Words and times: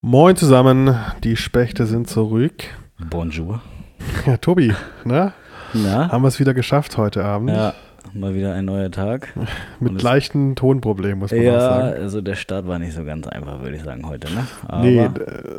Moin 0.00 0.36
zusammen, 0.36 0.94
die 1.24 1.36
Spechte 1.36 1.84
sind 1.84 2.08
zurück. 2.08 2.52
Bonjour. 3.10 3.60
Ja, 4.26 4.36
Tobi, 4.36 4.72
ne? 5.04 5.32
Na? 5.74 6.08
Haben 6.10 6.22
wir 6.22 6.28
es 6.28 6.38
wieder 6.38 6.54
geschafft 6.54 6.96
heute 6.96 7.24
Abend? 7.24 7.50
Ja, 7.50 7.74
mal 8.14 8.32
wieder 8.32 8.54
ein 8.54 8.64
neuer 8.64 8.92
Tag. 8.92 9.34
Mit 9.80 9.90
Und 9.90 10.02
leichten 10.02 10.54
Tonproblemen, 10.54 11.18
muss 11.18 11.32
man 11.32 11.40
auch 11.40 11.44
Ja, 11.44 11.60
sagen. 11.60 11.94
also 12.00 12.20
der 12.20 12.36
Start 12.36 12.68
war 12.68 12.78
nicht 12.78 12.94
so 12.94 13.04
ganz 13.04 13.26
einfach, 13.26 13.60
würde 13.60 13.74
ich 13.76 13.82
sagen, 13.82 14.06
heute, 14.06 14.32
ne? 14.32 14.46
Aber 14.68 14.82
Nee, 14.84 15.08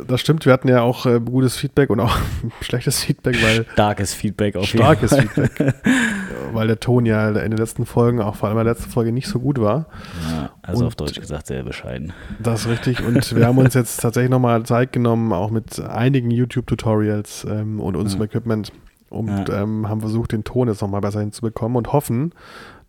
das 0.08 0.22
stimmt. 0.22 0.46
Wir 0.46 0.54
hatten 0.54 0.68
ja 0.68 0.80
auch 0.80 1.04
äh, 1.04 1.20
gutes 1.20 1.56
Feedback 1.58 1.90
und 1.90 2.00
auch 2.00 2.16
schlechtes 2.62 3.04
Feedback, 3.04 3.36
weil 3.42 3.66
starkes 3.74 4.14
Feedback 4.14 4.56
auf 4.56 4.64
starkes 4.64 5.10
jeden 5.10 5.28
Fall. 5.28 5.48
Feedback, 5.48 5.74
weil 6.52 6.66
der 6.66 6.80
Ton 6.80 7.06
ja 7.06 7.28
in 7.28 7.50
den 7.50 7.56
letzten 7.58 7.86
Folgen, 7.86 8.20
auch 8.20 8.34
vor 8.36 8.48
allem 8.48 8.58
in 8.58 8.64
der 8.64 8.74
letzten 8.74 8.90
Folge, 8.90 9.12
nicht 9.12 9.28
so 9.28 9.38
gut 9.40 9.60
war. 9.60 9.86
Ja, 10.30 10.50
also 10.62 10.80
Und- 10.82 10.86
auf 10.88 10.94
Deutsch 10.96 11.20
gesagt 11.20 11.46
sehr 11.46 11.62
bescheiden. 11.62 12.12
Das 12.38 12.62
ist 12.62 12.68
richtig. 12.68 13.02
Und 13.06 13.34
wir 13.36 13.46
haben 13.46 13.58
uns 13.58 13.74
jetzt 13.74 14.00
tatsächlich 14.00 14.30
nochmal 14.30 14.62
Zeit 14.64 14.92
genommen, 14.92 15.32
auch 15.32 15.50
mit 15.50 15.80
einigen 15.80 16.30
YouTube-Tutorials 16.30 17.46
ähm, 17.50 17.80
und 17.80 17.96
unserem 17.96 18.20
Ja. 18.22 18.26
Equipment 18.26 18.72
und 19.08 19.48
Ja. 19.48 19.62
ähm, 19.62 19.88
haben 19.88 20.00
versucht, 20.00 20.32
den 20.32 20.44
Ton 20.44 20.68
jetzt 20.68 20.82
nochmal 20.82 21.00
besser 21.00 21.20
hinzubekommen 21.20 21.76
und 21.76 21.92
hoffen, 21.92 22.32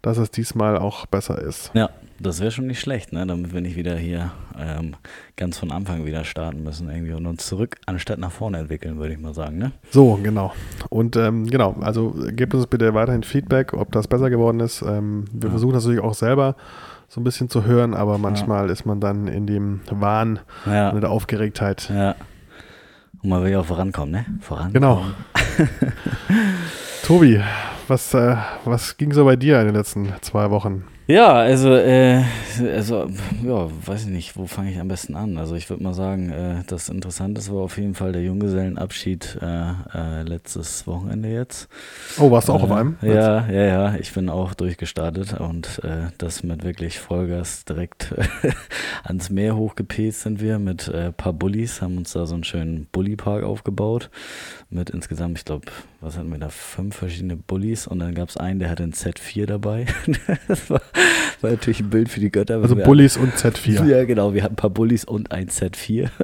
dass 0.02 0.18
es 0.18 0.32
diesmal 0.32 0.78
auch 0.78 1.06
besser 1.06 1.40
ist. 1.42 1.72
Ja, 1.74 1.90
das 2.22 2.40
wäre 2.40 2.52
schon 2.52 2.68
nicht 2.68 2.80
schlecht, 2.80 3.14
ne? 3.14 3.26
Damit 3.26 3.54
wir 3.54 3.62
nicht 3.62 3.76
wieder 3.76 3.96
hier 3.96 4.32
ähm, 4.60 4.96
ganz 5.38 5.58
von 5.58 5.72
Anfang 5.72 6.06
wieder 6.06 6.24
starten 6.24 6.64
müssen 6.64 6.90
irgendwie 6.90 7.14
und 7.14 7.26
uns 7.26 7.46
zurück 7.48 7.78
anstatt 7.86 8.20
nach 8.20 8.32
vorne 8.32 8.60
entwickeln, 8.60 8.98
würde 8.98 9.14
ich 9.14 9.20
mal 9.20 9.34
sagen, 9.34 9.58
ne? 9.58 9.72
So, 9.90 10.20
genau. 10.22 10.54
Und 10.90 11.16
ähm, 11.18 11.46
genau, 11.48 11.76
also 11.82 12.16
gebt 12.36 12.54
uns 12.54 12.68
bitte 12.68 12.94
weiterhin 12.94 13.24
Feedback, 13.24 13.74
ob 13.74 13.92
das 13.92 14.08
besser 14.08 14.30
geworden 14.30 14.60
ist. 14.60 14.82
Ähm, 14.82 15.26
wir 15.32 15.46
Ja. 15.48 15.50
versuchen 15.52 15.74
das 15.74 15.84
natürlich 15.86 16.04
auch 16.04 16.14
selber 16.14 16.56
so 17.08 17.20
ein 17.20 17.24
bisschen 17.26 17.50
zu 17.50 17.66
hören, 17.66 17.94
aber 17.94 18.18
manchmal 18.18 18.70
ist 18.70 18.86
man 18.86 19.02
dann 19.02 19.28
in 19.28 19.46
dem 19.46 19.82
Wahn 19.90 20.40
Ja, 20.66 20.90
und 20.90 20.96
in 20.96 21.02
der 21.02 21.10
Aufgeregtheit. 21.12 21.90
ja. 21.94 22.16
Und 23.24 23.30
man 23.30 23.44
will 23.44 23.52
ja 23.52 23.60
auch 23.60 23.66
vorankommen, 23.66 24.12
ne? 24.12 24.26
Vorankommen. 24.40 24.74
Genau. 24.74 25.04
Tobi, 27.04 27.42
was, 27.88 28.14
äh, 28.14 28.36
was 28.66 28.98
ging 28.98 29.12
so 29.12 29.26
bei 29.26 29.36
dir 29.36 29.60
in 29.60 29.68
den 29.68 29.76
letzten 29.76 30.14
zwei 30.22 30.50
Wochen? 30.50 30.86
Ja, 31.12 31.34
also, 31.34 31.76
äh, 31.76 32.24
also, 32.74 33.10
ja, 33.46 33.68
weiß 33.86 34.04
ich 34.06 34.10
nicht, 34.10 34.38
wo 34.38 34.46
fange 34.46 34.72
ich 34.72 34.80
am 34.80 34.88
besten 34.88 35.18
an? 35.18 35.38
Also 35.38 35.56
ich 35.56 35.70
würde 35.70 35.84
mal 35.84 35.94
sagen, 35.94 36.32
äh, 36.32 36.64
das 36.68 36.88
Interessanteste 36.88 37.54
war 37.54 37.64
auf 37.64 37.78
jeden 37.78 37.96
Fall 37.96 38.14
der 38.14 38.24
Junggesellenabschied 38.24 39.38
äh, 39.42 39.72
äh, 39.94 40.24
letztes 40.24 40.88
Wochenende 40.88 41.28
jetzt. 41.28 41.68
Oh, 42.18 42.32
warst 42.32 42.48
du 42.48 42.54
auch 42.54 42.62
äh, 42.62 42.64
auf 42.64 42.72
einem? 42.72 42.96
Ja, 43.02 43.46
ja, 43.50 43.66
ja, 43.66 43.96
ich 43.96 44.14
bin 44.14 44.30
auch 44.30 44.54
durchgestartet 44.54 45.34
und 45.34 45.84
äh, 45.84 46.12
das 46.18 46.44
mit 46.44 46.64
wirklich 46.64 47.00
Vollgas 47.00 47.66
direkt 47.66 48.16
ans 49.04 49.30
Meer 49.30 49.58
hochgepest 49.58 50.22
sind 50.22 50.40
wir 50.40 50.60
mit 50.60 50.88
äh, 50.88 51.12
paar 51.12 51.34
Bullis, 51.34 51.82
haben 51.82 51.98
uns 51.98 52.14
da 52.14 52.26
so 52.26 52.36
einen 52.36 52.46
schönen 52.46 52.88
Bulli-Park 52.94 53.44
aufgebaut 53.44 54.10
mit 54.70 54.90
insgesamt, 54.92 55.40
ich 55.40 55.44
glaube, 55.44 55.66
was 56.02 56.18
hatten 56.18 56.32
wir 56.32 56.40
da, 56.40 56.50
fünf 56.50 56.96
verschiedene 56.96 57.38
Bullis 57.38 57.86
und 57.86 58.00
dann 58.00 58.16
gab 58.16 58.30
es 58.30 58.36
einen, 58.36 58.60
der 58.60 58.72
hatte 58.72 58.84
ein 58.84 58.92
Z4 58.92 59.46
dabei. 59.46 59.86
das 60.48 60.70
war, 60.70 60.82
war 61.42 61.52
natürlich 61.52 61.80
ein 61.80 61.92
Bild 61.92 62.10
für 62.10 62.20
die 62.20 62.32
Götter. 62.32 62.60
Also 62.62 62.76
Bullies 62.76 63.18
und 63.18 63.34
Z4. 63.34 63.86
ja, 63.88 64.04
genau. 64.06 64.34
Wir 64.34 64.44
hatten 64.44 64.54
ein 64.54 64.58
paar 64.58 64.72
Bullis 64.72 65.06
und 65.06 65.32
ein 65.32 65.48
Z4. 65.48 66.10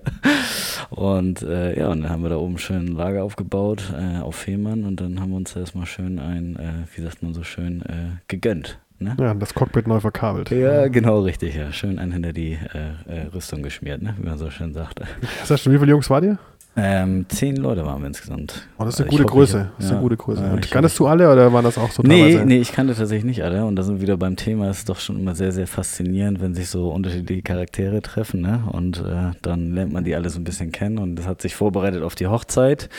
Und 0.89 1.42
äh, 1.42 1.78
ja, 1.78 1.89
und 1.89 2.03
dann 2.03 2.09
haben 2.09 2.23
wir 2.23 2.30
da 2.30 2.38
oben 2.38 2.58
schön 2.58 2.86
ein 2.86 2.95
Lager 2.95 3.23
aufgebaut 3.23 3.94
äh, 3.94 4.22
auf 4.22 4.36
Fehmarn 4.36 4.86
und 4.86 5.02
dann 5.02 5.20
haben 5.20 5.31
wir 5.31 5.36
uns 5.38 5.53
erstmal 5.53 5.86
schön 5.86 6.17
ein, 6.17 6.55
äh, 6.55 6.86
wie 6.95 7.02
sagt 7.02 7.22
man 7.22 7.33
so 7.33 7.44
schön, 7.44 7.81
äh, 7.81 8.22
gegönnt. 8.30 8.80
Ne? 9.00 9.16
Ja, 9.20 9.33
das 9.33 9.53
Cockpit 9.53 9.86
neu 9.86 10.00
verkabelt. 10.00 10.50
Ja, 10.50 10.88
genau, 10.88 11.22
richtig, 11.22 11.55
ja. 11.55 11.73
Schön 11.73 12.00
einen 12.00 12.14
hinter 12.14 12.31
die 12.31 12.53
äh, 12.53 13.14
äh, 13.14 13.28
Rüstung 13.33 13.64
geschmiert, 13.64 14.02
ne? 14.02 14.16
wie 14.17 14.28
man 14.28 14.38
so 14.38 14.50
schön 14.50 14.73
sagt. 14.73 15.02
Heißt 15.50 15.61
schon, 15.61 15.73
wie 15.73 15.78
viele 15.78 15.92
Jungs 15.92 16.09
war 16.09 16.22
dir? 16.22 16.39
Ähm, 16.80 17.25
zehn 17.30 17.56
Leute 17.56 17.83
waren 17.88 18.02
wir 18.02 18.08
insgesamt. 18.08 18.67
Oh, 18.78 18.83
das 18.86 18.94
ist 18.94 19.00
eine 19.02 19.08
Ich 19.08 19.11
gute 19.11 19.23
hoffe, 19.23 19.33
Größe. 19.33 19.58
ich- 19.72 19.75
Das 19.78 19.86
ist 19.86 19.92
eine 19.92 19.97
ja, 20.00 20.02
gute 20.03 20.17
Größe. 20.17 20.44
Und 20.44 20.70
kanntest 20.70 21.00
du 21.00 21.08
alle 21.08 21.31
oder 21.33 21.52
waren 21.52 21.64
das 21.66 21.75
auch 21.80 21.89
so 21.89 22.03
Nee, 22.03 22.39
nee, 22.45 22.60
ich 22.60 22.71
kannte 22.71 22.93
tatsächlich 22.93 23.26
nicht 23.26 23.43
alle. 23.43 23.65
Und 23.65 23.76
da 23.76 23.82
sind 23.82 23.95
wir 23.95 24.02
wieder 24.04 24.15
beim 24.17 24.36
Thema. 24.36 24.70
Es 24.70 24.80
ist 24.80 24.89
doch 24.89 24.99
schon 24.99 25.20
immer 25.20 25.33
sehr, 25.33 25.52
sehr 25.52 25.66
faszinierend, 25.66 26.39
wenn 26.39 26.54
sich 26.54 26.70
so 26.70 26.89
unterschiedliche 26.89 27.42
Charaktere 27.42 28.04
treffen. 28.04 28.42
Ne? 28.42 28.61
Und 28.71 28.99
äh, 28.99 29.32
dann 29.42 29.73
lernt 29.73 29.92
man 29.92 30.04
die 30.04 30.16
alle 30.16 30.30
so 30.30 30.39
ein 30.39 30.43
bisschen 30.43 30.71
kennen. 30.71 30.99
Und 30.99 31.16
das 31.16 31.26
hat 31.26 31.42
sich 31.42 31.55
vorbereitet 31.55 32.04
auf 32.04 32.14
die 32.14 32.27
Hochzeit. 32.27 32.89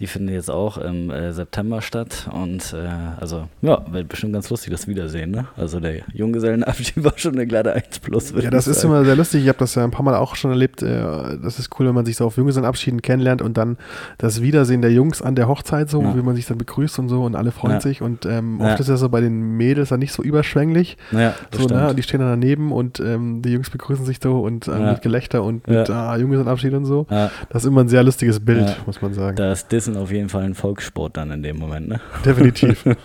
Die 0.00 0.08
findet 0.08 0.34
jetzt 0.34 0.50
auch 0.50 0.76
im 0.76 1.10
äh, 1.10 1.32
September 1.32 1.80
statt. 1.80 2.28
Und 2.32 2.74
äh, 2.74 2.88
also, 3.20 3.44
ja, 3.62 3.84
wird 3.92 4.08
bestimmt 4.08 4.32
ganz 4.32 4.50
lustig, 4.50 4.72
das 4.72 4.88
Wiedersehen. 4.88 5.30
Ne? 5.30 5.46
Also 5.56 5.78
der 5.78 6.00
Junggesellenabschied 6.12 6.92
war 7.04 7.12
schon 7.16 7.34
eine 7.34 7.46
glatte 7.46 7.72
1 7.72 8.00
plus. 8.00 8.32
Ja, 8.36 8.50
das 8.50 8.66
ist 8.66 8.82
immer 8.82 9.04
sehr 9.04 9.14
lustig. 9.14 9.42
Ich 9.44 9.48
habe 9.48 9.58
das 9.58 9.76
ja 9.76 9.84
ein 9.84 9.92
paar 9.92 10.04
Mal 10.04 10.16
auch 10.16 10.34
schon 10.34 10.50
erlebt. 10.50 10.82
äh, 10.82 11.38
Das 11.40 11.60
ist 11.60 11.70
cool, 11.78 11.86
wenn 11.86 11.94
man 11.94 12.04
sich 12.04 12.16
so 12.16 12.24
auf 12.26 12.36
Junggesellenabschieden 12.36 13.00
kennenlernt 13.00 13.27
und 13.42 13.56
dann 13.56 13.76
das 14.18 14.42
Wiedersehen 14.42 14.82
der 14.82 14.92
Jungs 14.92 15.20
an 15.22 15.34
der 15.34 15.48
Hochzeit, 15.48 15.88
so 15.90 16.02
Ja. 16.02 16.16
wie 16.16 16.22
man 16.22 16.34
sich 16.36 16.46
dann 16.46 16.58
begrüßt 16.58 16.98
und 16.98 17.08
so 17.08 17.22
und 17.24 17.36
alle 17.36 17.50
freuen 17.52 17.74
Ja. 17.74 17.80
sich. 17.80 18.02
Und 18.02 18.26
ähm, 18.26 18.58
Ja. 18.60 18.70
oft 18.70 18.80
ist 18.80 18.88
das 18.88 19.00
so 19.00 19.08
bei 19.08 19.20
den 19.20 19.56
Mädels 19.56 19.90
dann 19.90 20.00
nicht 20.00 20.12
so 20.12 20.22
überschwänglich. 20.22 20.96
Ja, 21.12 21.34
So, 21.52 21.66
ne? 21.66 21.88
Und 21.88 21.98
die 21.98 22.02
stehen 22.02 22.20
dann 22.20 22.28
daneben 22.40 22.72
und 22.72 23.00
ähm, 23.00 23.42
die 23.42 23.50
Jungs 23.52 23.70
begrüßen 23.70 24.04
sich 24.04 24.18
so 24.22 24.40
und 24.40 24.66
äh, 24.68 24.70
Ja. 24.72 24.92
mit 24.92 25.02
Gelächter 25.02 25.42
und 25.42 25.66
mit 25.68 25.88
Ja. 25.88 26.10
ah, 26.12 26.16
Junggesellenabschied 26.16 26.72
und 26.74 26.84
so. 26.86 27.06
ja, 27.10 27.30
Das 27.50 27.64
ist 27.64 27.68
immer 27.68 27.82
ein 27.82 27.88
sehr 27.88 28.02
lustiges 28.02 28.40
Bild, 28.40 28.68
Ja. 28.68 28.76
muss 28.86 29.00
man 29.02 29.14
sagen. 29.14 29.36
da 29.36 29.52
ist 29.52 29.70
Dissen 29.72 29.96
auf 29.96 30.10
jeden 30.10 30.28
Fall 30.28 30.44
ein 30.44 30.54
Volkssport 30.54 31.16
dann 31.16 31.30
in 31.30 31.42
dem 31.42 31.58
Moment. 31.58 31.88
Ne? 31.88 32.00
Definitiv. 32.24 32.84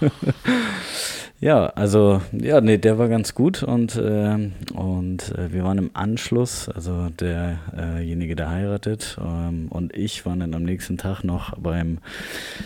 Ja, 1.44 1.66
also, 1.66 2.22
ja, 2.32 2.62
nee, 2.62 2.78
der 2.78 2.98
war 2.98 3.10
ganz 3.10 3.36
gut 3.36 3.64
und, 3.64 4.02
ähm, 4.02 4.54
und 4.74 5.38
äh, 5.38 5.52
wir 5.52 5.66
waren 5.66 5.78
im 5.78 5.90
Anschluss, 5.94 6.70
also 6.70 7.10
derjenige, 7.20 8.38
der 8.38 8.50
heiratet 8.50 9.18
ähm, 9.22 9.68
und 9.70 9.94
ich 9.94 10.26
waren 10.26 10.40
dann 10.40 10.54
am 10.54 10.64
nächsten 10.64 10.98
Tag 10.98 11.26
noch 11.26 11.60
beim 11.60 11.98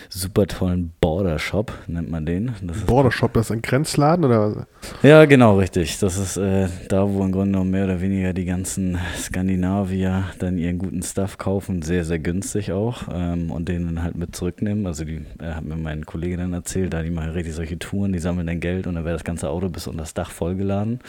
super 0.10 0.46
tollen 0.46 0.92
Border 1.02 1.40
Shop, 1.40 1.74
nennt 1.88 2.12
man 2.12 2.28
den. 2.28 2.52
Das 2.62 2.82
Border 2.82 3.12
Shop, 3.12 3.34
das 3.34 3.48
ist 3.48 3.52
ein 3.52 3.64
Grenzladen 3.64 4.24
oder 4.24 4.56
was? 4.56 4.68
ja, 5.02 5.26
genau, 5.26 5.58
richtig. 5.58 5.98
Das 5.98 6.20
ist 6.20 6.38
äh, 6.38 6.68
da, 6.88 7.10
wo 7.10 7.24
im 7.24 7.32
Grunde 7.32 7.54
genommen 7.54 7.72
mehr 7.72 7.86
oder 7.86 8.00
weniger 8.00 8.34
die 8.34 8.46
ganzen 8.46 9.00
Skandinavier 9.18 10.26
dann 10.38 10.60
ihren 10.60 10.78
guten 10.78 11.02
Stuff 11.02 11.40
kaufen, 11.40 11.82
sehr, 11.82 12.06
sehr 12.06 12.20
günstig 12.20 12.74
auch 12.74 13.08
ähm, 13.12 13.50
und 13.50 13.70
den 13.70 13.88
dann 13.88 14.04
halt 14.04 14.16
mit 14.16 14.36
zurücknehmen. 14.36 14.86
Also 14.86 15.04
die 15.04 15.26
äh, 15.40 15.54
hat 15.54 15.64
mir 15.64 15.78
mein 15.78 16.06
Kollege 16.06 16.38
dann 16.38 16.54
erzählt, 16.54 16.94
da 16.94 17.02
die 17.02 17.10
machen 17.10 17.32
richtig 17.32 17.56
solche 17.56 17.80
Touren, 17.80 18.14
die 18.14 18.20
sammeln 18.20 18.46
dann 18.46 18.60
Geld 18.60 18.67
und 18.76 18.96
dann 18.96 19.06
wäre 19.06 19.16
das 19.16 19.24
ganze 19.24 19.50
Auto 19.50 19.70
bis 19.70 19.88
unter 19.88 20.00
das 20.02 20.14
Dach 20.14 20.32
vollgeladen, 20.32 21.00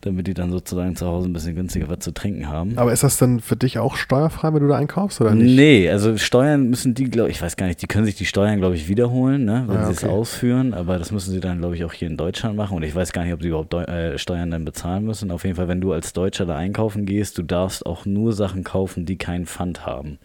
damit 0.00 0.26
die 0.26 0.34
dann 0.34 0.50
sozusagen 0.50 0.96
zu 0.96 1.06
Hause 1.06 1.28
ein 1.28 1.32
bisschen 1.32 1.54
günstiger 1.54 1.88
was 1.88 2.00
zu 2.00 2.12
trinken 2.12 2.48
haben. 2.48 2.76
Aber 2.76 2.92
ist 2.92 3.04
das 3.04 3.16
dann 3.18 3.40
für 3.40 3.56
dich 3.56 3.78
auch 3.78 3.94
steuerfrei, 3.96 4.52
wenn 4.52 4.62
du 4.62 4.68
da 4.68 4.76
einkaufst 4.76 5.20
oder 5.20 5.34
nicht? 5.34 5.54
Nee, 5.54 5.88
also 5.88 6.16
Steuern 6.16 6.68
müssen 6.70 6.94
die, 6.94 7.04
glaube 7.04 7.30
ich, 7.30 7.40
weiß 7.40 7.56
gar 7.56 7.66
nicht, 7.66 7.80
die 7.80 7.86
können 7.86 8.04
sich 8.04 8.16
die 8.16 8.26
Steuern, 8.26 8.58
glaube 8.58 8.74
ich, 8.74 8.88
wiederholen, 8.88 9.44
ne, 9.44 9.64
wenn 9.68 9.76
Ah, 9.76 9.86
sie 9.86 9.92
es 9.92 10.02
okay. 10.04 10.12
ausführen, 10.12 10.74
aber 10.74 10.98
das 10.98 11.12
müssen 11.12 11.30
sie 11.30 11.40
dann, 11.40 11.58
glaube 11.60 11.76
ich, 11.76 11.84
auch 11.84 11.92
hier 11.92 12.08
in 12.08 12.16
Deutschland 12.16 12.56
machen 12.56 12.76
und 12.76 12.82
ich 12.82 12.94
weiß 12.94 13.12
gar 13.12 13.24
nicht, 13.24 13.32
ob 13.32 13.42
sie 13.42 13.48
überhaupt 13.48 13.72
Deu 13.72 13.82
äh, 13.84 14.18
Steuern 14.18 14.50
dann 14.50 14.64
bezahlen 14.64 15.04
müssen. 15.04 15.30
Auf 15.30 15.44
jeden 15.44 15.56
Fall, 15.56 15.68
wenn 15.68 15.80
du 15.80 15.92
als 15.92 16.12
Deutscher 16.12 16.46
da 16.46 16.56
einkaufen 16.56 17.06
gehst, 17.06 17.38
du 17.38 17.42
darfst 17.42 17.86
auch 17.86 18.06
nur 18.06 18.32
Sachen 18.32 18.64
kaufen, 18.64 19.06
die 19.06 19.16
keinen 19.16 19.46
Pfand 19.46 19.86
haben. 19.86 20.18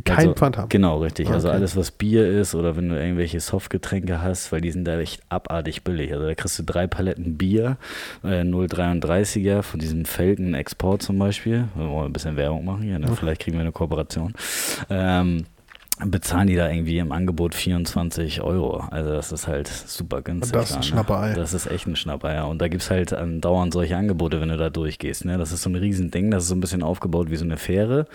Die 0.00 0.04
keinen 0.04 0.18
also, 0.18 0.34
Pfand 0.34 0.56
haben. 0.56 0.68
Genau, 0.70 0.98
richtig. 0.98 1.28
Also 1.28 1.48
Okay. 1.48 1.56
alles, 1.56 1.76
was 1.76 1.90
Bier 1.90 2.26
ist 2.26 2.54
oder 2.54 2.74
wenn 2.76 2.88
du 2.88 2.98
irgendwelche 2.98 3.38
Softgetränke 3.38 4.22
hast, 4.22 4.50
weil 4.50 4.62
die 4.62 4.70
sind 4.70 4.86
da 4.86 4.98
echt 4.98 5.20
abartig 5.28 5.84
billig. 5.84 6.12
Also 6.12 6.26
da 6.26 6.34
kriegst 6.34 6.58
du 6.58 6.62
drei 6.62 6.86
Paletten 6.86 7.36
Bier, 7.36 7.76
äh, 8.24 8.42
0,33er 8.42 9.62
von 9.62 9.78
diesem 9.78 10.06
Felgen 10.06 10.54
Export 10.54 11.02
zum 11.02 11.18
Beispiel. 11.18 11.68
Wir 11.74 11.88
wollen 11.90 12.06
ein 12.06 12.12
bisschen 12.14 12.36
Werbung 12.36 12.64
machen 12.64 12.82
hier, 12.82 12.98
ne? 12.98 13.14
vielleicht 13.14 13.42
kriegen 13.42 13.56
wir 13.58 13.62
eine 13.62 13.72
Kooperation. 13.72 14.32
Ähm, 14.88 15.44
bezahlen 16.06 16.46
die 16.46 16.56
da 16.56 16.70
irgendwie 16.70 16.98
im 16.98 17.12
Angebot 17.12 17.54
24 17.54 18.42
Euro. 18.42 18.78
Also 18.90 19.12
das 19.12 19.32
ist 19.32 19.46
halt 19.46 19.68
super 19.68 20.22
günstig. 20.22 20.52
Das 20.52 20.70
ist 20.70 20.76
ein 20.76 20.80
ne? 20.80 20.86
Schnapperei. 20.86 21.34
Das 21.34 21.54
ist 21.54 21.66
echt 21.66 21.86
ein 21.86 21.96
Schnapper, 21.96 22.32
ja. 22.32 22.44
Und 22.44 22.60
da 22.60 22.68
gibt 22.68 22.82
es 22.82 22.90
halt 22.90 23.12
andauernd 23.12 23.72
solche 23.72 23.96
Angebote, 23.96 24.40
wenn 24.40 24.48
du 24.48 24.56
da 24.56 24.70
durchgehst. 24.70 25.24
Ne? 25.24 25.38
Das 25.38 25.52
ist 25.52 25.62
so 25.62 25.70
ein 25.70 25.76
Riesending, 25.76 26.30
das 26.30 26.44
ist 26.44 26.48
so 26.48 26.54
ein 26.54 26.60
bisschen 26.60 26.82
aufgebaut 26.82 27.30
wie 27.30 27.36
so 27.36 27.44
eine 27.44 27.56
Fähre. 27.56 28.06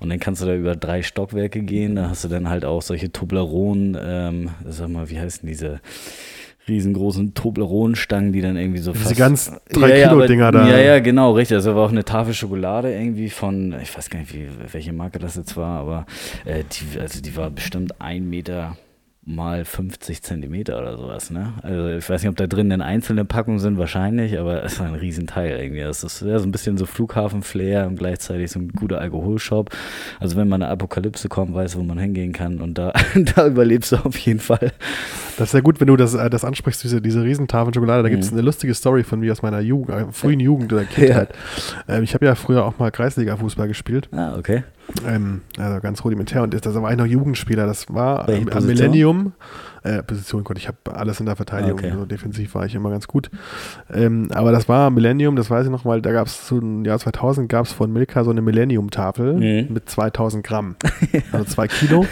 Und 0.00 0.08
dann 0.10 0.20
kannst 0.20 0.42
du 0.42 0.46
da 0.46 0.54
über 0.54 0.76
drei 0.76 1.02
Stockwerke 1.02 1.62
gehen. 1.62 1.96
Da 1.96 2.10
hast 2.10 2.24
du 2.24 2.28
dann 2.28 2.48
halt 2.48 2.64
auch 2.64 2.82
solche 2.82 3.10
Tobleronen, 3.10 3.96
ähm, 4.00 4.50
sag 4.64 4.88
mal, 4.88 5.10
wie 5.10 5.18
heißen 5.18 5.48
diese 5.48 5.80
riesengroßen 6.68 7.34
Toblerone-Stangen, 7.34 8.32
die 8.32 8.40
dann 8.40 8.56
irgendwie 8.56 8.78
so 8.80 8.92
Diese 8.92 9.04
fast... 9.04 9.16
ganz 9.16 9.52
Ja, 9.74 9.88
ja, 9.88 10.06
3-Kilo-Dinger 10.08 10.46
aber- 10.48 10.58
da. 10.60 10.68
Ja, 10.68 10.78
ja, 10.78 10.98
genau, 11.00 11.32
richtig. 11.32 11.56
Also 11.56 11.74
war 11.74 11.84
auch 11.86 11.90
eine 11.92 12.04
Tafel 12.04 12.34
Schokolade 12.34 12.92
irgendwie 12.92 13.30
von, 13.30 13.74
ich 13.82 13.96
weiß 13.96 14.10
gar 14.10 14.18
nicht, 14.20 14.34
wie, 14.34 14.48
welche 14.72 14.92
Marke 14.92 15.18
das 15.18 15.36
jetzt 15.36 15.56
war, 15.56 15.80
aber 15.80 16.06
äh, 16.44 16.64
die, 16.72 16.98
also 17.00 17.20
die 17.22 17.36
war 17.36 17.50
bestimmt 17.50 18.00
ein 18.00 18.28
Meter 18.28 18.76
mal 19.26 19.64
50 19.64 20.22
Zentimeter 20.22 20.78
oder 20.78 20.96
sowas, 20.96 21.30
ne? 21.30 21.54
Also 21.62 21.88
ich 21.88 22.08
weiß 22.08 22.22
nicht, 22.22 22.30
ob 22.30 22.36
da 22.36 22.46
drin 22.46 22.70
denn 22.70 22.80
einzelne 22.80 23.24
Packungen 23.24 23.58
sind, 23.58 23.76
wahrscheinlich, 23.76 24.38
aber 24.38 24.62
es 24.62 24.78
war 24.78 24.86
ein 24.86 24.94
Riesenteil 24.94 25.58
irgendwie. 25.58 25.80
Das 25.80 26.04
ist 26.04 26.22
ja 26.22 26.38
so 26.38 26.46
ein 26.46 26.52
bisschen 26.52 26.78
so 26.78 26.86
Flughafen-Flair 26.86 27.88
und 27.88 27.98
gleichzeitig 27.98 28.52
so 28.52 28.60
ein 28.60 28.68
guter 28.68 29.00
Alkoholshop. 29.00 29.70
Also 30.20 30.36
wenn 30.36 30.48
man 30.48 30.62
eine 30.62 30.70
Apokalypse 30.70 31.28
kommt, 31.28 31.52
weiß, 31.52 31.76
wo 31.76 31.82
man 31.82 31.98
hingehen 31.98 32.32
kann 32.32 32.60
und 32.60 32.78
da, 32.78 32.92
da 33.34 33.48
überlebst 33.48 33.92
du 33.92 33.96
auf 33.96 34.16
jeden 34.18 34.40
Fall. 34.40 34.72
Das 35.36 35.48
ist 35.48 35.52
sehr 35.52 35.62
gut, 35.62 35.80
wenn 35.80 35.88
du 35.88 35.96
das, 35.96 36.14
äh, 36.14 36.30
das 36.30 36.44
ansprichst, 36.44 36.84
diese, 36.84 37.02
diese 37.02 37.24
Riesentafeln 37.24 37.74
Schokolade. 37.74 38.04
Da 38.04 38.08
gibt 38.08 38.22
es 38.22 38.30
eine 38.32 38.42
lustige 38.42 38.74
Story 38.74 39.02
von 39.02 39.18
mir 39.18 39.32
aus 39.32 39.42
meiner 39.42 39.60
Jugend, 39.60 39.90
äh, 39.90 40.12
frühen 40.12 40.40
Jugend 40.40 40.72
oder 40.72 40.84
Kindheit. 40.84 41.34
Ähm, 41.88 42.02
ich 42.02 42.14
habe 42.14 42.26
ja 42.26 42.34
früher 42.34 42.64
auch 42.64 42.78
mal 42.78 42.90
Kreisliga-Fußball 42.90 43.68
gespielt. 43.68 44.08
Ah, 44.12 44.36
okay. 44.36 44.64
Ähm, 45.06 45.40
also 45.58 45.80
ganz 45.80 46.04
rudimentär. 46.04 46.42
Und 46.42 46.54
das, 46.54 46.60
das 46.62 46.74
war 46.74 46.90
ich 46.90 46.96
noch 46.96 47.06
Jugendspieler. 47.06 47.66
Das 47.66 47.92
war 47.92 48.28
ähm, 48.28 48.42
am 48.42 48.44
Position? 48.46 48.66
Millennium. 48.66 49.32
Äh, 49.82 50.02
Position, 50.02 50.42
Gott, 50.44 50.58
ich 50.58 50.66
habe 50.68 50.78
alles 50.94 51.20
in 51.20 51.26
der 51.26 51.36
Verteidigung. 51.36 51.78
Okay. 51.78 51.90
Also 51.90 52.06
defensiv 52.06 52.54
war 52.54 52.66
ich 52.66 52.74
immer 52.74 52.90
ganz 52.90 53.06
gut. 53.06 53.30
Ähm, 53.92 54.28
aber 54.32 54.50
das 54.52 54.68
war 54.68 54.90
Millennium, 54.90 55.36
das 55.36 55.48
weiß 55.50 55.66
ich 55.66 55.70
noch, 55.70 55.84
weil 55.84 56.02
da 56.02 56.12
gab 56.12 56.26
es 56.26 56.46
zu 56.46 56.58
dem 56.60 56.84
Jahr 56.84 56.98
2000 56.98 57.48
gab 57.48 57.66
es 57.66 57.72
von 57.72 57.92
Milka 57.92 58.24
so 58.24 58.30
eine 58.30 58.42
Millennium-Tafel 58.42 59.34
Mhm. 59.34 59.72
mit 59.72 59.88
2000 59.88 60.44
Gramm. 60.44 60.76
Also 61.32 61.44
zwei 61.46 61.68
Kilo. 61.68 62.04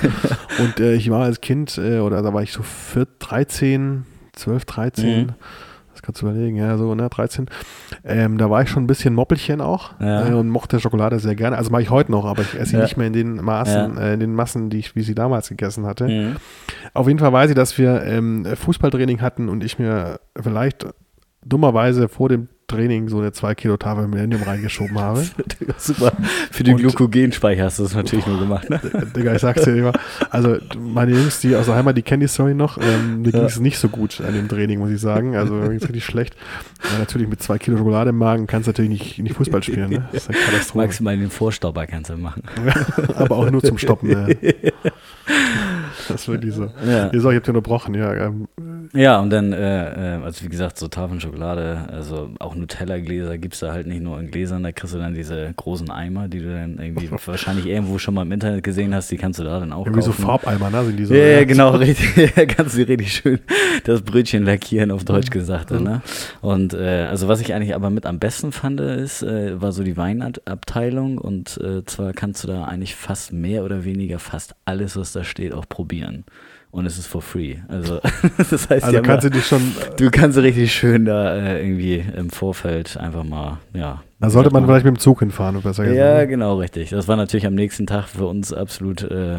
Und 0.58 0.80
äh, 0.80 0.94
ich 0.94 1.10
war 1.10 1.24
als 1.24 1.40
Kind, 1.40 1.78
äh, 1.78 1.98
oder 1.98 2.22
da 2.22 2.32
war 2.32 2.42
ich 2.42 2.52
so 2.52 2.62
4, 2.62 3.06
13, 3.18 4.04
12, 4.34 4.64
13. 4.64 5.20
Mhm. 5.26 5.32
Kannst 6.04 6.20
du 6.20 6.26
überlegen, 6.28 6.56
ja, 6.56 6.76
so, 6.76 6.94
ne, 6.94 7.08
13. 7.08 7.46
Ähm, 8.04 8.36
da 8.36 8.50
war 8.50 8.60
ich 8.60 8.68
schon 8.68 8.84
ein 8.84 8.86
bisschen 8.86 9.14
Moppelchen 9.14 9.62
auch 9.62 9.98
Ja. 10.00 10.28
äh, 10.28 10.32
und 10.34 10.50
mochte 10.50 10.78
Schokolade 10.78 11.18
sehr 11.18 11.34
gerne. 11.34 11.56
Also 11.56 11.70
mache 11.70 11.80
ich 11.80 11.88
heute 11.90 12.12
noch, 12.12 12.26
aber 12.26 12.42
ich 12.42 12.54
esse 12.54 12.72
sie 12.72 12.76
Ja. 12.76 12.82
nicht 12.82 12.96
mehr 12.98 13.06
in 13.06 13.12
den 13.14 13.36
Maßen, 13.36 13.96
Ja. 13.96 14.02
äh, 14.02 14.14
in 14.14 14.20
den 14.20 14.34
Massen, 14.34 14.68
die 14.68 14.78
ich, 14.80 14.94
wie 14.96 15.02
sie 15.02 15.14
damals 15.14 15.48
gegessen 15.48 15.86
hatte. 15.86 16.06
Mhm. 16.08 16.36
Auf 16.92 17.06
jeden 17.08 17.18
Fall 17.18 17.32
weiß 17.32 17.48
ich, 17.50 17.56
dass 17.56 17.78
wir 17.78 18.02
ähm, 18.02 18.44
Fußballtraining 18.54 19.22
hatten 19.22 19.48
und 19.48 19.64
ich 19.64 19.78
mir 19.78 20.20
vielleicht 20.38 20.86
dummerweise 21.44 22.08
vor 22.08 22.28
dem 22.28 22.48
Training 22.66 23.08
so 23.08 23.18
eine 23.18 23.32
2 23.32 23.54
Kilo 23.54 23.76
Tafel 23.76 24.08
Millennium 24.08 24.42
reingeschoben 24.42 24.98
habe. 24.98 25.24
Super. 25.78 26.12
Für 26.50 26.62
den 26.64 26.76
Glykogenspeicher 26.76 27.64
hast 27.64 27.78
du 27.78 27.82
das 27.84 27.94
natürlich 27.94 28.26
nur 28.26 28.38
gemacht, 28.38 28.70
ne? 28.70 28.80
Digga, 29.16 29.34
ich 29.34 29.40
sag's 29.40 29.62
dir 29.62 29.76
immer. 29.76 29.92
Also, 30.30 30.56
meine 30.78 31.12
Jungs, 31.12 31.40
die 31.40 31.54
aus 31.56 31.66
der 31.66 31.74
Heimat, 31.76 31.96
die 31.96 32.02
kennen 32.02 32.20
die 32.20 32.28
Story 32.28 32.54
noch. 32.54 32.78
Ähm, 32.78 33.22
mir 33.22 33.30
Ja. 33.30 33.38
ging 33.40 33.44
es 33.48 33.60
nicht 33.60 33.78
so 33.78 33.88
gut 33.88 34.20
an 34.20 34.34
dem 34.34 34.48
Training, 34.48 34.78
muss 34.78 34.90
ich 34.90 35.00
sagen. 35.00 35.36
Also, 35.36 35.54
mir 35.54 35.68
ging's 35.70 35.82
richtig 35.84 36.04
schlecht. 36.04 36.34
Ja, 36.92 36.98
natürlich 36.98 37.28
mit 37.28 37.42
zwei 37.42 37.58
Kilo 37.58 37.76
Schokolade 37.76 38.10
im 38.10 38.18
Magen 38.18 38.46
kannst 38.46 38.66
du 38.66 38.70
natürlich 38.70 38.90
nicht, 38.90 39.18
nicht 39.18 39.36
Fußball 39.36 39.62
spielen. 39.62 39.90
Ne? 39.90 40.08
Das 40.12 40.22
ist 40.24 40.30
eine 40.30 40.38
Katastrophe. 40.38 40.86
Maximal 40.86 41.16
den 41.16 41.30
Vorstauber 41.30 41.86
kannst 41.86 42.10
du 42.10 42.16
machen. 42.16 42.42
Aber 43.16 43.36
auch 43.36 43.50
nur 43.50 43.62
zum 43.62 43.78
Stoppen. 43.78 44.08
Ne? 44.10 44.36
Das 46.08 46.20
ist 46.22 46.28
wirklich 46.28 46.54
so. 46.54 46.70
Ja. 46.86 47.10
Nee, 47.12 47.18
so, 47.18 47.30
ich 47.30 47.36
hab 47.36 47.42
dich 47.44 47.48
unterbrochen. 47.48 47.94
Ja, 47.94 48.12
ähm, 48.14 48.48
Ja, 48.92 49.20
und 49.20 49.30
dann, 49.30 49.52
äh, 49.52 50.16
äh, 50.16 50.22
also 50.22 50.44
wie 50.44 50.48
gesagt, 50.48 50.78
so 50.78 50.88
Tafeln 50.88 51.20
Schokolade, 51.20 51.88
also 51.90 52.30
auch 52.38 52.54
Nutella-Gläser 52.54 53.38
gibt's 53.38 53.60
da 53.60 53.72
halt 53.72 53.86
nicht 53.86 54.02
nur 54.02 54.18
in 54.20 54.30
Gläsern, 54.30 54.62
da 54.62 54.72
kriegst 54.72 54.94
du 54.94 54.98
dann 54.98 55.14
diese 55.14 55.52
großen 55.56 55.90
Eimer, 55.90 56.28
die 56.28 56.40
du 56.40 56.52
dann 56.52 56.78
irgendwie 56.78 57.10
wahrscheinlich 57.26 57.66
irgendwo 57.66 57.98
schon 57.98 58.14
mal 58.14 58.22
im 58.22 58.32
Internet 58.32 58.62
gesehen 58.62 58.94
hast, 58.94 59.10
die 59.10 59.16
kannst 59.16 59.38
du 59.38 59.44
da 59.44 59.60
dann 59.60 59.72
auch 59.72 59.86
irgendwie 59.86 60.02
so 60.02 60.10
kaufen. 60.10 60.24
Farbeimer, 60.24 60.70
ne? 60.70 60.84
Sind 60.84 60.96
die 60.96 61.04
so, 61.04 61.14
ja, 61.14 61.26
ja, 61.26 61.44
genau, 61.44 61.70
richtig. 61.70 62.34
Kannst 62.56 62.76
du 62.76 62.82
richtig 62.82 63.12
schön 63.12 63.40
das 63.84 64.02
Brötchen 64.02 64.44
lackieren, 64.44 64.90
auf 64.90 65.04
Deutsch 65.04 65.30
gesagt. 65.30 65.70
Mhm. 65.70 65.82
Ne? 65.82 66.02
Und 66.40 66.74
äh, 66.74 67.06
also 67.08 67.28
was 67.28 67.40
ich 67.40 67.54
eigentlich 67.54 67.74
aber 67.74 67.90
mit 67.90 68.06
am 68.06 68.18
besten 68.18 68.52
fand, 68.52 68.80
ist, 68.80 69.22
äh, 69.22 69.60
war 69.60 69.72
so 69.72 69.82
die 69.82 69.96
Weinabteilung. 69.96 71.18
Und 71.18 71.58
äh, 71.58 71.84
zwar 71.84 72.12
kannst 72.12 72.44
du 72.44 72.48
da 72.48 72.64
eigentlich 72.64 72.94
fast 72.94 73.32
mehr 73.32 73.64
oder 73.64 73.84
weniger 73.84 74.18
fast 74.18 74.54
alles, 74.64 74.96
was 74.96 75.12
da 75.12 75.24
steht, 75.24 75.52
auch 75.52 75.68
probieren. 75.68 76.24
Und 76.74 76.86
es 76.86 76.98
ist 76.98 77.06
for 77.06 77.22
free. 77.22 77.58
Also 77.68 78.00
das 78.50 78.68
heißt, 78.68 78.84
Also 78.84 79.00
kannst 79.00 79.24
da, 79.24 79.28
du 79.28 79.30
dich 79.30 79.46
schon, 79.46 79.62
du 79.96 80.10
kannst 80.10 80.36
richtig 80.38 80.72
schön 80.72 81.04
da 81.04 81.36
äh, 81.36 81.62
irgendwie 81.64 82.04
im 82.16 82.30
Vorfeld 82.30 82.96
einfach 82.96 83.22
mal, 83.22 83.58
ja. 83.72 84.02
da 84.18 84.28
sollte 84.28 84.50
man 84.50 84.62
mal- 84.62 84.66
vielleicht 84.66 84.84
mit 84.84 84.96
dem 84.96 84.98
Zug 84.98 85.20
hinfahren, 85.20 85.54
besser 85.62 85.84
gesagt. 85.84 85.96
ja, 85.96 86.24
genau, 86.24 86.56
richtig. 86.58 86.90
Das 86.90 87.06
war 87.06 87.14
natürlich 87.16 87.46
am 87.46 87.54
nächsten 87.54 87.86
Tag 87.86 88.08
für 88.08 88.26
uns 88.26 88.52
absolut, 88.52 89.02
äh, 89.02 89.36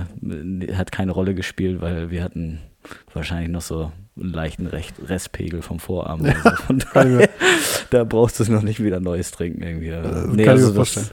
hat 0.73 0.93
keine 0.93 1.11
Rolle 1.11 1.35
gespielt, 1.35 1.81
weil 1.81 2.09
wir 2.09 2.23
hatten 2.23 2.59
wahrscheinlich 3.13 3.49
noch 3.49 3.61
so 3.61 3.91
einen 4.17 4.31
leichten 4.31 4.67
Recht 4.67 4.95
Restpegel 5.07 5.61
vom 5.61 5.79
Vorabend. 5.79 6.33
Also 6.45 6.63
von 6.63 6.83
daher, 6.93 7.29
da 7.89 8.03
brauchst 8.03 8.39
du 8.39 8.51
noch 8.51 8.61
nicht 8.61 8.81
wieder 8.81 8.99
Neues 8.99 9.31
trinken 9.31 9.61
irgendwie. 9.61 9.91
Also, 9.91 10.09
kann 10.09 10.35
nee, 10.35 10.47
also 10.47 10.73
das 10.73 11.11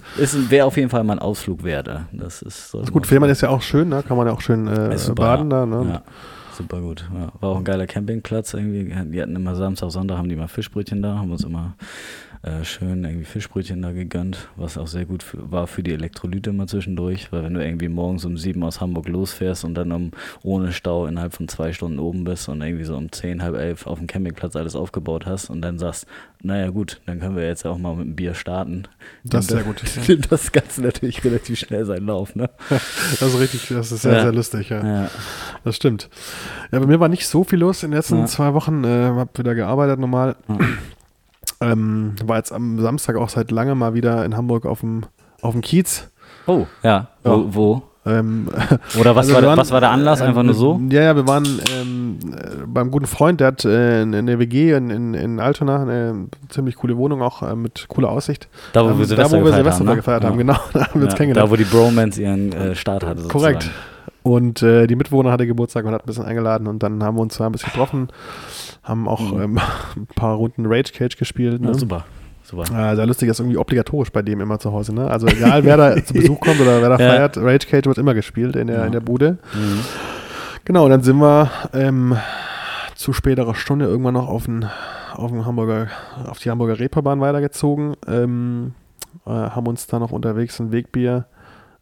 wäre 0.51 0.67
auf 0.67 0.77
jeden 0.77 0.91
Fall 0.91 1.03
mal 1.05 1.15
ein 1.15 1.19
Ausflug 1.19 1.65
wert. 1.65 1.89
Das 2.13 2.43
ist, 2.43 2.73
Das 2.75 2.83
ist 2.83 2.93
gut, 2.93 3.07
Fehmarn 3.07 3.31
ist 3.31 3.41
ja 3.41 3.49
auch 3.49 3.63
schön, 3.63 3.89
ne? 3.89 4.03
Kann 4.07 4.17
man 4.17 4.27
ja 4.27 4.33
auch 4.33 4.41
schön 4.41 4.69
äh, 4.69 4.97
baden 5.15 5.51
da, 5.51 5.67
ne? 5.67 5.87
Ja, 5.95 6.03
super 6.55 6.81
gut. 6.81 7.09
Ja. 7.15 7.33
War 7.41 7.51
auch 7.51 7.59
ein 7.59 7.65
geiler 7.65 7.87
Campingplatz 7.87 8.55
irgendwie. 8.55 8.85
Die 9.11 9.21
hatten 9.23 9.37
immer 9.37 9.55
Samstag, 9.57 9.91
Sonntag 9.91 10.19
haben 10.19 10.29
die 10.29 10.37
mal 10.37 10.49
Fischbrötchen 10.49 11.03
da, 11.03 11.17
haben 11.19 11.31
uns 11.33 11.45
immer 11.45 11.75
äh, 12.43 12.65
schön 12.65 13.05
irgendwie 13.05 13.25
Fischbrötchen 13.25 13.81
da 13.83 13.93
gegönnt, 13.93 14.49
was 14.57 14.77
auch 14.77 14.89
sehr 14.89 15.05
gut 15.05 15.23
für, 15.23 15.53
war 15.53 15.69
für 15.69 15.83
die 15.85 15.93
Elektrolyte 15.93 16.53
mal 16.53 16.67
zwischendurch, 16.67 17.31
weil 17.31 17.45
wenn 17.45 17.55
du 17.55 17.65
irgendwie 17.65 17.89
morgens 17.89 18.25
um 18.25 18.37
sieben 18.37 18.65
aus 18.65 18.81
Hamburg 18.81 19.09
losfährst 19.09 19.65
und 19.65 19.75
dann 19.75 19.93
um, 19.93 20.11
ohne 20.43 20.73
Stau 20.73 21.07
innerhalb 21.07 21.35
von 21.35 21.47
zwei 21.47 21.73
Stunden 21.73 22.01
oben 22.01 22.25
bist 22.25 22.49
und 22.49 22.61
irgendwie 22.61 22.85
so 22.85 22.97
um 22.97 23.13
zehn, 23.13 23.43
halb 23.43 23.55
elf 23.55 23.87
auf 23.87 23.99
dem 23.99 24.09
Campingplatz 24.09 24.57
alles 24.57 24.75
aufgebaut 24.75 25.25
hast 25.25 25.51
und 25.51 25.63
dann 25.63 25.79
sagst, 25.79 26.07
naja 26.43 26.71
gut, 26.71 27.01
dann 27.07 27.21
können 27.21 27.37
wir 27.37 27.47
jetzt 27.47 27.65
auch 27.65 27.79
mal 27.79 27.95
mit 27.95 28.07
dem 28.07 28.17
Bier 28.17 28.35
starten. 28.35 28.89
Das 29.23 29.45
ist 29.45 29.53
sehr 29.53 29.63
gut. 29.63 29.81
nimmt 30.09 30.33
das 30.33 30.51
Ganze 30.51 30.83
natürlich 30.83 31.23
relativ 31.23 31.61
schnell 31.61 31.85
seinen 31.85 32.07
Lauf, 32.07 32.35
ne? 32.35 32.51
Das 32.69 33.23
ist 33.23 33.39
richtig, 33.39 33.69
das 33.69 33.93
ist 33.93 34.03
sehr, 34.03 34.15
Ja. 34.15 34.23
sehr 34.23 34.33
lustig, 34.33 34.69
ja. 34.71 34.85
Ja. 34.85 35.11
Das 35.63 35.77
stimmt. 35.77 36.09
Ja, 36.71 36.79
bei 36.79 36.87
mir 36.87 37.01
war 37.01 37.09
nicht 37.09 37.27
so 37.27 37.45
viel 37.45 37.59
los 37.59 37.83
in 37.83 37.91
den 37.91 37.97
letzten 37.99 38.19
Ja. 38.21 38.27
zwei 38.27 38.55
Wochen. 38.55 38.85
Äh, 38.85 39.13
hab 39.17 39.39
wieder 39.39 39.55
gearbeitet 39.55 39.99
normal. 39.99 40.37
Ja. 40.49 40.57
Ähm, 41.61 42.15
war 42.25 42.39
jetzt 42.39 42.53
am 42.53 42.81
Samstag 42.81 43.15
auch 43.15 43.29
seit 43.29 43.53
langem 43.53 43.79
mal 43.79 43.95
wieder 43.95 44.25
in 44.25 44.37
Hamburg 44.37 44.67
auf 44.67 44.81
dem, 44.81 45.03
auf 45.43 45.53
dem 45.53 45.61
Kiez. 45.61 46.09
Oh, 46.49 46.67
ja. 46.83 47.09
Wo? 47.23 47.31
Ja. 47.31 47.45
wo? 47.55 47.83
Ähm, 48.05 48.49
Oder 48.99 49.15
was, 49.15 49.27
also 49.29 49.35
war, 49.35 49.43
waren, 49.45 49.59
was 49.59 49.71
war 49.71 49.79
der 49.81 49.91
Anlass? 49.91 50.21
äh, 50.21 50.25
Einfach 50.25 50.43
nur 50.43 50.55
so? 50.55 50.81
Ja, 50.91 51.03
ja, 51.03 51.15
wir 51.15 51.29
waren 51.29 51.45
ähm, 51.81 52.19
äh, 52.33 52.67
beim 52.67 52.91
guten 52.91 53.07
Freund, 53.07 53.39
der 53.41 53.47
hat 53.49 53.65
äh, 53.65 54.03
in, 54.03 54.13
in 54.13 54.27
der 54.27 54.41
WG 54.41 54.73
in, 54.73 54.91
in, 54.91 55.15
in 55.15 55.39
Altona 55.39 55.83
eine 55.83 56.27
ziemlich 56.49 56.75
coole 56.75 56.97
Wohnung, 56.97 57.23
auch 57.23 57.43
äh, 57.45 57.55
mit 57.55 57.87
cooler 57.89 58.09
Aussicht. 58.11 58.49
Da, 58.73 58.85
wo 58.85 58.89
Ähm, 58.91 58.99
wir 58.99 59.07
Silvester, 59.07 59.37
da, 59.37 59.41
wo 59.41 59.45
wir 59.45 59.53
gefeiert 59.53 59.57
Silvester 59.77 59.79
haben, 59.79 59.87
ne? 59.87 59.97
gefeiert 59.97 60.25
haben, 60.25 60.39
genau. 60.39 60.57
Da 60.73 60.81
haben 60.89 61.01
wir 61.01 61.03
uns 61.05 61.13
Ja, 61.13 61.17
kennengelernt. 61.17 61.47
Da, 61.47 61.53
wo 61.53 61.57
die 61.57 61.65
Bromance 61.65 62.21
ihren 62.21 62.53
äh, 62.53 62.75
Start 62.75 63.05
hatte. 63.07 63.21
Sozusagen. 63.23 63.31
Korrekt. 63.61 63.71
Und 64.23 64.63
äh, 64.63 64.87
die 64.87 64.95
Mitbewohner 64.97 65.33
hatte 65.33 65.47
Geburtstag 65.47 65.85
und 65.85 65.93
hat 65.93 66.03
ein 66.05 66.07
bisschen 66.07 66.25
eingeladen 66.25 66.67
und 66.69 66.83
dann 66.83 67.03
haben 67.03 67.17
wir 67.17 67.23
uns 67.23 67.37
da 67.39 67.47
ein 67.47 67.53
bisschen 67.53 67.71
getroffen, 67.71 68.09
haben 68.85 69.09
auch 69.09 69.33
Mhm. 69.33 69.41
ähm, 69.43 69.59
ein 69.97 70.07
paar 70.15 70.37
Runden 70.37 70.67
Rage 70.67 70.93
Cage 70.93 71.17
gespielt. 71.17 71.61
Ne? 71.61 71.69
Ja, 71.69 71.75
super. 71.75 72.05
super. 72.45 72.63
Äh, 72.93 72.95
sehr 72.97 73.07
lustig, 73.07 73.29
das 73.29 73.37
ist 73.37 73.41
irgendwie 73.41 73.59
obligatorisch 73.59 74.11
bei 74.13 74.23
dem 74.23 74.41
immer 74.41 74.59
zu 74.61 74.73
Hause. 74.73 74.95
Ne? 74.95 75.09
Also 75.11 75.27
egal, 75.27 75.65
wer 75.65 75.77
da 75.77 75.97
zu 76.05 76.15
Besuch 76.15 76.39
kommt 76.41 76.61
oder 76.61 76.81
wer 76.81 76.89
da 76.91 76.99
Ja. 76.99 77.11
feiert, 77.11 77.37
Rage 77.39 77.67
Cage 77.69 77.87
wird 77.87 77.99
immer 77.99 78.15
gespielt 78.15 78.55
in 78.55 78.69
der, 78.69 78.79
Ja. 78.79 78.85
in 78.87 78.93
der 78.93 79.01
Bude. 79.01 79.39
Mhm. 79.55 79.81
Genau, 80.65 80.85
und 80.85 80.91
dann 80.91 81.03
sind 81.03 81.17
wir 81.19 81.51
ähm, 81.73 82.17
zu 82.95 83.13
späterer 83.13 83.57
Stunde 83.57 83.87
irgendwann 83.87 84.15
noch 84.15 84.29
auf, 84.29 84.45
den, 84.45 84.67
auf, 85.15 85.33
den 85.33 85.45
Hamburger, 85.45 85.89
auf 86.29 86.39
die 86.39 86.51
Hamburger 86.51 86.79
Reeperbahn 86.79 87.21
weitergezogen, 87.21 87.95
ähm, 88.07 88.75
äh, 89.27 89.31
haben 89.31 89.67
uns 89.67 89.89
da 89.89 89.99
noch 89.99 90.13
unterwegs 90.13 90.61
ein 90.61 90.71
Wegbier 90.71 91.25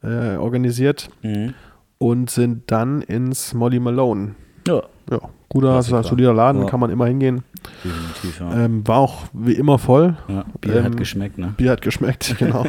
äh, 0.03 0.37
organisiert 0.37 1.11
Mhm. 1.23 1.53
Und 2.03 2.31
sind 2.31 2.71
dann 2.71 3.03
ins 3.03 3.55
Molly 3.55 3.79
Malone. 3.79 4.35
Ja, 4.67 4.83
Ja, 5.11 5.21
guter, 5.51 5.73
Klassiker. 5.73 6.03
solider 6.05 6.33
Laden, 6.33 6.63
Ja. 6.63 6.67
kann 6.69 6.81
man 6.81 6.89
immer 6.91 7.07
hingehen. 7.07 7.43
definitiv, 7.85 8.41
ja. 8.41 8.65
Ähm, 8.65 8.87
war 8.89 8.97
auch 8.99 9.25
wie 9.35 9.53
immer 9.53 9.79
voll. 9.79 10.17
ja. 10.29 10.45
Bier 10.63 10.77
ähm, 10.77 10.85
hat 10.85 10.97
geschmeckt, 10.97 11.37
ne? 11.37 11.53
Bier 11.59 11.73
hat 11.73 11.83
geschmeckt, 11.83 12.35
genau. 12.39 12.65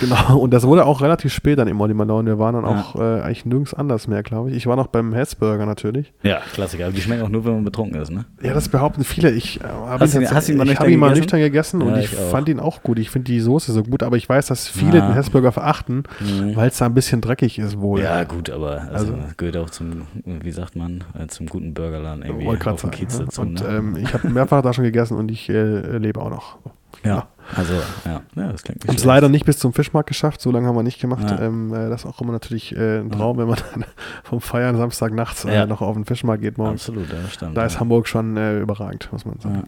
genau, 0.00 0.38
und 0.38 0.52
das 0.52 0.66
wurde 0.66 0.84
auch 0.86 1.00
relativ 1.00 1.32
spät 1.32 1.58
dann 1.58 1.68
im 1.68 1.76
Molly 1.76 1.94
Malone. 1.94 2.30
Wir 2.30 2.38
waren 2.38 2.54
dann 2.54 2.64
auch 2.64 2.96
äh, 2.96 3.20
eigentlich 3.22 3.44
nirgends 3.44 3.74
anders 3.74 4.08
mehr, 4.08 4.22
glaube 4.22 4.50
ich. 4.50 4.56
Ich 4.56 4.66
war 4.66 4.76
noch 4.76 4.88
beim 4.88 5.12
Hessburger 5.12 5.66
natürlich. 5.66 6.12
Ja, 6.22 6.38
Klassiker. 6.52 6.86
Aber 6.86 6.92
die 6.94 7.00
schmecken 7.00 7.22
auch 7.22 7.28
nur, 7.28 7.44
wenn 7.44 7.54
man 7.54 7.64
betrunken 7.64 8.00
ist, 8.00 8.10
ne? 8.10 8.24
Ja, 8.42 8.54
das 8.54 8.68
behaupten 8.68 9.04
viele. 9.04 9.30
Ich 9.30 9.60
äh, 9.60 9.64
habe 9.64 10.04
ihn, 10.04 10.10
ihn- 10.22 10.28
du 10.28 10.52
ihn 10.52 10.56
mal 10.58 10.66
ich 10.68 10.78
hab 10.78 10.86
nüchtern 10.86 10.90
ihn 10.90 10.98
mal 10.98 11.08
gegessen? 11.08 11.20
nüchtern 11.20 11.40
gegessen 11.40 11.82
und 11.82 11.96
ich, 11.98 12.12
ich 12.12 12.18
fand 12.18 12.48
ihn 12.48 12.60
auch 12.60 12.82
gut. 12.82 12.98
Ich 12.98 13.10
finde 13.10 13.26
die 13.26 13.40
Soße 13.40 13.72
so 13.72 13.82
gut, 13.84 14.02
aber 14.02 14.16
ich 14.16 14.28
weiß, 14.28 14.46
dass 14.46 14.66
viele 14.68 15.00
den 15.00 15.12
Hessburger 15.12 15.52
verachten, 15.52 16.04
Mhm. 16.20 16.56
weil 16.56 16.68
es 16.68 16.78
da 16.78 16.86
ein 16.86 16.94
bisschen 16.94 17.20
dreckig 17.20 17.58
ist 17.58 17.78
wohl. 17.78 18.00
Ja, 18.00 18.24
gut, 18.24 18.50
aber 18.50 18.82
also, 18.92 19.12
Also- 19.14 19.14
gehört 19.36 19.56
auch 19.56 19.70
zum, 19.70 20.02
wie 20.24 20.50
sagt 20.50 20.76
man, 20.76 21.04
äh, 21.18 21.26
zum 21.28 21.46
guten 21.46 21.73
Burgerladen 21.74 22.22
irgendwie 22.22 22.46
Wollte 22.46 22.70
auf 22.70 22.80
dem 22.80 22.90
Kiez 22.90 23.18
dazu. 23.18 23.42
Und 23.42 23.62
ne? 23.62 23.68
ähm, 23.68 23.96
ich 23.96 24.12
habe 24.14 24.28
mehrfach 24.28 24.62
da 24.62 24.72
schon 24.72 24.84
gegessen 24.84 25.16
und 25.16 25.30
ich 25.30 25.48
äh, 25.48 25.98
lebe 25.98 26.20
auch 26.20 26.30
noch. 26.30 26.58
ja, 27.04 27.26
also, 27.56 27.74
ja, 28.04 28.22
ja 28.34 28.52
das 28.52 28.62
klingt 28.62 28.80
nicht 28.80 28.88
Haben 28.88 28.96
es 28.96 29.04
leider 29.04 29.28
nicht 29.28 29.44
bis 29.44 29.58
zum 29.58 29.72
Fischmarkt 29.72 30.08
geschafft, 30.08 30.40
so 30.40 30.50
lange 30.50 30.66
haben 30.66 30.76
wir 30.76 30.82
nicht 30.82 31.00
gemacht. 31.00 31.28
Ja. 31.28 31.40
Ähm, 31.40 31.72
äh, 31.74 31.88
das 31.88 32.04
ist 32.04 32.06
auch 32.06 32.20
immer 32.20 32.32
natürlich 32.32 32.74
äh, 32.74 33.00
ein 33.00 33.10
Traum, 33.10 33.38
wenn 33.38 33.48
man 33.48 33.58
dann 33.72 33.84
vom 34.22 34.40
Feiern 34.40 34.76
Samstag 34.76 35.12
nachts 35.12 35.44
äh, 35.44 35.54
Ja. 35.54 35.66
noch 35.66 35.80
auf 35.82 35.94
den 35.94 36.04
Fischmarkt 36.04 36.42
geht 36.42 36.58
morgens. 36.58 36.88
Absolut, 36.88 37.10
ja, 37.12 37.28
stimmt. 37.28 37.56
Da 37.56 37.62
ja. 37.62 37.66
ist 37.66 37.80
Hamburg 37.80 38.08
schon 38.08 38.36
äh, 38.36 38.58
überragend, 38.58 39.08
muss 39.12 39.24
man 39.24 39.38
sagen. 39.40 39.64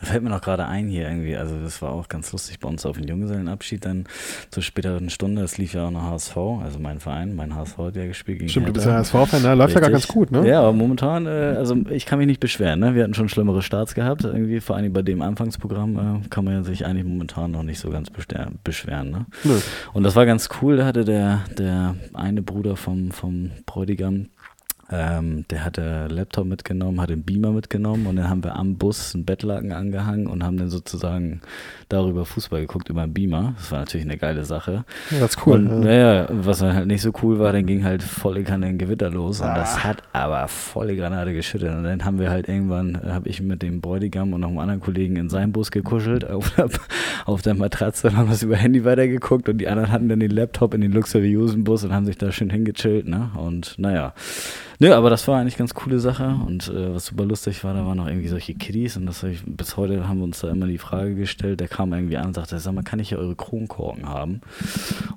Fällt 0.00 0.22
mir 0.22 0.30
noch 0.30 0.40
gerade 0.40 0.66
ein 0.66 0.88
hier 0.88 1.08
irgendwie. 1.08 1.36
Also, 1.36 1.58
das 1.60 1.82
war 1.82 1.90
auch 1.90 2.08
ganz 2.08 2.30
lustig 2.32 2.60
bei 2.60 2.68
uns 2.68 2.86
auf 2.86 2.96
dem 2.96 3.06
Junggesellenabschied 3.06 3.84
dann 3.84 4.04
zur 4.50 4.62
späteren 4.62 5.10
Stunde. 5.10 5.42
Es 5.42 5.58
lief 5.58 5.74
ja 5.74 5.86
auch 5.86 5.90
noch 5.90 6.02
HSV, 6.02 6.36
also 6.62 6.78
mein 6.78 7.00
Verein, 7.00 7.34
mein 7.34 7.54
HSV 7.54 7.78
hat 7.78 7.96
ja 7.96 8.06
gespielt. 8.06 8.38
Gegen 8.38 8.48
Stimmt, 8.48 8.68
du 8.68 8.72
bist 8.72 8.86
ja 8.86 8.94
HSV-Fan, 8.94 9.42
ne? 9.42 9.54
Läuft 9.54 9.74
ja 9.74 9.80
gar 9.80 9.90
ganz 9.90 10.06
gut, 10.06 10.30
ne? 10.30 10.46
Ja, 10.48 10.60
aber 10.60 10.72
momentan, 10.72 11.26
äh, 11.26 11.54
also 11.56 11.76
ich 11.90 12.06
kann 12.06 12.18
mich 12.18 12.28
nicht 12.28 12.40
beschweren, 12.40 12.80
ne? 12.80 12.94
Wir 12.94 13.02
hatten 13.02 13.14
schon 13.14 13.28
schlimmere 13.28 13.62
Starts 13.62 13.94
gehabt, 13.94 14.24
irgendwie, 14.24 14.60
vor 14.60 14.76
allem 14.76 14.92
bei 14.92 15.02
dem 15.02 15.20
Anfangsprogramm 15.20 16.22
äh, 16.24 16.28
kann 16.28 16.44
man 16.44 16.54
ja 16.54 16.62
sich 16.62 16.86
eigentlich 16.86 17.04
momentan 17.04 17.50
noch 17.50 17.62
nicht 17.62 17.80
so 17.80 17.90
ganz 17.90 18.08
beschweren, 18.10 19.10
ne? 19.10 19.26
Nö. 19.44 19.58
Und 19.92 20.04
das 20.04 20.14
war 20.14 20.26
ganz 20.26 20.48
cool, 20.62 20.76
da 20.76 20.86
hatte 20.86 21.04
der, 21.04 21.40
der 21.58 21.96
eine 22.14 22.42
Bruder 22.42 22.76
vom, 22.76 23.10
vom 23.10 23.50
Bräutigam, 23.66 24.28
ähm, 24.90 25.44
der 25.50 25.64
hatte 25.64 26.06
Laptop 26.08 26.46
mitgenommen, 26.46 27.00
hat 27.00 27.10
den 27.10 27.22
Beamer 27.22 27.50
mitgenommen 27.50 28.06
und 28.06 28.16
dann 28.16 28.30
haben 28.30 28.42
wir 28.42 28.56
am 28.56 28.76
Bus 28.76 29.14
einen 29.14 29.26
Bettlaken 29.26 29.72
angehangen 29.72 30.26
und 30.26 30.42
haben 30.42 30.56
dann 30.56 30.70
sozusagen 30.70 31.42
darüber 31.90 32.24
Fußball 32.24 32.62
geguckt 32.62 32.88
über 32.88 33.02
einen 33.02 33.12
Beamer. 33.12 33.54
Das 33.58 33.70
war 33.70 33.80
natürlich 33.80 34.06
eine 34.06 34.16
geile 34.16 34.46
Sache. 34.46 34.84
Ja, 35.10 35.20
das 35.20 35.36
ist 35.36 35.46
cool. 35.46 35.66
Und, 35.66 35.84
ja. 35.84 36.26
was 36.30 36.62
halt 36.62 36.86
nicht 36.86 37.02
so 37.02 37.12
cool 37.22 37.38
war, 37.38 37.52
dann 37.52 37.66
ging 37.66 37.84
halt 37.84 38.02
volle 38.02 38.44
Kanne 38.44 38.66
ein 38.66 38.78
Gewitter 38.78 39.10
los 39.10 39.40
und 39.40 39.48
ah. 39.48 39.54
das 39.54 39.84
hat 39.84 40.02
aber 40.14 40.48
volle 40.48 40.96
Granate 40.96 41.34
geschüttet. 41.34 41.70
Und 41.70 41.84
dann 41.84 42.04
haben 42.06 42.18
wir 42.18 42.30
halt 42.30 42.48
irgendwann, 42.48 42.94
äh, 42.94 43.10
habe 43.10 43.28
ich 43.28 43.42
mit 43.42 43.62
dem 43.62 43.82
Bräutigam 43.82 44.32
und 44.32 44.40
noch 44.40 44.48
einem 44.48 44.58
anderen 44.58 44.80
Kollegen 44.80 45.16
in 45.16 45.28
seinem 45.28 45.52
Bus 45.52 45.70
gekuschelt 45.70 46.28
auf 46.28 46.50
der, 46.54 46.68
auf 47.26 47.42
der 47.42 47.54
Matratze 47.54 48.08
und 48.08 48.16
haben 48.16 48.30
das 48.30 48.42
über 48.42 48.56
Handy 48.56 48.86
weitergeguckt 48.86 49.50
und 49.50 49.58
die 49.58 49.68
anderen 49.68 49.92
hatten 49.92 50.08
dann 50.08 50.20
den 50.20 50.30
Laptop 50.30 50.72
in 50.72 50.80
den 50.80 50.92
luxuriösen 50.92 51.64
Bus 51.64 51.84
und 51.84 51.92
haben 51.92 52.06
sich 52.06 52.16
da 52.16 52.32
schön 52.32 52.48
hingechillt. 52.48 53.06
Ne? 53.06 53.30
Und 53.36 53.74
naja. 53.76 54.14
Nö, 54.80 54.94
aber 54.94 55.10
das 55.10 55.26
war 55.26 55.40
eigentlich 55.40 55.56
ganz 55.56 55.74
coole 55.74 55.98
Sache 55.98 56.36
und 56.46 56.68
äh, 56.68 56.94
was 56.94 57.06
super 57.06 57.24
lustig 57.24 57.64
war, 57.64 57.74
da 57.74 57.84
waren 57.84 57.96
noch 57.96 58.06
irgendwie 58.06 58.28
solche 58.28 58.54
Kiddies 58.54 58.96
und 58.96 59.06
das 59.06 59.24
ich, 59.24 59.42
bis 59.44 59.76
heute 59.76 60.08
haben 60.08 60.18
wir 60.18 60.24
uns 60.24 60.38
da 60.40 60.50
immer 60.50 60.68
die 60.68 60.78
Frage 60.78 61.16
gestellt, 61.16 61.58
der 61.58 61.66
kam 61.66 61.92
irgendwie 61.92 62.16
an 62.16 62.28
und 62.28 62.34
sagte, 62.34 62.58
sag 62.60 62.74
mal, 62.74 62.84
kann 62.84 63.00
ich 63.00 63.10
ja 63.10 63.18
eure 63.18 63.34
Kronkorken 63.34 64.08
haben? 64.08 64.40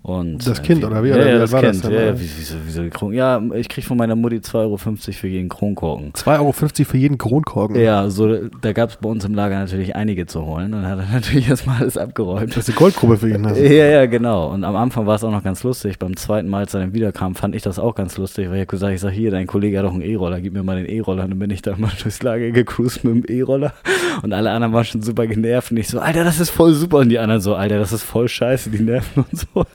Und, 0.02 0.48
das 0.48 0.64
Kind, 0.64 0.82
äh, 0.82 0.88
oder 0.88 1.04
wie? 1.04 1.10
Ja, 1.10 1.16
oder 1.16 1.28
ja 1.28 1.36
wie 1.36 1.40
das 1.40 1.52
war 1.52 1.62
Kind, 1.62 1.84
das 1.84 1.92
ja, 1.92 2.02
ja, 2.02 2.20
wie, 2.20 2.30
wieso, 2.38 2.56
wieso 2.66 2.90
Kron 2.90 3.14
ja, 3.14 3.40
ich 3.54 3.70
krieg 3.70 3.84
von 3.84 3.98
meiner 3.98 4.16
Mutti 4.16 4.38
2,50 4.38 4.56
Euro 4.56 4.78
für 4.78 5.28
jeden 5.28 5.50
Kronkorken. 5.50 6.14
2,50 6.14 6.40
Euro 6.40 6.52
für 6.54 6.98
jeden 6.98 7.18
Kronkorken? 7.20 7.76
Ja, 7.80 8.10
so, 8.10 8.50
da 8.62 8.74
gab 8.74 8.90
es 8.90 8.96
bei 8.98 9.10
uns 9.10 9.26
im 9.26 9.36
Lager 9.36 9.60
natürlich 9.60 9.96
einige 9.96 10.26
zu 10.26 10.44
holen 10.44 10.74
und 10.74 10.88
hat 10.88 10.98
er 10.98 11.06
natürlich 11.14 11.48
erstmal 11.48 11.82
alles 11.82 11.98
abgeräumt. 11.98 12.50
Das 12.50 12.68
ist 12.68 12.70
eine 12.70 12.78
Goldgrube 12.78 13.18
für 13.18 13.30
ihn. 13.30 13.46
Also. 13.46 13.62
Ja, 13.62 13.86
ja, 13.86 14.06
genau. 14.08 14.52
Und 14.52 14.64
am 14.64 14.76
Anfang 14.76 15.06
war 15.06 15.16
es 15.16 15.24
auch 15.24 15.32
noch 15.32 15.44
ganz 15.44 15.62
lustig. 15.62 16.00
Beim 16.00 16.18
zweiten 16.18 16.50
Mal, 16.50 16.60
als 16.60 16.74
er 16.74 16.80
dann 16.80 16.94
wiederkam, 16.94 17.36
fand 17.36 17.54
ich 17.54 17.62
das 17.62 17.78
auch 17.78 17.94
ganz 17.94 18.18
lustig, 18.18 18.50
weil 18.50 18.64
ich 18.64 18.68
gesagt 18.68 18.94
ich 18.94 19.02
sag 19.02 19.12
hier, 19.12 19.30
dein 19.30 19.46
Kollege 19.52 19.78
hat 19.78 19.86
doch 19.86 19.94
einen 19.94 20.02
E-Roller 20.02 20.40
gib 20.40 20.54
mir 20.54 20.64
mal 20.64 20.82
den 20.82 20.90
E-Roller. 20.90 21.28
Dann 21.28 21.38
bin 21.38 21.50
ich 21.50 21.62
da 21.62 21.76
mal 21.76 21.92
durchs 22.02 22.24
Lager 22.24 22.52
gecruised 22.52 23.04
mit 23.04 23.30
dem 23.30 23.38
E-Roller. 23.38 23.74
Und 24.22 24.32
alle 24.32 24.52
anderen 24.52 24.74
waren 24.74 24.86
schon 24.86 25.02
super 25.02 25.28
genervt. 25.28 25.72
Und 25.72 25.78
ich 25.78 25.90
so, 25.90 26.00
Alter, 26.00 26.24
das 26.24 26.40
ist 26.40 26.50
voll 26.50 26.74
super. 26.74 27.00
Und 27.00 27.10
die 27.10 27.20
anderen 27.20 27.42
so, 27.42 27.56
Alter, 27.56 27.78
das 27.78 27.92
ist 27.92 28.04
voll 28.04 28.30
scheiße, 28.30 28.70
die 28.70 28.82
nerven 28.82 29.26
und 29.32 29.38
so. 29.38 29.66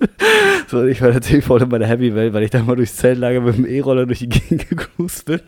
So, 0.68 0.84
ich 0.84 1.02
war 1.02 1.12
natürlich 1.12 1.44
voll 1.44 1.62
in 1.62 1.68
meiner 1.68 1.86
Happy 1.86 2.14
Welt, 2.14 2.32
weil 2.32 2.42
ich 2.42 2.50
da 2.50 2.62
mal 2.62 2.76
durchs 2.76 2.96
Zeltlager 2.96 3.40
mit 3.42 3.58
dem 3.58 3.66
E-Roller 3.66 4.06
durch 4.06 4.20
die 4.20 4.28
Gegend 4.30 4.68
gecruised 4.68 5.26
bin. 5.26 5.40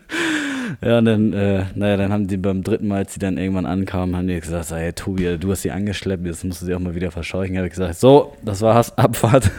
Ja, 0.81 0.99
und 0.99 1.05
dann, 1.05 1.33
äh, 1.33 1.65
naja, 1.75 1.97
dann 1.97 2.11
haben 2.11 2.27
die 2.27 2.37
beim 2.37 2.63
dritten 2.63 2.87
Mal, 2.87 2.97
als 2.97 3.13
die 3.13 3.19
dann 3.19 3.37
irgendwann 3.37 3.65
ankamen, 3.65 4.15
haben 4.15 4.27
die 4.27 4.39
gesagt, 4.39 4.71
hey 4.71 4.93
Tobi, 4.93 5.37
du 5.37 5.51
hast 5.51 5.61
sie 5.61 5.71
angeschleppt, 5.71 6.25
jetzt 6.25 6.43
musst 6.43 6.61
du 6.61 6.65
sie 6.65 6.75
auch 6.75 6.79
mal 6.79 6.95
wieder 6.95 7.11
verscheuchen. 7.11 7.57
Habe 7.57 7.67
ich 7.67 7.73
gesagt, 7.73 7.95
so, 7.95 8.33
das 8.43 8.61
war's, 8.61 8.97
Abfahrt. 8.97 9.51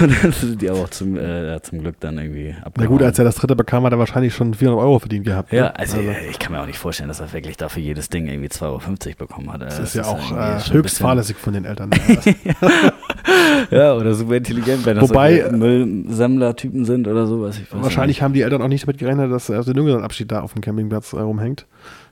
und 0.00 0.22
dann 0.22 0.32
sind 0.32 0.60
die 0.60 0.70
aber 0.70 0.80
auch 0.80 0.90
zum, 0.90 1.16
äh, 1.16 1.60
zum 1.62 1.80
Glück 1.80 1.96
dann 2.00 2.18
irgendwie 2.18 2.50
abgehauen. 2.50 2.72
Na 2.78 2.86
gut, 2.86 3.02
als 3.02 3.18
er 3.18 3.24
das 3.24 3.36
dritte 3.36 3.56
bekam, 3.56 3.84
hat 3.84 3.92
er 3.92 3.98
wahrscheinlich 3.98 4.34
schon 4.34 4.54
400 4.54 4.82
Euro 4.82 4.98
verdient 4.98 5.24
gehabt. 5.24 5.52
Ja, 5.52 5.64
ne? 5.64 5.78
also, 5.78 5.98
also, 5.98 6.10
ich 6.30 6.38
kann 6.38 6.52
mir 6.52 6.60
auch 6.60 6.66
nicht 6.66 6.78
vorstellen, 6.78 7.08
dass 7.08 7.20
er 7.20 7.32
wirklich 7.32 7.56
dafür 7.56 7.82
jedes 7.82 8.08
Ding 8.08 8.26
irgendwie 8.26 8.48
2,50 8.48 8.62
Euro 8.62 8.80
bekommen 9.18 9.52
hat. 9.52 9.62
Das, 9.62 9.76
das 9.76 9.88
ist 9.88 9.94
ja 9.94 10.04
auch 10.04 10.32
äh, 10.32 10.60
höchst 10.72 10.98
fahrlässig 10.98 11.36
von 11.36 11.52
den 11.52 11.64
Eltern. 11.64 11.90
ja, 13.70 13.94
oder 13.94 14.14
super 14.14 14.36
intelligent, 14.36 14.84
wenn 14.86 14.96
das 14.96 15.08
Wobei, 15.08 15.48
Müllsammler-Typen 15.50 16.84
sind 16.84 17.08
oder 17.08 17.26
sowas. 17.26 17.60
wahrscheinlich 17.70 18.16
nicht. 18.16 18.22
haben 18.22 18.34
die 18.34 18.42
Eltern 18.42 18.62
auch 18.62 18.68
nicht 18.68 18.86
damit 18.86 18.98
gerechnet, 18.98 19.30
dass 19.30 19.48
er 19.48 19.60
aus 19.60 19.66
dem 19.66 19.76
Jüngerenabschied 19.76 20.25
da 20.26 20.40
auf 20.40 20.52
dem 20.52 20.62
Campingplatz 20.62 21.12
äh, 21.12 21.20
rumhängt. 21.20 21.66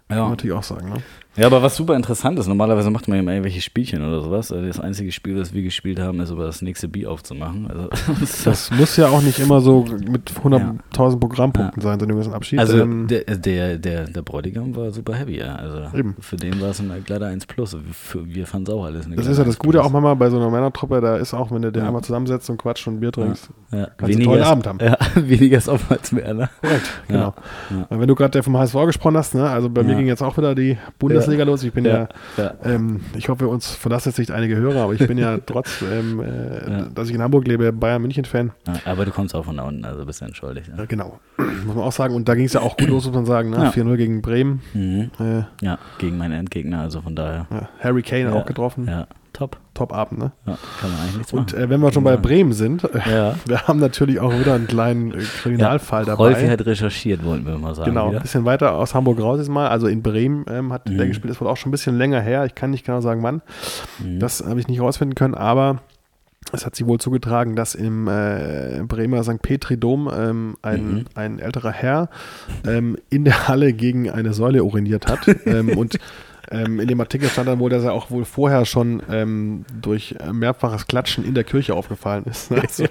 Ja. 0.09 0.16
Kann 0.16 0.18
man 0.18 0.30
natürlich 0.30 0.56
auch 0.56 0.62
sagen, 0.62 0.88
ne? 0.90 1.02
Ja, 1.37 1.47
aber 1.47 1.62
was 1.62 1.76
super 1.76 1.97
interessant 1.97 2.38
ist, 2.38 2.47
normalerweise 2.47 2.91
macht 2.91 3.09
man 3.09 3.17
ja 3.17 3.23
immer 3.23 3.33
irgendwelche 3.33 3.61
Spielchen 3.61 4.07
oder 4.07 4.21
sowas. 4.21 4.53
Also 4.53 4.64
das 4.64 4.79
einzige 4.79 5.11
Spiel, 5.11 5.35
das 5.35 5.53
wir 5.53 5.62
gespielt 5.62 5.99
haben, 5.99 6.21
ist 6.21 6.31
über 6.31 6.45
das 6.45 6.62
nächste 6.62 6.87
Bier 6.88 7.11
aufzumachen. 7.11 7.69
Also, 7.69 7.88
das 8.45 8.71
muss 8.71 8.97
ja 8.97 9.09
auch 9.09 9.21
nicht 9.21 9.41
immer 9.41 9.61
so 9.61 9.85
mit 10.09 10.31
100.000 10.31 11.11
ja. 11.11 11.17
Programmpunkten 11.17 11.83
ja. 11.83 11.88
sein, 11.88 11.99
so 11.99 12.07
ein 12.07 12.35
Abschied. 12.35 12.61
Also 12.61 12.79
ähm, 12.79 13.09
der, 13.09 13.25
der, 13.25 13.79
der, 13.79 14.05
der 14.05 14.23
Bräutigam 14.23 14.76
war 14.76 14.93
super 14.93 15.14
happy, 15.14 15.38
ja. 15.38 15.57
Also 15.57 15.99
eben. 15.99 16.14
für 16.21 16.37
den 16.37 16.61
war 16.61 16.71
es 16.71 16.79
ein 16.81 16.93
glatter 17.05 17.26
1 17.26 17.47
Plus. 17.47 17.76
Für, 17.93 18.25
wir 18.33 18.47
fanden 18.47 18.71
es 18.71 18.75
auch 18.76 18.85
alles 18.85 19.07
eine 19.07 19.17
Das 19.17 19.26
ist 19.26 19.38
ja 19.38 19.45
das 19.45 19.59
Gute 19.59 19.83
auch 19.83 19.91
manchmal 19.91 20.14
bei 20.14 20.31
so 20.31 20.37
einer 20.37 20.50
Männertruppe, 20.50 21.00
da 21.00 21.17
ist 21.17 21.35
auch, 21.35 21.50
wenn 21.50 21.62
du 21.62 21.73
dir 21.73 21.85
einmal 21.85 22.03
zusammensetzt 22.03 22.49
und 22.49 22.59
quatscht 22.59 22.87
und 22.87 23.00
Bier 23.00 23.11
trinkst, 23.11 23.50
ja. 23.73 23.88
kannst 23.97 24.14
weniger 24.14 24.14
du 24.14 24.14
einen 24.14 24.25
tollen 24.25 24.43
Abend 24.43 24.67
haben. 24.69 24.79
Ja, 24.81 24.97
weniger 25.17 25.59
ist 25.59 25.69
oftmals 25.69 26.12
mehr, 26.12 26.33
ne? 26.33 26.49
Korrekt, 26.61 26.91
genau. 27.09 27.35
Wenn 27.91 28.07
du 28.07 28.14
gerade 28.14 28.41
vom 28.43 28.57
HSV 28.57 28.75
gesprochen 28.87 29.17
hast, 29.17 29.35
ne? 29.35 29.49
also 29.49 29.69
bei 29.69 29.83
mir 29.83 29.97
ging 29.97 30.07
jetzt 30.07 30.23
auch 30.23 30.37
wieder 30.37 30.55
die 30.55 30.79
Bundesliga 31.25 31.45
los. 31.45 31.62
Ich 31.62 31.73
bin 31.73 31.85
ja 31.85 32.09
ja. 32.37 32.54
Ähm, 32.64 33.00
ich 33.16 33.28
hoffe, 33.28 33.49
uns 33.49 33.71
verlassen 33.71 34.11
jetzt 34.11 34.19
nicht 34.19 34.31
einige 34.31 34.57
Hörer, 34.57 34.83
aber 34.83 34.95
ich 34.95 35.07
bin 35.07 35.19
ja 35.19 35.38
trotz, 35.47 35.83
ähm, 35.83 36.21
äh, 36.21 36.85
dass 36.95 37.09
ich 37.09 37.14
in 37.14 37.23
Hamburg 37.23 37.47
lebe, 37.47 37.73
Bayern-München-Fan. 37.73 38.52
Aber 38.85 39.04
du 39.04 39.11
kommst 39.11 39.35
auch 39.35 39.45
von 39.45 39.57
da 39.57 39.64
unten, 39.64 39.85
also 39.85 40.04
bist 40.04 40.21
du 40.21 40.26
entschuldigt. 40.26 40.71
Ja. 40.76 40.85
genau, 40.85 41.21
muss 41.66 41.75
man 41.75 41.85
auch 41.85 41.93
sagen. 41.93 42.14
Und 42.14 42.28
da 42.28 42.35
ging 42.35 42.47
es 42.47 42.52
ja 42.52 42.61
auch 42.61 42.76
gut 42.76 42.88
los, 42.88 43.07
muss 43.07 43.14
man 43.14 43.26
sagen. 43.26 43.50
Ne? 43.50 43.71
4-0 43.71 43.97
gegen 43.97 44.23
Bremen. 44.23 44.62
Mhm. 44.73 45.11
Äh, 45.19 45.45
ja, 45.64 45.78
gegen 45.99 46.19
meinen 46.19 46.33
Endgegner, 46.33 46.81
also 46.81 47.00
von 47.00 47.14
daher. 47.16 47.47
Harry 47.81 48.02
Kane 48.02 48.33
auch 48.33 48.47
getroffen. 48.47 48.87
Ja, 48.87 49.07
top. 49.35 49.59
Top-Abend, 49.75 50.21
ne? 50.21 50.33
Ja, 50.47 50.57
kann 50.81 50.91
man 50.91 51.00
eigentlich 51.00 51.17
nichts 51.19 51.33
Und 51.33 51.53
äh, 51.53 51.69
wenn 51.69 51.81
wir 51.81 51.93
schon 51.93 52.05
bei 52.05 52.17
Bremen 52.17 52.53
sind, 52.53 52.85
äh, 52.85 52.99
ja. 53.11 53.35
wir 53.45 53.67
haben 53.67 53.81
natürlich 53.81 54.21
auch 54.21 54.33
wieder 54.33 54.55
einen 54.55 54.69
kleinen 54.69 55.12
äh, 55.12 55.19
Kriminalfall 55.19 56.03
ja, 56.03 56.07
dabei. 56.07 56.29
Rolfi 56.29 56.47
hat 56.47 56.64
recherchiert, 56.64 57.25
wollten 57.25 57.45
wir 57.45 57.59
mal 57.59 57.75
sagen. 57.75 57.91
Genau, 57.91 58.12
ein 58.12 58.23
bisschen 58.23 58.45
weiter 58.45 58.75
aus 58.75 58.95
Hamburg 58.95 59.21
raus 59.21 59.41
ist 59.41 59.49
mal. 59.49 59.69
Also 59.69 59.88
in 59.88 60.03
Bremen 60.03 60.47
ähm, 60.49 60.73
hat 60.73 60.88
mhm. 60.88 60.97
der 60.97 61.09
gespielt, 61.09 61.33
das 61.33 61.41
war 61.41 61.49
auch 61.49 61.57
schon 61.57 61.71
ein 61.71 61.73
bisschen 61.73 61.99
länger 61.99 62.21
her. 62.21 62.45
Ich 62.47 62.55
kann 62.55 62.71
nicht 62.71 62.87
genau 62.87 63.00
sagen, 63.00 63.23
wann. 63.25 63.43
Mhm. 63.99 64.21
Das 64.21 64.45
habe 64.47 64.61
ich 64.61 64.69
nicht 64.69 64.81
rausfinden 64.81 65.17
können, 65.17 65.35
aber 65.35 65.81
es 66.53 66.64
hat 66.64 66.76
sich 66.76 66.87
wohl 66.87 67.00
zugetragen, 67.00 67.57
dass 67.57 67.75
im 67.75 68.07
äh, 68.07 68.83
Bremer 68.87 69.25
St. 69.25 69.43
Petri-Dom 69.43 70.11
ähm, 70.14 70.57
ein, 70.62 70.95
mhm. 70.95 71.05
ein 71.14 71.38
älterer 71.41 71.73
Herr 71.73 72.11
ähm, 72.67 72.97
in 73.11 73.25
der 73.25 73.49
Halle 73.49 73.73
gegen 73.73 74.11
eine 74.11 74.35
Säule 74.35 74.62
uriniert 74.62 75.07
hat. 75.07 75.26
ähm, 75.47 75.76
und 75.76 75.99
ähm, 76.51 76.81
in 76.81 76.89
dem 76.89 77.01
Artikel 77.01 77.29
stand 77.29 77.49
dann 77.49 77.59
wohl, 77.59 77.71
dass 77.71 77.85
er 77.85 77.93
auch 77.93 78.11
wohl 78.11 78.25
vorher 78.25 78.65
schon 78.65 79.03
ähm, 79.11 79.65
durch 79.81 80.15
mehrfaches 80.33 80.87
Klatschen 80.87 81.25
in 81.25 81.35
der 81.35 81.45
Kirche 81.45 81.75
aufgefallen 81.75 82.25
ist. 82.25 82.51
Ne? 82.51 82.63
Also, 82.75 82.85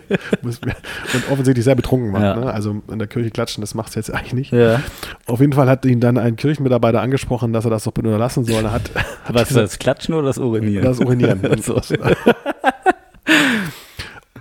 und 1.14 1.32
offensichtlich 1.32 1.64
sehr 1.66 1.76
betrunken 1.76 2.14
war. 2.14 2.22
Ja. 2.22 2.36
Ne? 2.36 2.54
Also 2.54 2.82
in 2.92 3.00
der 3.00 3.08
Kirche 3.08 3.32
klatschen, 3.32 3.62
das 3.62 3.74
macht 3.74 3.90
es 3.90 3.96
jetzt 3.96 4.14
eigentlich 4.14 4.34
nicht. 4.34 4.52
Ja. 4.52 4.82
Auf 5.26 5.40
jeden 5.40 5.54
Fall 5.54 5.70
hat 5.70 5.86
ihn 5.86 6.00
dann 6.00 6.18
ein 6.18 6.36
Kirchenmitarbeiter 6.36 7.02
angesprochen, 7.02 7.54
dass 7.54 7.66
er 7.66 7.72
das 7.72 7.84
doch 7.84 7.92
bitte 7.92 8.08
unterlassen 8.08 8.46
soll. 8.46 8.70
Hat, 8.70 8.92
hat 9.24 9.34
Was, 9.34 9.48
gesagt, 9.50 9.68
das 9.68 9.80
Klatschen 9.80 10.14
oder 10.14 10.28
das 10.28 10.38
Urinieren? 10.38 10.84
Das 10.84 11.00
Urinieren. 11.00 11.42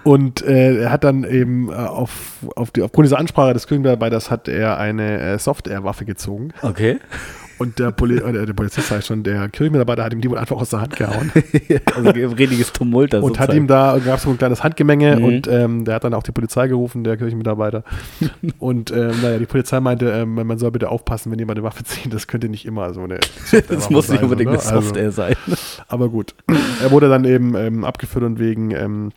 Und 0.05 0.43
äh, 0.43 0.83
er 0.83 0.91
hat 0.91 1.05
dann 1.05 1.25
eben 1.25 1.71
äh, 1.71 1.75
auf, 1.75 2.39
auf 2.57 2.71
die, 2.73 2.83
aufgrund 2.83 3.07
dieser 3.07 3.19
Ansprache 3.19 3.55
des 3.55 3.67
Kirchenmitarbeiters 3.67 4.31
hat 4.31 4.49
er 4.49 4.79
eine 4.79 5.21
äh, 5.21 5.39
Software-Waffe 5.39 6.05
gezogen. 6.05 6.53
Okay. 6.63 6.99
Und 7.63 7.79
der, 7.79 7.93
Poli 7.93 8.17
äh, 8.17 8.45
der 8.45 8.53
Polizist 8.55 8.91
heißt 8.91 9.07
schon, 9.07 9.23
der 9.23 9.49
Kirchenmitarbeiter 9.49 10.03
hat 10.03 10.13
ihm 10.13 10.21
die 10.21 10.29
wohl 10.29 10.37
einfach 10.37 10.57
aus 10.57 10.71
der 10.71 10.81
Hand 10.81 10.97
gehauen. 10.97 11.31
also 11.95 12.09
ein 12.09 12.33
riesiges 12.33 12.73
Tumult. 12.73 13.15
Und 13.15 13.39
hat 13.39 13.55
ihm 13.55 13.69
da, 13.69 14.01
gab 14.05 14.17
es 14.17 14.25
so 14.25 14.31
ein 14.31 14.39
kleines 14.39 14.65
Handgemenge 14.65 15.17
mhm. 15.17 15.25
und 15.25 15.47
ähm, 15.47 15.85
der 15.85 15.95
hat 15.95 16.03
dann 16.03 16.13
auch 16.13 16.25
die 16.25 16.33
Polizei 16.33 16.67
gerufen, 16.67 17.05
der 17.05 17.17
Kirchenmitarbeiter. 17.17 17.85
und 18.59 18.91
ähm, 18.91 19.13
naja, 19.23 19.39
die 19.39 19.47
Polizei 19.47 19.79
meinte, 19.79 20.11
ähm, 20.11 20.35
man 20.35 20.59
soll 20.59 20.73
bitte 20.73 20.89
aufpassen, 20.89 21.31
wenn 21.31 21.39
jemand 21.39 21.59
eine 21.59 21.65
Waffe 21.65 21.85
zieht. 21.85 22.13
Das 22.13 22.27
könnte 22.27 22.49
nicht 22.49 22.67
immer 22.67 22.93
so 22.95 23.03
eine 23.03 23.21
Das 23.69 23.91
muss 23.91 24.09
nicht 24.09 24.25
unbedingt 24.25 24.51
ne? 24.51 24.59
eine 24.59 24.83
Software 24.83 25.05
also, 25.05 25.23
sein. 25.23 25.37
Aber 25.87 26.09
gut. 26.09 26.35
Er 26.83 26.91
wurde 26.91 27.09
dann 27.09 27.25
eben 27.25 27.55
ähm, 27.55 27.85
abgeführt 27.85 28.25
und 28.25 28.41
wegen 28.41 28.73
ähm, 28.73 29.13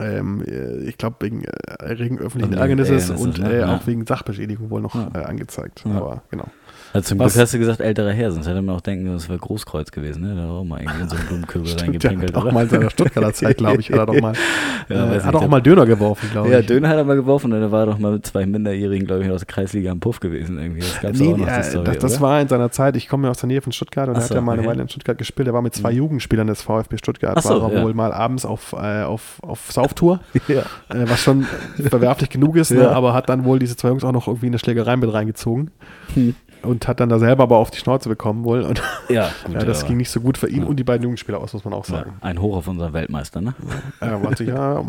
ähm, 0.00 0.42
ich 0.86 0.96
glaube, 0.96 1.16
wegen 1.20 1.44
äh, 1.44 1.50
Erregen 1.80 2.18
öffentlichen 2.18 2.54
Ärgernisses 2.54 3.10
und 3.10 3.38
äh, 3.38 3.60
ja. 3.60 3.76
auch 3.76 3.86
wegen 3.86 4.06
Sachbeschädigung 4.06 4.70
wohl 4.70 4.80
noch 4.80 4.94
ja. 4.94 5.10
äh, 5.14 5.24
angezeigt. 5.24 5.84
Ja. 5.84 5.96
Aber 5.96 6.22
genau. 6.30 6.46
Also 6.92 7.08
zum 7.08 7.18
Glück 7.18 7.36
hast 7.36 7.52
du 7.52 7.58
gesagt, 7.58 7.80
älterer 7.80 8.12
Herr, 8.12 8.32
sonst 8.32 8.46
hätte 8.48 8.62
man 8.62 8.74
auch 8.74 8.80
denken, 8.80 9.12
das 9.12 9.28
wäre 9.28 9.38
Großkreuz 9.38 9.90
gewesen. 9.90 10.22
Ne? 10.22 10.34
Da 10.34 10.42
hat 10.42 10.48
auch 10.48 10.64
mal 10.64 10.80
irgendwie 10.80 11.02
in 11.02 11.08
so 11.08 11.16
einen 11.16 11.26
Blumenkübel 11.26 11.72
reingepinkelt. 11.72 12.30
Ja, 12.30 12.36
auch 12.36 12.52
mal 12.52 12.64
in 12.64 12.70
seiner 12.70 12.90
Stuttgarter 12.90 13.32
Zeit, 13.34 13.58
glaube 13.58 13.80
ich, 13.80 13.90
hat 13.92 13.98
er 13.98 14.06
doch 14.06 14.20
mal, 14.20 14.32
ja, 14.88 15.12
äh, 15.14 15.20
hat 15.20 15.34
auch 15.34 15.48
mal 15.48 15.60
Döner 15.60 15.84
geworfen, 15.84 16.30
glaube 16.32 16.48
ja, 16.48 16.60
ich. 16.60 16.68
Ja, 16.68 16.74
Döner 16.74 16.88
hat 16.88 16.96
er 16.96 17.04
mal 17.04 17.16
geworfen 17.16 17.52
und 17.52 17.60
er 17.60 17.70
war 17.70 17.86
doch 17.86 17.98
mal 17.98 18.12
mit 18.12 18.26
zwei 18.26 18.46
Minderjährigen, 18.46 19.06
glaube 19.06 19.24
ich, 19.24 19.30
aus 19.30 19.40
der 19.40 19.46
Kreisliga 19.46 19.90
am 19.90 20.00
Puff 20.00 20.20
gewesen. 20.20 20.58
Irgendwie. 20.58 20.80
Das 20.80 21.00
gab's 21.00 21.18
nee, 21.18 21.32
auch 21.32 21.36
noch, 21.36 21.46
die 21.46 21.62
Story, 21.62 21.84
das, 21.84 21.98
das 21.98 22.20
war 22.22 22.40
in 22.40 22.48
seiner 22.48 22.70
Zeit, 22.70 22.96
ich 22.96 23.08
komme 23.08 23.26
ja 23.26 23.32
aus 23.32 23.38
der 23.38 23.48
Nähe 23.48 23.60
von 23.60 23.72
Stuttgart 23.72 24.08
und 24.08 24.14
er 24.14 24.22
so, 24.22 24.30
hat 24.30 24.36
ja 24.36 24.40
mal 24.40 24.52
okay. 24.52 24.60
eine 24.60 24.68
Weile 24.70 24.82
in 24.82 24.88
Stuttgart 24.88 25.18
gespielt. 25.18 25.48
Er 25.48 25.54
war 25.54 25.62
mit 25.62 25.74
zwei 25.74 25.90
mhm. 25.92 25.98
Jugendspielern 25.98 26.46
des 26.46 26.62
VfB 26.62 26.96
Stuttgart, 26.96 27.42
so, 27.42 27.60
war 27.62 27.70
er 27.70 27.84
wohl 27.84 27.92
mal 27.92 28.12
abends 28.12 28.46
auf, 28.46 28.72
äh, 28.72 29.02
auf, 29.02 29.40
auf 29.42 29.70
Sauftour, 29.70 30.20
äh, 30.48 30.62
was 30.88 31.20
schon 31.20 31.46
verwerflich 31.88 32.30
genug 32.30 32.56
ist, 32.56 32.70
ne? 32.70 32.88
aber 32.88 33.12
hat 33.12 33.28
dann 33.28 33.44
wohl 33.44 33.58
diese 33.58 33.76
zwei 33.76 33.88
Jungs 33.88 34.04
auch 34.04 34.12
noch 34.12 34.26
irgendwie 34.26 34.46
eine 34.46 34.58
Schlägerei 34.58 34.96
mit 34.96 35.12
reingezogen. 35.12 35.70
Hm. 36.14 36.34
Und 36.62 36.88
hat 36.88 37.00
dann 37.00 37.08
da 37.08 37.18
selber 37.18 37.44
aber 37.44 37.56
auf 37.58 37.70
die 37.70 37.78
Schnauze 37.78 38.08
bekommen 38.08 38.44
wohl. 38.44 38.62
Und 38.62 38.82
Ja, 39.08 39.30
gut. 39.44 39.54
ja, 39.54 39.64
das 39.64 39.86
ging 39.86 39.96
nicht 39.96 40.10
so 40.10 40.20
gut 40.20 40.38
für 40.38 40.48
ihn 40.48 40.62
Ja. 40.62 40.66
und 40.66 40.76
die 40.76 40.84
beiden 40.84 41.02
Jugendspieler 41.04 41.38
aus, 41.40 41.52
muss 41.52 41.64
man 41.64 41.74
auch 41.74 41.88
ja, 41.88 41.96
sagen. 41.96 42.12
ein 42.20 42.40
Hoch 42.40 42.56
auf 42.56 42.68
unseren 42.68 42.92
Weltmeister, 42.92 43.40
ne? 43.40 43.54
Er 44.00 44.20
ja, 44.40 44.42
ja, 44.44 44.84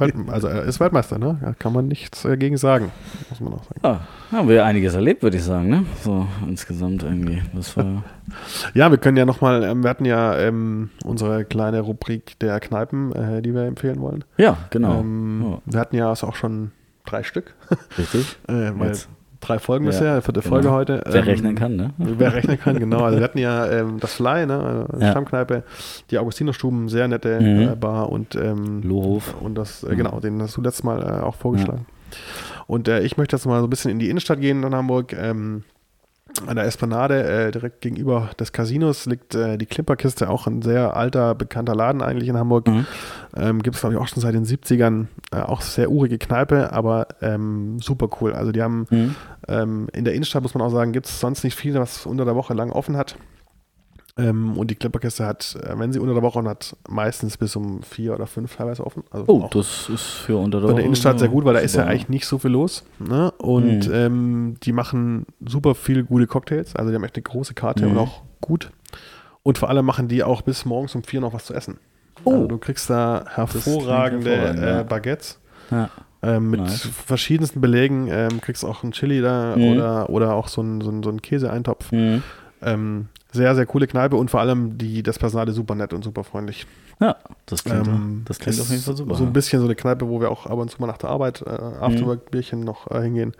Welt, 0.00 0.14
also 0.28 0.48
er 0.48 0.62
ist 0.62 0.80
Weltmeister, 0.80 1.18
ne? 1.18 1.38
Da 1.40 1.52
kann 1.54 1.72
man 1.72 1.88
nichts 1.88 2.22
dagegen 2.22 2.56
sagen, 2.56 2.90
muss 3.30 3.40
man 3.40 3.54
auch 3.54 3.64
sagen. 3.64 3.80
Ja, 3.82 4.00
haben 4.38 4.48
wir 4.48 4.64
einiges 4.64 4.94
erlebt, 4.94 5.22
würde 5.22 5.36
ich 5.36 5.42
sagen, 5.44 5.68
ne? 5.68 5.84
So 6.02 6.26
insgesamt 6.46 7.02
irgendwie. 7.02 7.42
Das 7.54 7.76
war. 7.76 8.04
Ja, 8.72 8.90
wir 8.90 8.96
können 8.96 9.18
ja 9.18 9.26
nochmal, 9.26 9.62
ähm, 9.64 9.82
wir 9.82 9.90
hatten 9.90 10.06
ja 10.06 10.36
ähm, 10.38 10.88
unsere 11.04 11.44
kleine 11.44 11.80
Rubrik 11.80 12.38
der 12.38 12.58
Kneipen, 12.58 13.12
äh, 13.12 13.42
die 13.42 13.54
wir 13.54 13.64
empfehlen 13.64 14.00
wollen. 14.00 14.24
Ja, 14.38 14.56
genau. 14.70 15.00
Ähm, 15.00 15.44
Ja. 15.44 15.58
Wir 15.66 15.80
hatten 15.80 15.96
ja 15.96 16.08
also 16.08 16.26
auch 16.28 16.34
schon 16.34 16.70
drei 17.04 17.22
Stück, 17.22 17.54
Richtig. 17.98 18.38
äh, 18.48 18.72
weil 18.78 18.88
Jetzt. 18.88 19.08
Drei 19.46 19.58
Folgen 19.58 19.84
Ja, 19.84 19.90
bisher, 19.90 20.22
vierte 20.22 20.40
genau. 20.40 20.54
Folge 20.54 20.70
heute. 20.72 21.02
Wer 21.06 21.22
Ähm, 21.22 21.28
rechnen 21.28 21.54
kann, 21.54 21.76
ne? 21.76 21.90
Wer 21.98 22.34
rechnen 22.34 22.58
kann, 22.58 22.78
genau. 22.78 23.04
Also 23.04 23.18
wir 23.18 23.24
hatten 23.24 23.38
ja 23.38 23.70
ähm, 23.70 23.98
das 24.00 24.14
Fly, 24.14 24.46
ne, 24.46 24.86
äh, 24.92 25.02
Ja. 25.04 25.10
Stammkneipe, 25.10 25.62
die 26.10 26.18
Augustinerstuben, 26.18 26.88
sehr 26.88 27.08
nette 27.08 27.40
Mhm. 27.40 27.60
äh, 27.72 27.76
Bar 27.76 28.10
und 28.10 28.34
ähm, 28.34 28.82
Lohof. 28.82 29.34
und 29.40 29.54
das, 29.54 29.82
äh, 29.84 29.92
Mhm. 29.92 29.96
genau, 29.96 30.20
den 30.20 30.40
hast 30.42 30.56
du 30.56 30.60
letztes 30.62 30.82
Mal 30.84 31.00
äh, 31.02 31.22
auch 31.22 31.34
vorgeschlagen. 31.36 31.86
Und 32.66 32.88
äh, 32.88 33.00
ich 33.02 33.16
möchte 33.16 33.36
jetzt 33.36 33.44
mal 33.46 33.60
so 33.60 33.66
ein 33.66 33.70
bisschen 33.70 33.90
in 33.90 33.98
die 33.98 34.08
Innenstadt 34.08 34.40
gehen 34.40 34.62
in 34.62 34.74
Hamburg. 34.74 35.12
Ähm, 35.12 35.64
an 36.46 36.56
der 36.56 36.64
Esplanade, 36.64 37.22
äh, 37.22 37.50
direkt 37.50 37.80
gegenüber 37.80 38.30
des 38.38 38.52
Casinos, 38.52 39.06
liegt 39.06 39.34
äh, 39.34 39.56
die 39.56 39.66
Klimperkiste, 39.66 40.28
auch 40.28 40.46
ein 40.46 40.62
sehr 40.62 40.96
alter, 40.96 41.34
bekannter 41.34 41.74
Laden 41.74 42.02
eigentlich 42.02 42.28
in 42.28 42.36
Hamburg. 42.36 42.66
Mhm. 42.66 42.86
Ähm, 43.36 43.62
Gibt 43.62 43.76
es, 43.76 43.80
glaube 43.80 43.94
ich, 43.94 44.00
auch 44.00 44.08
schon 44.08 44.20
seit 44.20 44.34
den 44.34 44.44
70ern. 44.44 45.06
Äh, 45.32 45.40
auch 45.40 45.60
sehr 45.60 45.90
urige 45.90 46.18
Kneipe, 46.18 46.72
aber 46.72 47.06
ähm, 47.22 47.78
super 47.80 48.08
cool. 48.20 48.32
Also 48.34 48.52
die 48.52 48.62
haben 48.62 48.86
Mhm. 48.90 49.14
ähm, 49.48 49.86
in 49.92 50.04
der 50.04 50.14
Innenstadt, 50.14 50.42
muss 50.42 50.54
man 50.54 50.62
auch 50.62 50.70
sagen, 50.70 50.92
gibt 50.92 51.06
es 51.06 51.20
sonst 51.20 51.44
nicht 51.44 51.54
viel, 51.56 51.74
was 51.74 52.04
unter 52.06 52.24
der 52.24 52.34
Woche 52.34 52.54
lang 52.54 52.70
offen 52.70 52.96
hat. 52.96 53.16
Ähm, 54.16 54.56
und 54.56 54.70
die 54.70 54.76
Klimperkiste 54.76 55.26
hat, 55.26 55.56
äh, 55.60 55.76
wenn 55.76 55.92
sie 55.92 55.98
unter 55.98 56.14
der 56.14 56.22
Woche 56.22 56.40
hat, 56.44 56.76
meistens 56.88 57.36
bis 57.36 57.56
um 57.56 57.82
vier 57.82 58.14
oder 58.14 58.28
fünf 58.28 58.54
teilweise 58.54 58.86
offen. 58.86 59.02
Also 59.10 59.24
Oh, 59.26 59.48
das 59.52 59.88
ist 59.88 60.02
für 60.04 60.36
unter 60.36 60.60
der 60.60 60.66
bei 60.68 60.72
der 60.74 60.76
Woche 60.76 60.86
Innenstadt 60.86 61.18
sehr 61.18 61.28
gut, 61.28 61.44
weil 61.44 61.54
da 61.54 61.60
ist 61.60 61.74
ja 61.74 61.84
eigentlich 61.84 62.08
nicht 62.08 62.26
so 62.26 62.38
viel 62.38 62.52
los. 62.52 62.84
Ne? 63.00 63.32
Und 63.38 63.88
Mhm. 63.88 63.92
ähm, 63.94 64.54
die 64.62 64.72
machen 64.72 65.26
super 65.44 65.74
viel 65.74 66.04
gute 66.04 66.28
Cocktails. 66.28 66.76
Also 66.76 66.90
die 66.90 66.94
haben 66.96 67.02
echt 67.02 67.16
eine 67.16 67.24
große 67.24 67.54
Karte 67.54 67.84
Mhm. 67.86 67.90
und 67.92 67.98
auch 67.98 68.22
gut. 68.40 68.70
Und 69.42 69.58
vor 69.58 69.68
allem 69.68 69.84
machen 69.84 70.06
die 70.06 70.22
auch 70.22 70.42
bis 70.42 70.64
morgens 70.64 70.94
um 70.94 71.02
vier 71.02 71.20
noch 71.20 71.34
was 71.34 71.46
zu 71.46 71.54
essen. 71.54 71.78
Oh. 72.22 72.30
Also 72.34 72.46
du 72.46 72.58
kriegst 72.58 72.88
da 72.88 73.24
hervorragende 73.34 74.30
hervorragend, 74.30 74.80
äh, 74.80 74.84
Baguettes. 74.88 75.40
Ja. 75.72 75.90
Ähm, 76.22 76.50
mit 76.50 76.60
Nice. 76.60 76.88
verschiedensten 77.04 77.60
Belegen 77.60 78.06
ähm, 78.12 78.40
kriegst 78.40 78.64
auch 78.64 78.84
einen 78.84 78.92
Chili 78.92 79.20
da 79.20 79.56
Mhm. 79.56 79.64
oder, 79.72 80.08
oder 80.08 80.34
auch 80.34 80.46
so 80.46 80.60
einen, 80.60 80.80
so 80.82 80.92
so 81.02 81.10
einen 81.10 81.20
Käseeintopf. 81.20 81.90
Mhm. 81.90 82.22
Ähm, 82.62 83.08
sehr, 83.34 83.54
sehr 83.54 83.66
coole 83.66 83.86
Kneipe 83.86 84.16
und 84.16 84.30
vor 84.30 84.40
allem 84.40 84.78
die, 84.78 85.02
das 85.02 85.18
Personal 85.18 85.48
ist 85.48 85.56
super 85.56 85.74
nett 85.74 85.92
und 85.92 86.02
super 86.02 86.24
freundlich. 86.24 86.66
ja, 87.00 87.16
das 87.46 87.64
klingt, 87.64 87.86
Ähm, 87.86 88.22
das 88.26 88.38
klingt 88.38 88.58
auf 88.60 88.70
jeden 88.70 88.82
Fall 88.82 88.96
super. 88.96 89.14
So 89.16 89.24
ein 89.24 89.32
bisschen 89.32 89.60
so 89.60 89.66
eine 89.66 89.74
Kneipe, 89.74 90.08
wo 90.08 90.20
wir 90.20 90.30
auch 90.30 90.46
ab 90.46 90.56
und 90.58 90.70
zu 90.70 90.80
mal 90.80 90.86
nach 90.86 90.96
der 90.98 91.10
Arbeit 91.10 91.42
äh, 91.42 91.50
Mhm. 91.50 91.82
Afterwork-Bierchen 91.82 92.60
noch 92.60 92.90
äh, 92.90 93.02
hingehen. 93.02 93.32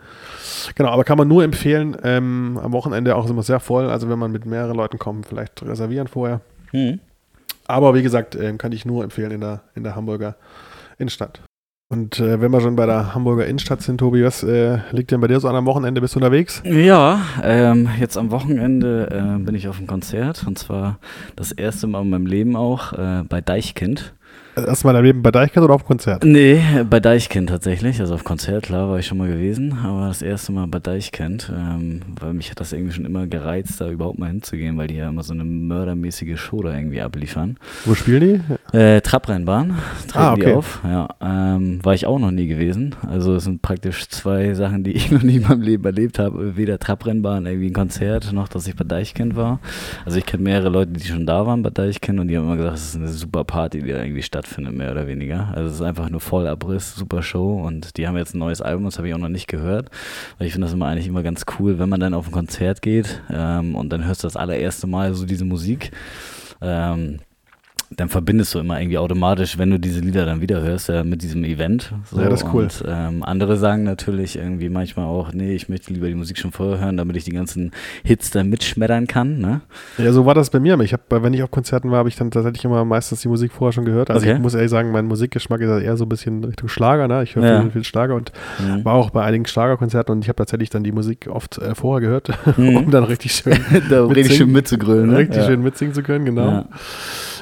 Genau, 0.75 0.89
aber 0.89 1.03
kann 1.03 1.17
man 1.17 1.27
nur 1.27 1.43
empfehlen. 1.43 1.97
Ähm, 2.03 2.59
am 2.61 2.71
Wochenende 2.73 3.15
auch 3.15 3.27
immer 3.29 3.41
sehr 3.43 3.59
voll. 3.59 3.89
Also 3.89 4.09
wenn 4.09 4.19
man 4.19 4.31
mit 4.31 4.45
mehreren 4.45 4.75
Leuten 4.75 4.99
kommt, 4.99 5.25
vielleicht 5.25 5.63
reservieren 5.63 6.07
vorher. 6.07 6.41
Mhm. 6.73 6.99
Aber 7.67 7.95
wie 7.95 8.03
gesagt, 8.03 8.35
ähm, 8.35 8.57
kann 8.59 8.71
ich 8.73 8.85
nur 8.85 9.03
empfehlen 9.03 9.31
in 9.31 9.41
der, 9.41 9.61
in 9.73 9.83
der 9.83 9.95
Hamburger 9.95 10.35
Innenstadt. 10.99 11.39
Und 11.95 12.19
äh, 12.19 12.41
wenn 12.41 12.51
wir 12.51 12.59
schon 12.59 12.75
bei 12.75 12.85
der 12.85 13.15
Hamburger 13.15 13.45
Innenstadt 13.45 13.81
sind, 13.81 13.99
Tobi, 13.99 14.21
was 14.21 14.43
äh, 14.43 14.79
liegt 14.91 15.11
denn 15.11 15.21
bei 15.21 15.27
dir 15.27 15.39
so 15.39 15.47
an 15.47 15.55
am 15.55 15.65
Wochenende? 15.65 16.01
Bist 16.01 16.13
du 16.13 16.19
unterwegs? 16.19 16.61
Ja, 16.65 17.21
ähm, 17.41 17.87
jetzt 17.97 18.17
am 18.17 18.31
Wochenende 18.31 19.07
äh, 19.09 19.39
bin 19.41 19.55
ich 19.55 19.69
auf 19.69 19.77
einem 19.77 19.87
Konzert 19.87 20.43
und 20.45 20.59
zwar 20.59 20.99
das 21.37 21.53
erste 21.53 21.87
Mal 21.87 22.01
in 22.01 22.09
meinem 22.09 22.25
Leben 22.25 22.57
auch 22.57 22.91
äh, 22.91 23.23
bei 23.29 23.39
Deichkind. 23.39 24.13
Also 24.55 24.69
Erstmal 24.69 24.93
dein 24.93 25.03
Leben 25.03 25.21
bei 25.21 25.31
Deichkind 25.31 25.65
oder 25.65 25.73
auf 25.73 25.85
Konzert? 25.85 26.23
Nee, 26.23 26.61
bei 26.89 27.01
Deichkind 27.01 27.49
tatsächlich. 27.49 27.99
Also 27.99 28.13
auf 28.13 28.23
Konzert, 28.23 28.63
klar, 28.63 28.89
war 28.89 28.99
ich 28.99 29.05
schon 29.05 29.17
mal 29.17 29.27
gewesen, 29.27 29.77
aber 29.83 30.07
das 30.07 30.21
erste 30.21 30.53
Mal 30.53 30.67
bei 30.67 30.79
Deichkind, 30.79 31.51
ähm, 31.53 32.01
weil 32.19 32.33
mich 32.33 32.51
hat 32.51 32.61
das 32.61 32.71
irgendwie 32.71 32.93
schon 32.93 33.03
immer 33.03 33.27
gereizt, 33.27 33.81
da 33.81 33.89
überhaupt 33.89 34.17
mal 34.17 34.27
hinzugehen, 34.27 34.77
weil 34.77 34.87
die 34.87 34.95
ja 34.95 35.09
immer 35.09 35.23
so 35.23 35.33
eine 35.33 35.43
mördermäßige 35.43 36.39
Show 36.39 36.61
da 36.61 36.73
irgendwie 36.73 37.01
abliefern. 37.01 37.57
Wo 37.83 37.95
spielen 37.95 38.21
die? 38.21 38.41
Äh, 38.73 39.01
Trabrennbahn, 39.01 39.75
treten 40.07 40.17
Ah, 40.17 40.33
okay. 40.33 40.45
die 40.45 40.53
auf. 40.53 40.81
Ja, 40.83 41.07
ähm, 41.21 41.79
war 41.85 41.93
ich 41.93 42.07
auch 42.07 42.19
noch 42.19 42.31
nie 42.31 42.47
gewesen. 42.47 42.95
Also 43.07 43.35
es 43.35 43.43
sind 43.43 43.61
praktisch 43.61 44.09
zwei 44.09 44.53
Sachen, 44.53 44.83
die 44.83 44.91
ich 44.95 45.11
noch 45.11 45.21
nie 45.21 45.35
in 45.35 45.43
meinem 45.43 45.61
Leben 45.61 45.85
erlebt 45.85 46.19
habe. 46.19 46.57
Weder 46.57 46.79
Trabrennbahn, 46.79 47.45
irgendwie 47.45 47.67
ein 47.67 47.73
Konzert, 47.73 48.33
noch 48.33 48.47
dass 48.47 48.67
ich 48.67 48.75
bei 48.75 48.83
Deichkind 48.83 49.35
war. 49.35 49.59
Also 50.03 50.17
ich 50.17 50.25
kenne 50.25 50.43
mehrere 50.43 50.69
Leute, 50.69 50.93
die 50.93 51.07
schon 51.07 51.25
da 51.25 51.45
waren 51.45 51.61
bei 51.61 51.69
Deichkind 51.69 52.19
und 52.19 52.27
die 52.27 52.37
haben 52.37 52.45
immer 52.45 52.57
gesagt, 52.57 52.77
es 52.77 52.89
ist 52.89 52.95
eine 52.95 53.07
super 53.09 53.43
Party, 53.43 53.81
die 53.81 53.91
da 53.91 54.01
irgendwie 54.01 54.23
stattfindet, 54.23 54.73
mehr 54.73 54.91
oder 54.91 55.07
weniger. 55.07 55.53
Also 55.55 55.69
es 55.69 55.75
ist 55.75 55.81
einfach 55.81 56.09
nur 56.09 56.19
Vollabriss, 56.19 56.95
super 56.95 57.21
Show 57.21 57.61
und 57.61 57.97
die 57.97 58.07
haben 58.07 58.17
jetzt 58.17 58.33
ein 58.33 58.39
neues 58.39 58.61
Album, 58.61 58.85
das 58.85 58.97
habe 58.97 59.07
ich 59.07 59.13
auch 59.13 59.19
noch 59.19 59.29
nicht 59.29 59.47
gehört, 59.47 59.89
weil 60.37 60.47
ich 60.47 60.53
finde 60.53 60.65
das 60.65 60.73
immer 60.73 60.87
eigentlich 60.87 61.07
immer 61.07 61.23
ganz 61.23 61.45
cool, 61.59 61.79
wenn 61.79 61.89
man 61.89 61.99
dann 61.99 62.13
auf 62.13 62.27
ein 62.27 62.31
Konzert 62.31 62.81
geht 62.81 63.21
ähm, 63.31 63.75
und 63.75 63.89
dann 63.89 64.05
hörst 64.05 64.23
du 64.23 64.27
das 64.27 64.35
allererste 64.35 64.87
Mal 64.87 65.13
so 65.13 65.25
diese 65.25 65.45
Musik. 65.45 65.91
Ähm, 66.61 67.19
dann 67.97 68.09
verbindest 68.09 68.53
du 68.53 68.59
immer 68.59 68.79
irgendwie 68.79 68.97
automatisch, 68.97 69.57
wenn 69.57 69.71
du 69.71 69.79
diese 69.79 69.99
Lieder 70.01 70.25
dann 70.25 70.41
wieder 70.41 70.61
hörst, 70.61 70.89
ja, 70.89 71.03
mit 71.03 71.21
diesem 71.21 71.43
Event. 71.43 71.93
So. 72.11 72.19
Ja, 72.19 72.29
das 72.29 72.41
ist 72.43 72.53
cool. 72.53 72.63
Und 72.63 72.83
ähm, 72.87 73.23
andere 73.23 73.57
sagen 73.57 73.83
natürlich 73.83 74.37
irgendwie 74.37 74.69
manchmal 74.69 75.05
auch, 75.05 75.31
nee, 75.33 75.53
ich 75.55 75.69
möchte 75.69 75.93
lieber 75.93 76.07
die 76.07 76.15
Musik 76.15 76.37
schon 76.37 76.51
vorher 76.51 76.79
hören, 76.83 76.97
damit 76.97 77.15
ich 77.15 77.23
die 77.23 77.31
ganzen 77.31 77.71
Hits 78.03 78.31
dann 78.31 78.49
mitschmettern 78.49 79.07
kann. 79.07 79.39
Ne? 79.39 79.61
Ja, 79.97 80.11
so 80.11 80.25
war 80.25 80.33
das 80.33 80.49
bei 80.49 80.59
mir. 80.59 80.79
Ich 80.81 80.93
hab, 80.93 81.01
wenn 81.09 81.33
ich 81.33 81.41
auf 81.43 81.51
Konzerten 81.51 81.89
war, 81.91 81.99
habe 81.99 82.09
ich 82.09 82.15
dann 82.15 82.31
tatsächlich 82.31 82.65
immer 82.65 82.83
meistens 82.85 83.21
die 83.21 83.27
Musik 83.29 83.51
vorher 83.53 83.71
schon 83.73 83.85
gehört. 83.85 84.09
Also 84.11 84.25
Okay. 84.25 84.35
ich 84.35 84.41
muss 84.41 84.53
ehrlich 84.55 84.71
sagen, 84.71 84.91
mein 84.91 85.05
Musikgeschmack 85.05 85.61
ist 85.61 85.81
eher 85.83 85.95
so 85.97 86.05
ein 86.05 86.09
bisschen 86.09 86.43
Richtung 86.43 86.67
Schlager. 86.67 87.07
Ne? 87.07 87.23
Ich 87.23 87.35
höre 87.35 87.45
Ja. 87.45 87.61
viel, 87.61 87.71
viel 87.71 87.83
Schlager 87.83 88.15
und 88.15 88.31
Mhm. 88.59 88.83
war 88.83 88.93
auch 88.93 89.09
bei 89.11 89.23
einigen 89.23 89.45
Schlagerkonzerten 89.45 90.13
und 90.15 90.21
ich 90.23 90.27
habe 90.29 90.37
tatsächlich 90.37 90.69
dann 90.69 90.83
die 90.83 90.91
Musik 90.91 91.27
oft 91.29 91.57
äh, 91.59 91.75
vorher 91.75 92.01
gehört, 92.05 92.29
Mhm. 92.57 92.77
um 92.77 92.91
dann 92.91 93.03
richtig 93.05 93.31
schön, 93.33 93.57
da 93.89 94.05
richtig 94.05 94.35
schön 94.37 94.51
mitzugrölen. 94.51 95.11
Ne? 95.11 95.17
richtig 95.19 95.37
ja. 95.37 95.45
schön 95.45 95.61
mitsingen 95.61 95.93
zu 95.93 96.03
können. 96.03 96.25
Genau. 96.25 96.65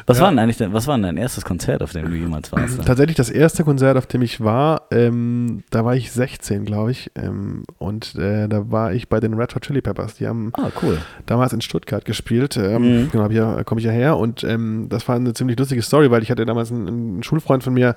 Was, 0.05 0.17
Ja. 0.17 0.23
war 0.23 0.29
denn 0.31 0.39
eigentlich 0.39 0.57
dein, 0.57 0.73
was 0.73 0.87
war 0.87 0.95
denn 0.95 1.03
dein 1.03 1.17
erstes 1.17 1.45
Konzert, 1.45 1.81
auf 1.81 1.91
dem 1.93 2.09
du 2.09 2.15
jemals 2.15 2.51
warst? 2.51 2.77
dann? 2.79 2.85
Tatsächlich 2.85 3.15
das 3.15 3.29
erste 3.29 3.63
Konzert, 3.63 3.97
auf 3.97 4.05
dem 4.07 4.21
ich 4.21 4.41
war, 4.43 4.83
ähm, 4.91 5.63
da 5.69 5.85
war 5.85 5.95
ich 5.95 6.11
16, 6.11 6.65
glaube 6.65 6.91
ich. 6.91 7.11
Ähm, 7.15 7.63
und 7.77 8.15
äh, 8.15 8.47
da 8.47 8.71
war 8.71 8.93
ich 8.93 9.09
bei 9.09 9.19
den 9.19 9.33
Red 9.33 9.55
Hot 9.55 9.63
Chili 9.63 9.81
Peppers. 9.81 10.15
Die 10.15 10.27
haben 10.27 10.51
Ah, 10.57 10.69
cool. 10.81 10.97
damals 11.25 11.53
in 11.53 11.61
Stuttgart 11.61 12.05
gespielt. 12.05 12.57
Ähm, 12.57 12.81
Mhm. 13.03 13.09
Genau, 13.11 13.29
ja- 13.29 13.63
komme 13.63 13.79
ich 13.79 13.85
ja 13.85 13.91
her. 13.91 14.17
Und 14.17 14.43
ähm, 14.43 14.87
das 14.89 15.07
war 15.07 15.15
eine 15.15 15.33
ziemlich 15.33 15.57
lustige 15.57 15.81
Story, 15.81 16.11
weil 16.11 16.21
ich 16.23 16.29
hatte 16.31 16.45
damals 16.45 16.71
einen, 16.71 16.87
einen 16.87 17.23
Schulfreund 17.23 17.63
von 17.63 17.73
mir, 17.73 17.95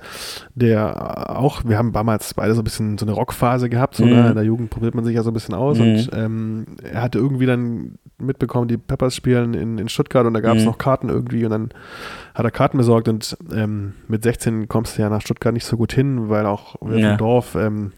der 0.55 1.37
auch, 1.37 1.63
wir 1.65 1.77
haben 1.77 1.91
damals 1.93 2.33
beide 2.33 2.53
so 2.53 2.61
ein 2.61 2.63
bisschen 2.63 2.97
so 2.97 3.05
eine 3.05 3.13
Rockphase 3.13 3.69
gehabt. 3.69 3.95
So, 3.95 4.05
Mhm. 4.05 4.11
ne? 4.11 4.29
In 4.29 4.35
der 4.35 4.43
Jugend 4.43 4.69
probiert 4.69 4.95
man 4.95 5.03
sich 5.05 5.15
ja 5.15 5.23
so 5.23 5.31
ein 5.31 5.33
bisschen 5.33 5.53
aus. 5.55 5.77
Mhm. 5.79 5.83
Und 5.83 6.09
ähm, 6.13 6.65
er 6.83 7.01
hatte 7.01 7.17
irgendwie 7.19 7.45
dann 7.45 7.95
mitbekommen, 8.19 8.67
die 8.67 8.77
Peppers 8.77 9.15
spielen 9.15 9.53
in, 9.53 9.77
in 9.77 9.89
Stuttgart 9.89 10.25
und 10.25 10.33
da 10.33 10.39
gab 10.39 10.55
es 10.55 10.61
Mhm. 10.63 10.69
noch 10.69 10.77
Karten 10.77 11.09
irgendwie 11.09 11.43
und 11.45 11.51
dann 11.51 11.69
hat 12.33 12.45
er 12.45 12.51
Karten 12.51 12.77
besorgt 12.77 13.07
und 13.07 13.37
ähm, 13.53 13.93
mit 14.07 14.23
16 14.23 14.67
kommst 14.67 14.97
du 14.97 15.01
ja 15.01 15.09
nach 15.09 15.21
Stuttgart 15.21 15.53
nicht 15.53 15.65
so 15.65 15.77
gut 15.77 15.93
hin, 15.93 16.29
weil 16.29 16.45
auch 16.45 16.75
wir 16.81 16.97
Ja. 16.99 17.09
vom 17.09 17.17
Dorf 17.17 17.55
ähm, 17.55 17.91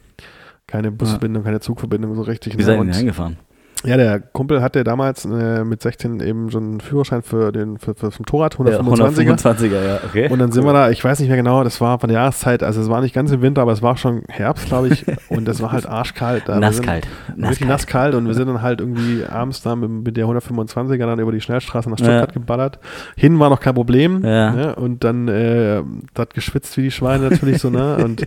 keine 0.67 0.91
Busverbindung, 0.91 1.43
keine 1.43 1.59
Zugverbindung 1.59 2.15
so 2.15 2.21
richtig. 2.21 2.53
Wie 2.53 2.57
ne? 2.57 2.63
seid 2.63 2.79
ihr 2.79 2.85
denn 2.85 2.93
hingefahren? 2.93 3.37
Ja, 3.85 3.95
der 3.95 4.19
Kumpel 4.19 4.61
hatte 4.61 4.83
damals 4.83 5.23
äh, 5.23 5.63
mit 5.63 5.81
16 5.81 6.19
eben 6.19 6.51
schon 6.51 6.63
einen 6.63 6.79
Führerschein 6.81 7.21
für 7.21 7.51
den 7.53 7.77
für, 7.77 7.95
für, 7.95 8.11
für 8.11 8.19
Motorrad, 8.19 8.55
125er. 8.57 9.37
125er, 9.37 9.85
ja, 9.85 9.99
okay. 10.05 10.27
Und 10.29 10.39
dann 10.39 10.51
sind 10.51 10.63
Cool. 10.65 10.69
wir 10.69 10.73
da, 10.73 10.89
ich 10.89 11.01
weiß 11.01 11.19
nicht 11.19 11.29
mehr 11.29 11.37
genau, 11.37 11.63
das 11.63 11.79
war 11.79 11.97
von 11.97 12.09
der 12.09 12.19
Jahreszeit, 12.19 12.61
also 12.61 12.81
es 12.81 12.89
war 12.89 12.99
nicht 12.99 13.15
ganz 13.15 13.31
im 13.31 13.41
Winter, 13.41 13.61
aber 13.61 13.71
es 13.71 13.81
war 13.81 13.95
schon 13.95 14.23
Herbst, 14.27 14.65
glaube 14.67 14.89
ich. 14.89 15.05
und 15.29 15.47
es 15.47 15.61
war 15.61 15.71
halt 15.71 15.85
arschkalt. 15.85 16.43
da. 16.47 16.59
Wir 16.59 16.71
sind 16.73 16.85
Nasskalt. 16.85 17.07
Richtig 17.49 17.67
nasskalt 17.67 18.15
und 18.15 18.27
wir 18.27 18.33
sind 18.33 18.47
dann 18.47 18.61
halt 18.61 18.81
irgendwie 18.81 19.23
abends 19.25 19.61
da 19.61 19.75
mit, 19.77 19.89
mit 19.89 20.17
der 20.17 20.25
125er 20.25 20.97
dann 20.97 21.19
über 21.19 21.31
die 21.31 21.39
Schnellstraße 21.41 21.89
nach 21.89 21.97
Stuttgart 21.97 22.29
Ja. 22.31 22.33
geballert. 22.33 22.79
Hin 23.15 23.39
war 23.39 23.49
noch 23.49 23.61
kein 23.61 23.75
Problem. 23.75 24.25
Ja. 24.25 24.51
Ne? 24.51 24.75
Und 24.75 25.05
dann 25.05 25.29
äh, 25.29 25.81
hat 26.17 26.33
geschwitzt 26.33 26.75
wie 26.75 26.81
die 26.81 26.91
Schweine 26.91 27.29
natürlich 27.29 27.59
so, 27.59 27.69
ne? 27.69 27.95
Und 28.03 28.23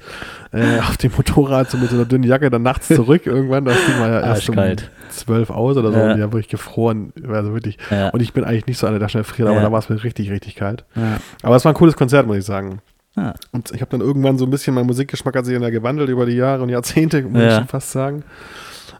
äh, 0.53 0.79
auf 0.81 0.97
dem 0.97 1.13
Motorrad 1.17 1.71
so 1.71 1.77
mit 1.77 1.91
so 1.91 1.97
einer 1.97 2.05
dünnen 2.07 2.25
Jacke 2.25 2.49
dann 2.49 2.63
nachts 2.63 2.89
zurück 2.89 3.27
irgendwann. 3.27 3.65
Das 3.67 3.77
war 3.99 4.09
ja 4.09 4.21
erst 4.21 4.49
um 4.49 4.57
Arschkalt. 4.59 4.91
Zwölf 5.13 5.51
aus 5.51 5.77
oder 5.77 5.93
so. 5.93 5.99
Ja. 5.99 6.13
Und 6.13 6.19
ja, 6.19 6.33
wirklich 6.33 6.49
gefroren. 6.49 7.13
Also 7.29 7.53
wirklich. 7.55 7.79
Ja. 7.91 8.09
Und 8.11 8.21
ich 8.21 8.33
bin 8.33 8.45
eigentlich 8.45 8.67
nicht 8.67 8.79
so 8.79 8.87
einer, 8.87 8.99
der 8.99 9.09
schnell 9.09 9.25
friert, 9.25 9.49
aber 9.49 9.59
Ja. 9.59 9.63
da 9.65 9.73
war 9.73 9.79
es 9.79 9.89
mir 9.89 10.03
richtig, 10.03 10.31
richtig 10.31 10.55
kalt. 10.57 10.85
Aber 11.43 11.57
es 11.57 11.65
war 11.65 11.73
ein 11.73 11.77
cooles 11.77 11.97
Konzert, 11.97 12.27
muss 12.27 12.37
ich 12.39 12.45
sagen. 12.45 12.81
Ja. 13.17 13.35
Und 13.51 13.71
ich 13.73 13.81
habe 13.83 13.91
dann 13.91 14.01
irgendwann 14.01 14.39
so 14.39 14.47
ein 14.47 14.51
bisschen, 14.51 14.75
mein 14.75 14.87
Musikgeschmack 14.87 15.37
hat 15.37 15.45
sich 15.45 15.53
dann 15.55 15.63
ja 15.63 15.69
gewandelt 15.71 16.09
über 16.09 16.25
die 16.27 16.33
Jahre 16.37 16.63
und 16.63 16.71
Jahrzehnte, 16.71 17.21
muss 17.23 17.43
ich 17.43 17.53
schon 17.53 17.67
fast 17.69 17.93
sagen. 17.93 18.25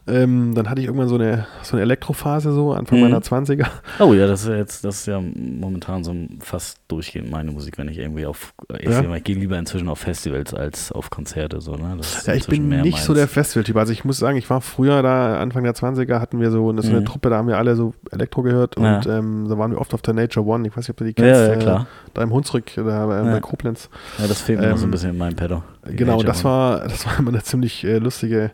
Ähm, 0.05 0.53
dann 0.53 0.69
hatte 0.69 0.81
ich 0.81 0.87
irgendwann 0.87 1.07
so 1.07 1.15
eine, 1.15 1.47
so 1.61 1.73
eine 1.77 1.81
Elektrophase, 1.83 2.51
so 2.51 2.73
Anfang 2.73 2.97
Mhm. 2.99 3.05
meiner 3.05 3.19
20er. 3.21 3.67
Oh 3.99 4.13
ja, 4.13 4.27
das 4.27 4.41
ist 4.43 4.49
ja 4.49 4.55
jetzt, 4.55 4.83
das 4.83 4.95
ist 5.01 5.05
ja 5.05 5.21
momentan 5.21 6.03
so 6.03 6.13
fast 6.39 6.77
durchgehend 6.89 7.31
meine 7.31 7.51
Musik, 7.51 7.77
wenn 7.77 7.87
ich 7.87 7.99
irgendwie 7.99 8.25
auf, 8.25 8.53
ich, 8.79 8.89
Ja. 8.89 9.01
mal, 9.03 9.17
ich 9.17 9.23
gehe 9.23 9.35
lieber 9.37 9.57
inzwischen 9.57 9.87
auf 9.87 9.99
Festivals 9.99 10.53
als 10.53 10.91
auf 10.91 11.09
Konzerte, 11.09 11.61
so, 11.61 11.75
ne? 11.75 11.97
Ja, 12.25 12.33
ich 12.33 12.47
bin 12.47 12.67
nicht 12.67 13.01
so 13.01 13.13
der 13.13 13.27
Festival-Typ. 13.29 13.77
Also 13.77 13.93
ich 13.93 14.03
muss 14.03 14.17
sagen, 14.17 14.37
ich 14.37 14.49
war 14.49 14.59
früher 14.59 15.01
da, 15.01 15.39
Anfang 15.39 15.63
der 15.63 15.73
20er 15.73 16.19
hatten 16.19 16.39
wir 16.41 16.51
so, 16.51 16.75
so 16.81 16.89
eine 16.89 16.99
Mhm. 16.99 17.05
Truppe, 17.05 17.29
da 17.29 17.37
haben 17.37 17.47
wir 17.47 17.57
alle 17.57 17.75
so 17.77 17.93
Elektro 18.11 18.41
gehört 18.41 18.75
und 18.75 18.83
Ja. 19.05 19.19
ähm, 19.19 19.47
da 19.47 19.57
waren 19.57 19.71
wir 19.71 19.79
oft 19.79 19.93
auf 19.93 20.01
der 20.01 20.13
Nature 20.13 20.45
One. 20.45 20.67
Ich 20.67 20.71
weiß 20.75 20.79
nicht, 20.83 20.89
ob 20.89 20.97
du 20.97 21.05
die 21.05 21.13
Ja, 21.21 21.25
kennst. 21.27 21.47
ja, 21.47 21.53
äh, 21.53 21.57
klar. 21.57 21.87
Da 22.13 22.23
im 22.23 22.31
Hunsrück, 22.33 22.71
da 22.75 22.81
äh, 23.21 23.25
Ja. 23.25 23.31
bei 23.31 23.39
Koblenz. 23.39 23.89
Ja, 24.19 24.27
das 24.27 24.41
fehlt 24.41 24.59
mir 24.59 24.67
noch 24.69 24.77
so 24.77 24.83
ein 24.83 24.87
Ähm, 24.87 24.91
bisschen 24.91 25.09
in 25.11 25.17
meinem 25.17 25.35
Pedal. 25.37 25.61
Genau, 25.85 26.13
Nature 26.17 26.25
das 26.27 26.43
One. 26.43 26.53
war, 26.53 26.79
das 26.81 27.05
war 27.05 27.19
immer 27.19 27.29
eine 27.29 27.41
ziemlich 27.43 27.83
äh, 27.85 27.99
lustige 27.99 28.51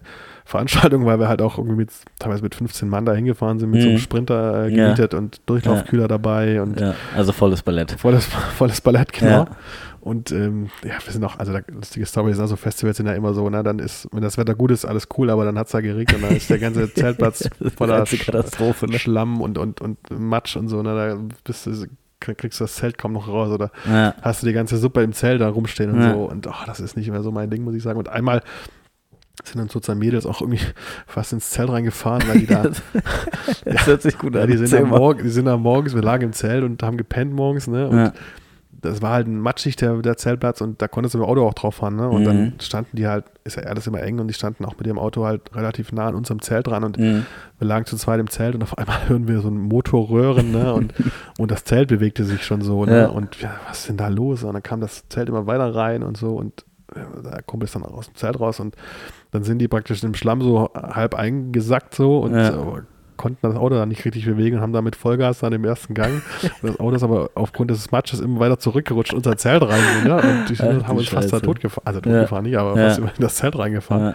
Veranstaltung, 0.49 1.05
weil 1.05 1.19
wir 1.19 1.27
halt 1.29 1.41
auch 1.41 1.57
irgendwie 1.57 1.75
mit, 1.77 1.91
teilweise 2.19 2.41
mit 2.43 2.55
15 2.55 2.89
Mann 2.89 3.05
da 3.05 3.13
hingefahren 3.13 3.59
sind, 3.59 3.69
mit 3.71 3.81
so 3.81 3.88
einem 3.88 3.95
Mhm. 3.95 4.01
Sprinter 4.01 4.65
äh, 4.65 4.69
Ja. 4.69 4.83
gemietet 4.85 5.13
und 5.13 5.41
Durchlaufkühler 5.45 6.07
dabei 6.07 6.62
und 6.62 6.79
Ja, 6.79 6.95
also 7.15 7.31
volles 7.31 7.62
Ballett. 7.62 7.91
volles, 7.91 8.25
volles 8.25 8.81
Ballett, 8.81 9.13
genau. 9.13 9.29
Ja. 9.31 9.47
Und 10.01 10.31
ähm, 10.31 10.69
ja, 10.83 10.93
wir 11.03 11.12
sind 11.13 11.23
auch, 11.25 11.38
also 11.39 11.51
da, 11.53 11.59
lustige 11.67 12.05
Stories, 12.05 12.39
also 12.39 12.55
Festivals 12.55 12.97
sind 12.97 13.05
ja 13.07 13.13
immer 13.13 13.33
so, 13.33 13.49
ne, 13.49 13.63
dann 13.63 13.79
ist, 13.79 14.07
wenn 14.12 14.21
das 14.23 14.38
Wetter 14.38 14.55
gut 14.55 14.71
ist, 14.71 14.85
alles 14.85 15.07
cool, 15.17 15.29
aber 15.29 15.43
dann 15.45 15.57
hat 15.59 15.67
es 15.67 15.73
da 15.73 15.81
geregnet 15.81 16.15
und 16.15 16.21
dann 16.23 16.35
ist 16.38 16.49
der 16.49 16.57
ganze 16.57 16.91
Zeltplatz 16.93 17.49
voller 17.77 18.05
Katastrophe, 18.05 18.88
ne? 18.88 18.97
Schlamm 18.97 19.41
und, 19.41 19.57
und, 19.57 19.81
und 19.81 19.97
Matsch 20.09 20.55
und 20.55 20.69
so, 20.69 20.81
ne, 20.81 20.95
da 20.95 21.17
bist 21.43 21.65
du, 21.65 21.71
kriegst 22.21 22.59
du 22.59 22.63
das 22.63 22.75
Zelt 22.75 22.97
kaum 22.97 23.12
noch 23.13 23.27
raus 23.27 23.49
oder 23.51 23.71
Ja. 23.85 24.13
hast 24.21 24.41
du 24.41 24.47
die 24.47 24.53
ganze 24.53 24.77
Suppe 24.77 25.03
im 25.03 25.12
Zelt 25.13 25.41
da 25.41 25.49
rumstehen 25.49 25.91
und 25.91 26.01
Ja. 26.01 26.13
so 26.13 26.23
und 26.29 26.47
ach, 26.47 26.65
das 26.65 26.79
ist 26.79 26.95
nicht 26.97 27.12
mehr 27.12 27.21
so 27.21 27.31
mein 27.31 27.49
Ding, 27.49 27.63
muss 27.63 27.75
ich 27.75 27.83
sagen. 27.83 27.99
Und 27.99 28.09
einmal 28.09 28.41
sind 29.43 29.58
dann 29.60 29.69
sozusagen 29.69 29.99
Mädels 29.99 30.25
auch 30.25 30.41
irgendwie 30.41 30.62
fast 31.08 31.34
ins 31.34 31.49
Zelt 31.49 31.69
reingefahren, 31.69 32.28
weil 32.28 32.39
die 32.39 32.45
da, 32.47 32.63
Das 33.65 33.88
hört 33.88 34.02
sich 34.02 34.17
gut 34.17 34.36
ja, 34.36 34.41
an. 34.41 34.47
die 34.49 34.58
sind 34.58 34.88
morgen, 34.89 35.23
die 35.23 35.30
sind 35.30 35.45
da 35.45 35.58
morgens, 35.58 35.95
wir 35.95 36.02
lagen 36.02 36.23
im 36.25 36.34
Zelt 36.34 36.63
und 36.63 36.82
haben 36.84 36.97
gepennt 36.97 37.34
morgens, 37.34 37.67
ne, 37.67 37.88
und 37.88 37.97
Ja. 37.97 38.13
das 38.82 39.02
war 39.02 39.12
halt 39.12 39.28
ein 39.28 39.39
matschig, 39.39 39.75
der, 39.75 39.95
der 39.97 40.15
Zeltplatz 40.17 40.62
und 40.62 40.82
da 40.82 40.88
konntest 40.88 41.13
du 41.13 41.17
mit 41.19 41.25
dem 41.28 41.30
Auto 41.30 41.45
auch 41.45 41.54
drauf 41.54 41.75
fahren, 41.75 41.95
ne? 41.97 42.08
Und 42.08 42.21
Mhm. 42.21 42.25
dann 42.25 42.54
standen 42.62 42.95
die 42.95 43.08
halt, 43.08 43.25
ist 43.43 43.58
ja 43.58 43.63
alles 43.63 43.88
immer 43.88 44.02
eng 44.02 44.19
und 44.19 44.28
die 44.28 44.34
standen 44.34 44.63
auch 44.65 44.78
mit 44.78 44.86
dem 44.86 44.97
Auto 44.99 45.25
halt 45.25 45.54
relativ 45.56 45.91
nah 45.91 46.08
an 46.08 46.15
unserem 46.15 46.41
Zelt 46.41 46.67
dran 46.67 46.84
und 46.84 46.97
Mhm. 46.97 47.25
wir 47.58 47.67
lagen 47.67 47.86
zu 47.86 47.97
zweit 47.97 48.19
im 48.21 48.30
Zelt 48.30 48.56
und 48.56 48.62
auf 48.63 48.78
einmal 48.78 49.10
hören 49.10 49.28
wir 49.28 49.41
so 49.41 49.49
ein 49.49 49.58
Motor 49.58 50.10
röhren, 50.10 50.52
ne? 50.52 50.73
Und, 50.73 50.93
und 51.38 51.52
das 51.52 51.63
Zelt 51.65 51.89
bewegte 51.89 52.23
sich 52.23 52.45
schon 52.45 52.62
so, 52.62 52.86
ne? 52.86 52.99
Ja. 53.02 53.06
Und 53.08 53.41
ja, 53.41 53.52
was 53.67 53.80
ist 53.80 53.89
denn 53.89 53.97
da 53.97 54.08
los? 54.08 54.43
Und 54.43 54.54
dann 54.54 54.63
kam 54.63 54.80
das 54.82 55.08
Zelt 55.10 55.28
immer 55.30 55.45
weiter 55.47 55.73
rein 55.75 56.04
und 56.04 56.15
so 56.17 56.36
und 56.36 56.65
ja, 56.95 57.06
da 57.21 57.41
kommt 57.41 57.63
es 57.63 57.73
dann 57.73 57.84
aus 57.84 58.08
dem 58.08 58.15
Zelt 58.15 58.39
raus 58.39 58.60
und 58.60 58.75
dann 59.31 59.43
sind 59.43 59.59
die 59.59 59.67
praktisch 59.67 60.03
im 60.03 60.13
Schlamm 60.15 60.41
so 60.41 60.69
halb 60.75 61.15
eingesackt 61.15 61.93
so 61.95 62.19
und 62.19 62.33
Ja. 62.35 62.49
äh, 62.49 62.81
konnten 63.17 63.39
das 63.41 63.55
Auto 63.57 63.75
dann 63.75 63.89
nicht 63.89 64.05
richtig 64.05 64.25
bewegen 64.25 64.55
und 64.57 64.61
haben 64.61 64.71
damit 64.71 64.95
Vollgas 64.95 65.39
dann 65.39 65.51
im 65.51 65.65
ersten 65.65 65.93
Gang. 65.93 66.13
Und 66.13 66.23
das 66.71 66.79
Auto 66.79 66.95
ist 66.95 67.03
aber 67.03 67.29
aufgrund 67.35 67.69
des 67.69 67.91
Matsches 67.91 68.21
immer 68.21 68.39
weiter 68.39 68.59
zurückgerutscht 68.59 69.11
in 69.11 69.17
unser 69.17 69.35
Zelt 69.35 69.61
rein. 69.61 69.81
So, 70.01 70.07
ne? 70.07 70.15
Und 70.21 70.49
die 70.49 70.55
Ach, 70.57 70.87
haben 70.87 70.97
uns 70.97 71.09
fast 71.09 71.27
da 71.27 71.37
Scheiße. 71.37 71.41
totgefahren. 71.45 71.85
Also 71.85 71.99
Ja. 71.99 72.03
totgefahren 72.03 72.43
nicht, 72.45 72.57
aber 72.57 72.77
Ja. 72.79 72.87
fast 72.87 72.99
immer 72.99 73.09
in 73.09 73.21
das 73.21 73.35
Zelt 73.35 73.57
reingefahren. 73.59 74.13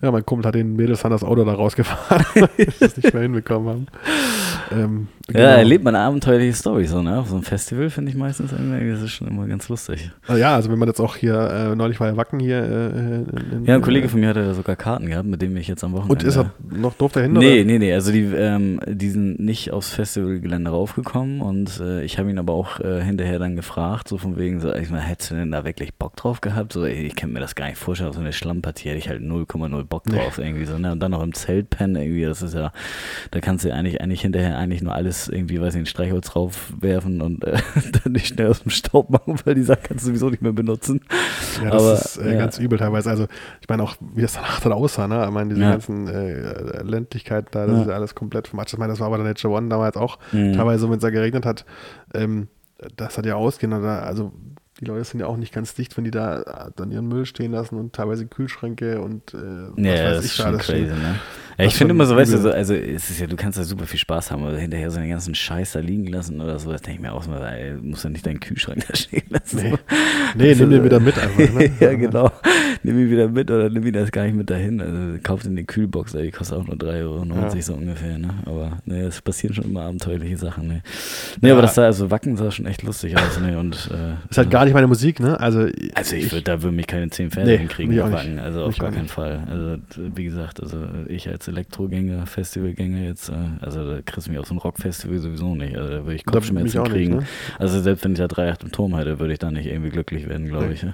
Ja. 0.00 0.10
Mein 0.10 0.24
Kumpel 0.24 0.46
hat 0.46 0.54
den 0.54 0.76
Mädels 0.76 1.02
dann 1.02 1.10
das 1.10 1.24
Auto 1.24 1.44
da 1.44 1.52
rausgefahren, 1.54 2.24
weil 2.34 2.66
das 2.80 2.96
nicht 2.96 3.12
mehr 3.12 3.22
hinbekommen 3.22 3.68
haben. 3.68 3.86
Ähm, 4.70 5.08
Ja, 5.32 5.56
erlebt 5.56 5.84
man 5.84 5.94
abenteuerliche 5.94 6.54
Storys 6.54 6.90
so, 6.90 7.02
ne? 7.02 7.18
Auf 7.18 7.28
so 7.28 7.34
einem 7.34 7.44
Festival 7.44 7.90
finde 7.90 8.10
ich 8.10 8.16
meistens 8.16 8.52
irgendwie, 8.52 8.90
das 8.90 9.02
ist 9.02 9.12
schon 9.12 9.28
immer 9.28 9.46
ganz 9.46 9.68
lustig. 9.68 10.10
Also 10.26 10.40
ja, 10.40 10.54
also 10.54 10.70
wenn 10.70 10.78
man 10.78 10.88
jetzt 10.88 11.00
auch 11.00 11.16
hier, 11.16 11.34
äh, 11.72 11.76
neulich 11.76 12.00
war 12.00 12.08
ja 12.08 12.16
Wacken 12.16 12.40
hier. 12.40 12.58
Äh, 12.58 12.88
in, 12.88 13.26
in, 13.52 13.64
Ja, 13.64 13.74
ein 13.74 13.82
Kollege 13.82 14.08
von 14.08 14.20
mir 14.20 14.28
hatte 14.28 14.54
sogar 14.54 14.76
Karten 14.76 15.06
gehabt, 15.06 15.26
mit 15.26 15.40
dem 15.42 15.56
ich 15.56 15.68
jetzt 15.68 15.84
am 15.84 15.92
Wochenende. 15.92 16.12
Und 16.12 16.22
ist 16.22 16.36
er 16.36 16.50
noch 16.70 16.94
doof 16.94 17.12
dahin? 17.12 17.32
Nee, 17.32 17.60
oder? 17.60 17.64
nee, 17.64 17.78
nee. 17.78 17.92
Also 17.92 18.12
die, 18.12 18.24
ähm, 18.24 18.80
die 18.86 19.10
sind 19.10 19.38
nicht 19.40 19.70
aufs 19.72 19.90
Festivalgelände 19.90 20.70
raufgekommen 20.70 21.40
und 21.40 21.80
äh, 21.80 22.02
ich 22.04 22.18
habe 22.18 22.30
ihn 22.30 22.38
aber 22.38 22.52
auch 22.52 22.80
äh, 22.80 23.02
hinterher 23.02 23.38
dann 23.38 23.56
gefragt, 23.56 24.08
so 24.08 24.18
von 24.18 24.38
wegen, 24.38 24.60
so, 24.60 24.72
ich 24.74 24.90
meine, 24.90 25.02
hättest 25.02 25.30
du 25.30 25.34
denn 25.34 25.50
da 25.50 25.64
wirklich 25.64 25.94
Bock 25.94 26.16
drauf 26.16 26.40
gehabt? 26.40 26.72
So, 26.72 26.84
ey, 26.84 27.06
ich 27.06 27.16
kann 27.16 27.32
mir 27.32 27.40
das 27.40 27.54
gar 27.54 27.66
nicht 27.66 27.78
vorstellen, 27.78 28.10
auf 28.10 28.14
so 28.16 28.20
eine 28.20 28.32
Schlammpartie 28.32 28.88
hätte 28.88 28.98
ich 28.98 29.08
halt 29.08 29.22
0,0 29.22 29.77
Bock 29.84 30.06
Nee. 30.06 30.16
drauf 30.16 30.38
irgendwie 30.38 30.64
so, 30.64 30.78
ne? 30.78 30.92
Und 30.92 31.00
dann 31.00 31.10
noch 31.12 31.22
im 31.22 31.34
Zelt 31.34 31.70
pennen 31.70 31.96
irgendwie, 31.96 32.24
das 32.24 32.42
ist 32.42 32.54
ja, 32.54 32.72
da 33.30 33.40
kannst 33.40 33.64
du 33.64 33.68
ja 33.68 33.74
eigentlich, 33.74 34.00
eigentlich 34.00 34.20
hinterher 34.22 34.58
eigentlich 34.58 34.82
nur 34.82 34.94
alles 34.94 35.28
irgendwie, 35.28 35.60
weiß 35.60 35.74
ich, 35.74 35.80
ein 35.80 35.86
Streichholz 35.86 36.28
draufwerfen 36.30 37.20
und 37.20 37.44
äh, 37.44 37.58
dann 38.04 38.12
nicht 38.12 38.26
schnell 38.28 38.48
aus 38.48 38.62
dem 38.62 38.70
Staub 38.70 39.10
machen, 39.10 39.36
weil 39.44 39.54
die 39.54 39.62
Sachen 39.62 39.82
kannst 39.84 40.04
du 40.04 40.08
sowieso 40.08 40.30
nicht 40.30 40.42
mehr 40.42 40.52
benutzen. 40.52 41.00
Ja, 41.62 41.70
das 41.70 41.82
Aber, 41.82 41.92
ist 41.94 42.16
äh, 42.18 42.32
ja. 42.32 42.38
ganz 42.38 42.58
übel 42.58 42.78
teilweise. 42.78 43.10
Also 43.10 43.26
ich 43.60 43.68
meine 43.68 43.82
auch, 43.82 43.96
wie 44.14 44.22
das 44.22 44.34
danach 44.34 44.60
dann 44.60 44.72
aussah, 44.72 45.08
ne? 45.08 45.24
Ich 45.24 45.30
meine, 45.30 45.50
diese 45.50 45.62
Ja. 45.62 45.70
ganzen 45.72 46.08
äh, 46.08 46.82
Ländlichkeit 46.82 47.46
da, 47.52 47.66
das 47.66 47.76
Ja. 47.76 47.82
ist 47.82 47.88
ja 47.88 47.94
alles 47.94 48.14
komplett 48.14 48.48
vermatscht. 48.48 48.72
Ich 48.74 48.78
meine, 48.78 48.92
das 48.92 49.00
war 49.00 49.10
bei 49.10 49.16
der 49.16 49.26
Nature 49.26 49.54
One 49.54 49.68
damals 49.68 49.96
auch. 49.96 50.18
Mhm. 50.32 50.54
Teilweise, 50.54 50.88
wenn 50.88 50.96
es 50.96 51.02
da 51.02 51.10
geregnet 51.10 51.44
hat, 51.46 51.64
ähm, 52.14 52.48
das 52.96 53.18
hat 53.18 53.26
ja 53.26 53.34
ausgehen. 53.34 53.72
Oder, 53.72 54.02
also 54.04 54.32
die 54.80 54.84
Leute 54.84 55.04
sind 55.04 55.20
ja 55.20 55.26
auch 55.26 55.36
nicht 55.36 55.52
ganz 55.52 55.74
dicht, 55.74 55.96
wenn 55.96 56.04
die 56.04 56.10
da 56.10 56.42
äh, 56.42 56.70
dann 56.76 56.92
ihren 56.92 57.08
Müll 57.08 57.26
stehen 57.26 57.52
lassen 57.52 57.76
und 57.76 57.92
teilweise 57.94 58.26
Kühlschränke 58.26 59.00
und 59.00 59.34
äh, 59.34 59.82
Ja, 59.82 60.12
das 60.12 60.24
ist 60.24 60.38
da 60.38 60.44
schon 60.44 60.54
alles 60.54 60.66
crazy, 60.66 60.82
ne? 60.82 61.20
Ja, 61.58 61.64
ich 61.64 61.74
finde 61.74 61.92
immer 61.92 62.06
so, 62.06 62.14
weißt 62.14 62.32
du, 62.32 62.38
so, 62.38 62.52
also 62.52 62.72
es 62.72 63.10
ist 63.10 63.18
ja, 63.18 63.26
du 63.26 63.34
kannst 63.34 63.58
da 63.58 63.64
super 63.64 63.86
viel 63.86 63.98
Spaß 63.98 64.30
haben, 64.30 64.44
aber 64.44 64.56
hinterher 64.56 64.92
so 64.92 65.00
den 65.00 65.10
ganzen 65.10 65.34
Scheiß 65.34 65.72
da 65.72 65.80
liegen 65.80 66.06
lassen 66.06 66.40
oder 66.40 66.60
so, 66.60 66.70
das 66.70 66.82
denke 66.82 66.98
ich 66.98 67.02
mir 67.02 67.12
auch 67.12 67.24
so, 67.24 67.32
ey, 67.32 67.74
du 67.74 67.82
musst 67.82 68.04
ja 68.04 68.10
nicht 68.10 68.24
deinen 68.24 68.38
Kühlschrank 68.38 68.84
da 68.86 68.94
stehen 68.94 69.24
lassen. 69.28 69.56
Nee. 69.62 69.74
Nee, 70.36 70.54
nimm 70.54 70.70
ist, 70.70 70.76
den 70.76 70.84
wieder 70.84 71.00
mit 71.00 71.18
einfach. 71.18 71.38
Ne? 71.54 71.72
ja, 71.80 71.94
genau. 71.94 72.30
Nimm 72.88 72.98
ihn 73.00 73.10
wieder 73.10 73.28
mit 73.28 73.50
oder 73.50 73.68
nimm 73.68 73.84
ihn 73.86 73.92
das 73.92 74.10
gar 74.10 74.24
nicht 74.24 74.34
mit 74.34 74.48
dahin. 74.48 74.80
Also 74.80 75.18
kauf 75.22 75.42
dir 75.42 75.50
eine 75.50 75.64
Kühlbox, 75.64 76.12
die 76.12 76.30
kostet 76.30 76.56
auch 76.58 76.66
nur 76.66 76.76
3,90 76.76 77.02
Euro 77.02 77.24
Ja. 77.54 77.60
so 77.62 77.74
ungefähr, 77.74 78.18
ne? 78.18 78.30
Aber 78.46 78.78
ne, 78.86 79.02
es 79.02 79.20
passieren 79.20 79.54
schon 79.54 79.64
immer 79.64 79.82
abenteuerliche 79.82 80.38
Sachen, 80.38 80.68
ne? 80.68 80.82
Ne, 81.42 81.48
Ja. 81.48 81.54
aber 81.54 81.62
das 81.62 81.74
sah, 81.74 81.84
also 81.84 82.10
Wacken 82.10 82.36
sah 82.38 82.50
schon 82.50 82.64
echt 82.66 82.82
lustig 82.82 83.16
aus, 83.18 83.38
ne? 83.40 83.58
Und 83.58 83.90
äh, 83.92 84.14
Ist 84.30 84.38
halt 84.38 84.50
gar 84.50 84.64
nicht 84.64 84.72
meine 84.72 84.86
Musik, 84.86 85.20
ne? 85.20 85.38
Also, 85.38 85.66
also 85.94 86.16
ich 86.16 86.32
würde, 86.32 86.44
da 86.44 86.62
würde 86.62 86.74
mich 86.74 86.86
keine 86.86 87.10
zehn 87.10 87.30
Pferde 87.30 87.50
Nee, 87.50 87.58
hinkriegen, 87.58 88.00
auf. 88.00 88.10
Wacken. 88.12 88.38
Also 88.38 88.62
auf 88.64 88.78
gar 88.78 88.90
keinen. 88.90 89.08
Fall. 89.08 89.42
Also 89.50 89.76
wie 90.14 90.24
gesagt, 90.24 90.62
also 90.62 90.78
ich 91.08 91.28
als 91.28 91.46
Elektrogänger, 91.48 92.24
Festivalgänger 92.26 93.02
jetzt, 93.02 93.28
äh, 93.28 93.34
also 93.60 93.84
da 93.90 93.98
kriegst 94.04 94.26
du 94.28 94.30
mich 94.30 94.38
auf 94.40 94.46
so 94.46 94.54
ein 94.54 94.58
Rockfestival 94.58 95.18
sowieso 95.18 95.54
nicht. 95.54 95.76
Also 95.76 95.90
da 95.90 96.04
würde 96.04 96.14
ich 96.14 96.24
Kopfschmerzen 96.24 96.78
auch 96.78 96.84
nicht, 96.84 96.92
kriegen. 96.92 97.16
ne? 97.16 97.22
Also 97.58 97.80
selbst 97.80 98.04
wenn 98.04 98.12
ich 98.12 98.18
da 98.18 98.28
drei 98.28 98.50
Acht 98.50 98.62
im 98.62 98.72
Turm 98.72 98.96
hätte, 98.96 99.18
würde 99.18 99.32
ich 99.32 99.38
da 99.38 99.50
nicht 99.50 99.66
irgendwie 99.66 99.90
glücklich 99.90 100.28
werden, 100.28 100.46
glaube 100.46 100.66
Nee. 100.66 100.72
ich. 100.74 100.84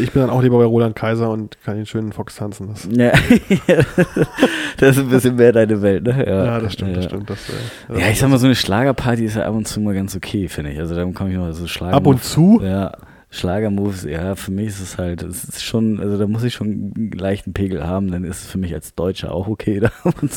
ich 0.00 0.12
bin 0.12 0.22
dann 0.22 0.30
auch 0.30 0.42
lieber 0.42 0.58
bei 0.58 0.64
Roland 0.64 0.94
Kaiser 0.94 1.17
und 1.26 1.56
kann 1.64 1.76
den 1.76 1.86
schönen 1.86 2.12
Fox 2.12 2.36
tanzen. 2.36 2.68
Das, 2.68 2.88
Ja, 2.90 3.12
das 4.78 4.96
ist 4.96 5.02
ein 5.02 5.08
bisschen 5.08 5.36
mehr 5.36 5.52
deine 5.52 5.82
Welt, 5.82 6.04
ne? 6.04 6.24
ja, 6.26 6.60
das 6.60 6.72
stimmt, 6.72 6.90
ja. 6.90 6.96
das 6.96 7.04
stimmt. 7.06 7.30
Das, 7.30 7.38
äh, 7.48 8.00
Ja, 8.00 8.08
ich 8.08 8.18
sag 8.18 8.30
mal, 8.30 8.38
so 8.38 8.46
eine 8.46 8.54
Schlagerparty 8.54 9.24
ist 9.24 9.36
ja 9.36 9.46
ab 9.46 9.54
und 9.54 9.66
zu 9.66 9.80
mal 9.80 9.94
ganz 9.94 10.14
okay, 10.16 10.48
finde 10.48 10.72
ich. 10.72 10.78
Also 10.78 10.94
da 10.94 11.04
komme 11.12 11.30
ich 11.30 11.38
mal 11.38 11.52
so 11.52 11.66
Schlager. 11.66 11.94
Ab 11.96 12.06
und 12.06 12.22
zu? 12.22 12.60
Ja, 12.62 12.92
Schlagermoves, 13.30 14.04
ja, 14.04 14.34
für 14.36 14.50
mich 14.50 14.68
ist 14.68 14.80
es 14.80 14.98
halt, 14.98 15.22
es 15.22 15.44
ist 15.44 15.62
schon, 15.62 16.00
also 16.00 16.16
da 16.16 16.26
muss 16.26 16.44
ich 16.44 16.54
schon 16.54 16.92
einen 16.96 17.10
leichten 17.12 17.52
Pegel 17.52 17.86
haben, 17.86 18.10
dann 18.10 18.24
ist 18.24 18.44
es 18.44 18.46
für 18.46 18.58
mich 18.58 18.72
als 18.72 18.94
Deutscher 18.94 19.32
auch 19.32 19.48
okay, 19.48 19.80
da 19.80 19.90
und 20.20 20.32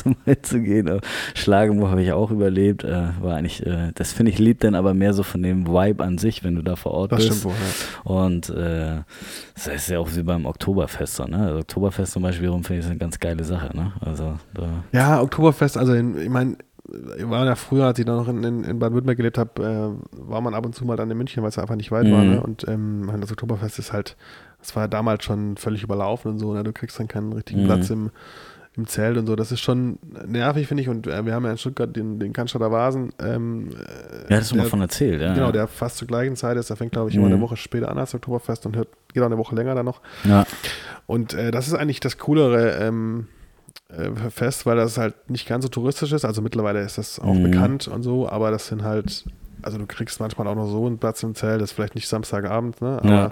zu 0.46 0.60
gehen. 0.62 1.00
Schlagermove 1.34 1.90
habe 1.90 2.04
ich 2.04 2.12
auch 2.12 2.32
überlebt, 2.32 2.84
äh, 2.84 3.10
war 3.22 3.36
eigentlich, 3.38 3.66
äh, 3.66 3.92
das 3.96 4.12
finde 4.12 4.32
ich 4.32 4.40
lieb 4.40 4.60
dann 4.60 4.76
aber 4.76 4.94
mehr 4.94 5.14
so 5.14 5.24
von 5.24 5.42
dem 5.42 5.68
Vibe 5.68 6.04
an 6.04 6.18
sich, 6.18 6.44
wenn 6.44 6.56
du 6.56 6.62
da 6.62 6.76
vor 6.76 6.92
Ort 6.92 7.14
Das 7.14 7.20
bist. 7.20 7.40
stimmt 7.40 7.44
wohl, 7.46 7.54
ja. 7.54 8.12
Und 8.12 8.50
äh, 8.50 9.04
das 9.56 9.68
ist 9.68 9.90
ja 9.90 10.00
auch 10.00 10.10
wie 10.14 10.24
beim 10.24 10.46
Oktoberfest 10.46 11.16
so, 11.16 11.26
ne? 11.26 11.46
Also 11.48 11.60
Oktoberfest 11.60 12.14
zum 12.14 12.24
Beispiel, 12.24 12.50
finde 12.52 12.74
ich 12.76 12.80
das 12.82 12.90
eine 12.90 12.98
ganz 13.00 13.20
geile 13.20 13.44
Sache, 13.44 13.76
ne? 13.76 13.94
Also 14.02 14.38
da, 14.54 14.84
Ja, 14.92 15.22
Oktoberfest, 15.22 15.78
also 15.78 15.94
in, 15.94 16.18
ich 16.20 16.30
meine, 16.30 16.58
war 16.86 17.46
ja 17.46 17.56
früher, 17.56 17.86
als 17.86 18.00
ich 18.00 18.06
da 18.06 18.16
noch 18.16 18.28
in, 18.28 18.44
in, 18.44 18.64
in 18.64 18.80
Baden-Württemberg 18.80 19.18
gelebt 19.18 19.38
habe, 19.38 19.64
äh, 19.64 20.30
war 20.30 20.42
man 20.42 20.54
ab 20.54 20.66
und 20.66 20.74
zu 20.76 20.86
mal 20.86 20.98
dann 20.98 21.10
in 21.12 21.18
München, 21.18 21.42
weil 21.44 21.50
es 21.50 21.58
einfach 21.60 21.76
nicht 21.76 21.92
weit 21.92 22.12
war. 22.12 22.24
Mhm. 22.24 22.30
Ne? 22.32 22.42
Und 22.42 22.68
ähm, 22.68 23.10
ich 23.14 23.20
das 23.22 23.32
Oktoberfest 23.32 23.80
ist 23.80 23.94
halt, 23.94 24.16
das 24.60 24.76
war 24.76 24.84
ja 24.84 24.88
damals 24.88 25.24
schon 25.24 25.58
völlig 25.58 25.84
überlaufen 25.84 26.32
und 26.32 26.40
so, 26.40 26.54
ne? 26.54 26.64
du 26.64 26.74
kriegst 26.74 27.00
dann 27.00 27.08
keinen 27.08 27.34
richtigen 27.34 27.62
Mhm. 27.64 27.66
Platz 27.68 27.90
im, 27.90 28.10
im 28.76 28.88
Zelt 28.88 29.18
und 29.18 29.28
so. 29.28 29.36
Das 29.36 29.52
ist 29.52 29.60
schon 29.60 30.00
nervig, 30.28 30.68
finde 30.68 30.82
ich. 30.84 30.90
Und 30.90 31.06
äh, 31.08 31.26
wir 31.26 31.34
haben 31.34 31.44
ja 31.46 31.52
in 31.52 31.58
Stuttgart 31.58 31.94
den, 31.96 32.20
den 32.20 32.32
Cannstatter 32.34 32.72
Vasen. 32.72 33.12
Ähm, 33.20 33.70
ja, 34.30 34.38
hast 34.38 34.52
du 34.52 34.56
mal 34.56 34.66
von 34.66 34.82
erzählt, 34.82 35.22
ja. 35.22 35.34
Genau, 35.34 35.52
der 35.52 35.68
fast 35.68 35.98
zur 35.98 36.08
gleichen 36.08 36.36
Zeit 36.36 36.58
ist. 36.58 36.70
Der 36.70 36.78
fängt, 36.78 36.94
glaube 36.94 37.10
ich, 37.10 37.16
immer 37.16 37.28
Mhm. 37.28 37.34
eine 37.34 37.42
Woche 37.42 37.58
später 37.58 37.90
an 37.92 37.98
als 37.98 38.16
Oktoberfest 38.16 38.66
und 38.66 38.76
hört, 38.78 38.88
geht 39.14 39.22
auch 39.22 39.28
eine 39.28 39.38
Woche 39.38 39.56
länger 39.56 39.76
dann 39.76 39.86
noch. 39.86 40.02
ja. 40.24 40.46
Und 41.06 41.34
äh, 41.34 41.52
das 41.52 41.68
ist 41.68 41.74
eigentlich 41.74 42.00
das 42.00 42.18
coolere 42.18 42.78
ähm, 42.78 43.28
äh, 43.28 43.41
Fest, 44.30 44.66
weil 44.66 44.78
das 44.78 44.98
halt 44.98 45.30
nicht 45.30 45.48
ganz 45.48 45.64
so 45.64 45.70
touristisch 45.70 46.12
ist. 46.12 46.26
Also 46.26 46.42
mittlerweile 46.42 46.82
ist 46.82 46.98
das 46.98 47.20
auch 47.20 47.36
Mhm. 47.36 47.44
bekannt 47.44 47.88
und 47.88 48.04
so, 48.04 48.28
aber 48.30 48.52
das 48.52 48.68
sind 48.68 48.84
halt, 48.84 49.26
also 49.62 49.78
du 49.78 49.86
kriegst 49.86 50.20
manchmal 50.20 50.48
auch 50.48 50.56
noch 50.56 50.68
so 50.68 50.86
einen 50.86 50.98
Platz 50.98 51.22
im 51.24 51.36
Zelt, 51.36 51.62
das 51.62 51.72
ist 51.72 51.76
vielleicht 51.76 51.96
nicht 51.96 52.08
Samstagabend, 52.08 52.82
ne? 52.82 53.00
Aber 53.02 53.12
Ja. 53.12 53.32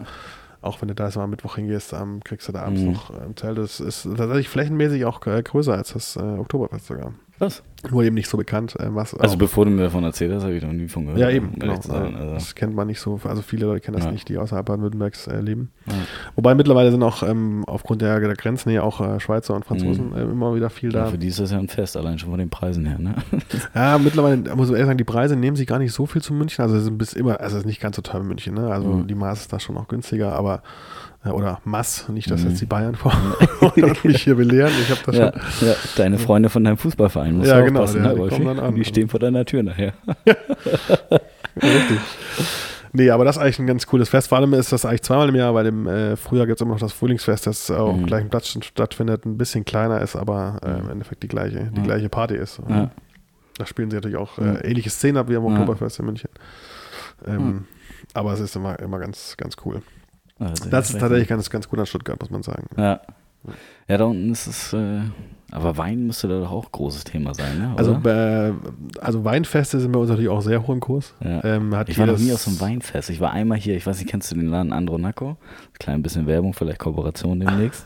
auch 0.61 0.81
wenn 0.81 0.89
du 0.89 0.95
da 0.95 1.05
jetzt 1.05 1.15
mal 1.15 1.23
am 1.23 1.29
Mittwoch 1.29 1.55
hingehst, 1.55 1.93
ähm, 1.93 2.21
kriegst 2.23 2.47
du 2.47 2.51
da 2.51 2.63
abends 2.63 2.81
Mhm. 2.81 2.87
noch 2.91 3.09
äh, 3.11 3.23
im 3.25 3.35
Zelt. 3.37 3.57
Das 3.57 3.79
ist 3.79 4.03
tatsächlich 4.03 4.49
flächenmäßig 4.49 5.05
auch 5.05 5.25
äh, 5.25 5.41
größer 5.41 5.73
als 5.73 5.93
das 5.93 6.15
äh, 6.17 6.19
Oktoberfest 6.19 6.87
sogar. 6.87 7.13
Was? 7.39 7.63
Nur 7.89 8.03
eben 8.03 8.15
nicht 8.15 8.27
so 8.29 8.37
bekannt. 8.37 8.75
Äh, 8.77 8.93
was 8.93 9.13
Also 9.15 9.37
bevor 9.37 9.63
du 9.63 9.71
mir 9.71 9.83
davon 9.83 10.03
erzählt 10.03 10.33
hast, 10.33 10.43
habe 10.43 10.53
ich 10.53 10.61
noch 10.61 10.73
nie 10.73 10.89
von 10.89 11.05
gehört. 11.05 11.19
ja, 11.21 11.29
eben, 11.29 11.47
um 11.53 11.59
genau. 11.59 11.79
sein. 11.81 12.13
Also, 12.13 12.33
Das 12.33 12.53
kennt 12.53 12.75
man 12.75 12.87
nicht 12.87 12.99
so, 12.99 13.17
also 13.23 13.41
viele 13.41 13.65
Leute 13.67 13.79
kennen 13.79 13.95
das 13.95 14.05
Ja. 14.05 14.11
nicht, 14.11 14.27
die 14.27 14.37
außerhalb 14.37 14.65
Baden-Württembergs 14.65 15.27
äh, 15.27 15.39
leben. 15.39 15.71
ja. 15.87 15.93
Wobei 16.35 16.55
mittlerweile 16.55 16.91
sind 16.91 17.01
auch 17.01 17.23
ähm, 17.23 17.63
aufgrund 17.65 18.01
der, 18.01 18.19
der 18.19 18.33
Grenzen 18.35 18.69
hier 18.71 18.83
auch 18.83 18.99
äh, 18.99 19.19
Schweizer 19.21 19.55
und 19.55 19.63
Franzosen 19.63 20.09
Mhm. 20.09 20.15
äh, 20.17 20.21
immer 20.23 20.53
wieder 20.55 20.69
viel 20.69 20.93
Ja, 20.93 21.05
da. 21.05 21.11
für 21.11 21.17
die 21.17 21.27
ist 21.27 21.39
das 21.39 21.51
ja 21.51 21.57
ein 21.59 21.69
Fest, 21.69 21.95
allein 21.95 22.19
schon 22.19 22.29
von 22.31 22.39
den 22.39 22.49
Preisen 22.49 22.85
her. 22.85 22.99
Ne? 22.99 23.15
Ja, 23.73 23.97
mittlerweile 23.97 24.37
muss 24.55 24.67
ich 24.67 24.73
ehrlich 24.73 24.87
sagen, 24.87 24.97
die 24.97 25.03
Preise 25.05 25.37
nehmen 25.37 25.55
sich 25.55 25.65
gar 25.67 25.79
nicht 25.79 25.93
so 25.93 26.05
viel 26.05 26.21
zu 26.21 26.33
München. 26.33 26.61
Also 26.63 26.75
es 26.75 26.83
ist 26.83 26.97
bis 26.97 27.13
immer, 27.13 27.39
also 27.39 27.55
es 27.55 27.61
ist 27.63 27.67
nicht 27.67 27.79
ganz 27.81 27.95
so 27.95 28.01
teuer 28.01 28.19
in 28.19 28.27
München, 28.27 28.55
ne? 28.55 28.69
Also 28.71 28.89
Mhm. 28.89 29.07
die 29.07 29.15
Maß 29.15 29.39
ist 29.41 29.53
da 29.53 29.59
schon 29.61 29.75
noch 29.75 29.87
günstiger, 29.87 30.33
aber 30.33 30.61
oder 31.25 31.59
Mass, 31.65 32.07
nicht, 32.09 32.31
dass 32.31 32.43
Mhm. 32.43 32.49
jetzt 32.49 32.61
die 32.61 32.65
Bayern 32.65 32.95
vor 32.95 33.13
und 33.75 34.05
mich 34.05 34.23
hier 34.23 34.35
belehren. 34.35 34.71
Ich 34.81 34.89
habe 34.89 35.01
das 35.05 35.15
Ja, 35.17 35.33
schon. 35.59 35.67
ja, 35.67 35.75
deine 35.97 36.17
Freunde 36.17 36.49
von 36.49 36.63
deinem 36.63 36.77
Fußballverein 36.77 37.35
musst 37.37 37.49
Ja, 37.49 37.59
genau, 37.61 37.81
aufpassen, 37.81 38.03
ja, 38.03 38.13
ne, 38.13 38.21
die 38.23 38.27
kommen 38.29 38.45
dann 38.45 38.59
an. 38.59 38.75
Die 38.75 38.85
stehen 38.85 39.09
vor 39.09 39.19
deiner 39.19 39.43
Tür 39.45 39.63
nachher. 39.63 39.93
Richtig. 41.61 41.99
Nee, 42.91 43.09
aber 43.11 43.23
das 43.23 43.35
ist 43.37 43.41
eigentlich 43.43 43.59
ein 43.59 43.67
ganz 43.67 43.85
cooles 43.85 44.09
Fest. 44.09 44.29
Vor 44.29 44.37
allem 44.39 44.53
ist 44.53 44.71
das 44.71 44.83
eigentlich 44.83 45.03
zweimal 45.03 45.29
im 45.29 45.35
Jahr, 45.35 45.53
weil 45.53 45.67
im 45.67 45.87
äh, 45.87 46.15
Frühjahr 46.15 46.47
gibt 46.47 46.59
es 46.59 46.61
immer 46.63 46.73
noch 46.73 46.79
das 46.79 46.91
Frühlingsfest, 46.93 47.45
das 47.45 47.69
auf 47.69 47.93
Mhm. 47.95 47.99
dem 47.99 48.05
gleichen 48.07 48.29
Platz 48.29 48.57
stattfindet, 48.63 49.25
ein 49.25 49.37
bisschen 49.37 49.63
kleiner 49.65 50.01
ist, 50.01 50.15
aber 50.15 50.59
äh, 50.65 50.79
im 50.79 50.89
Endeffekt 50.89 51.21
die 51.21 51.27
gleiche, 51.27 51.69
die 51.75 51.81
Ja. 51.81 51.83
gleiche 51.85 52.09
Party 52.09 52.35
ist. 52.35 52.59
Ja. 52.67 52.89
Da 53.57 53.65
spielen 53.65 53.91
sie 53.91 53.97
natürlich 53.97 54.17
auch 54.17 54.37
Ja. 54.39 54.53
äh, 54.55 54.67
ähnliche 54.71 54.89
Szenen 54.89 55.17
ab 55.17 55.29
wie 55.29 55.35
am 55.35 55.43
Ja. 55.45 55.51
Oktoberfest 55.51 55.99
in 55.99 56.05
München. 56.05 56.29
Ähm, 57.27 57.65
Aber 58.15 58.33
es 58.33 58.39
ist 58.39 58.55
immer, 58.55 58.79
immer 58.79 58.97
ganz, 58.97 59.35
ganz 59.37 59.55
cool. 59.65 59.83
Also, 60.39 60.69
Das 60.69 60.89
ist 60.89 60.99
tatsächlich 60.99 61.27
ganz, 61.27 61.49
ganz 61.49 61.67
gut 61.67 61.79
an 61.79 61.85
Stuttgart, 61.85 62.19
muss 62.19 62.29
man 62.29 62.43
sagen. 62.43 62.67
Ja. 62.77 63.01
Ja, 63.87 63.97
da 63.97 64.05
unten 64.05 64.31
ist 64.31 64.47
es. 64.47 64.73
Äh, 64.73 65.01
aber 65.51 65.77
Wein 65.77 66.05
müsste 66.05 66.27
da 66.27 66.39
doch 66.41 66.51
auch 66.51 66.65
ein 66.65 66.71
großes 66.71 67.05
Thema 67.05 67.33
sein, 67.33 67.57
ne? 67.57 67.73
Also, 67.75 67.93
äh, 68.07 68.53
also 69.01 69.25
Weinfeste 69.25 69.79
sind 69.79 69.91
bei 69.91 69.99
uns 69.99 70.09
natürlich 70.09 70.29
auch 70.29 70.41
sehr 70.41 70.61
hoch 70.61 70.69
im 70.69 70.79
Kurs. 70.79 71.15
Ja. 71.23 71.43
Ähm, 71.43 71.75
ich 71.87 71.97
war 71.97 72.05
noch 72.05 72.19
nie 72.19 72.31
auf 72.31 72.41
so 72.41 72.51
einem 72.51 72.61
Weinfest. 72.61 73.09
Ich 73.09 73.19
war 73.19 73.31
einmal 73.31 73.57
hier, 73.57 73.75
ich 73.75 73.87
weiß 73.87 73.97
nicht, 73.97 74.09
kennst 74.09 74.29
du 74.29 74.35
den 74.35 74.49
Laden 74.49 74.71
Andronaco? 74.71 75.37
Klein 75.79 76.03
bisschen 76.03 76.27
Werbung, 76.27 76.53
vielleicht 76.53 76.77
Kooperation 76.77 77.39
demnächst. 77.39 77.83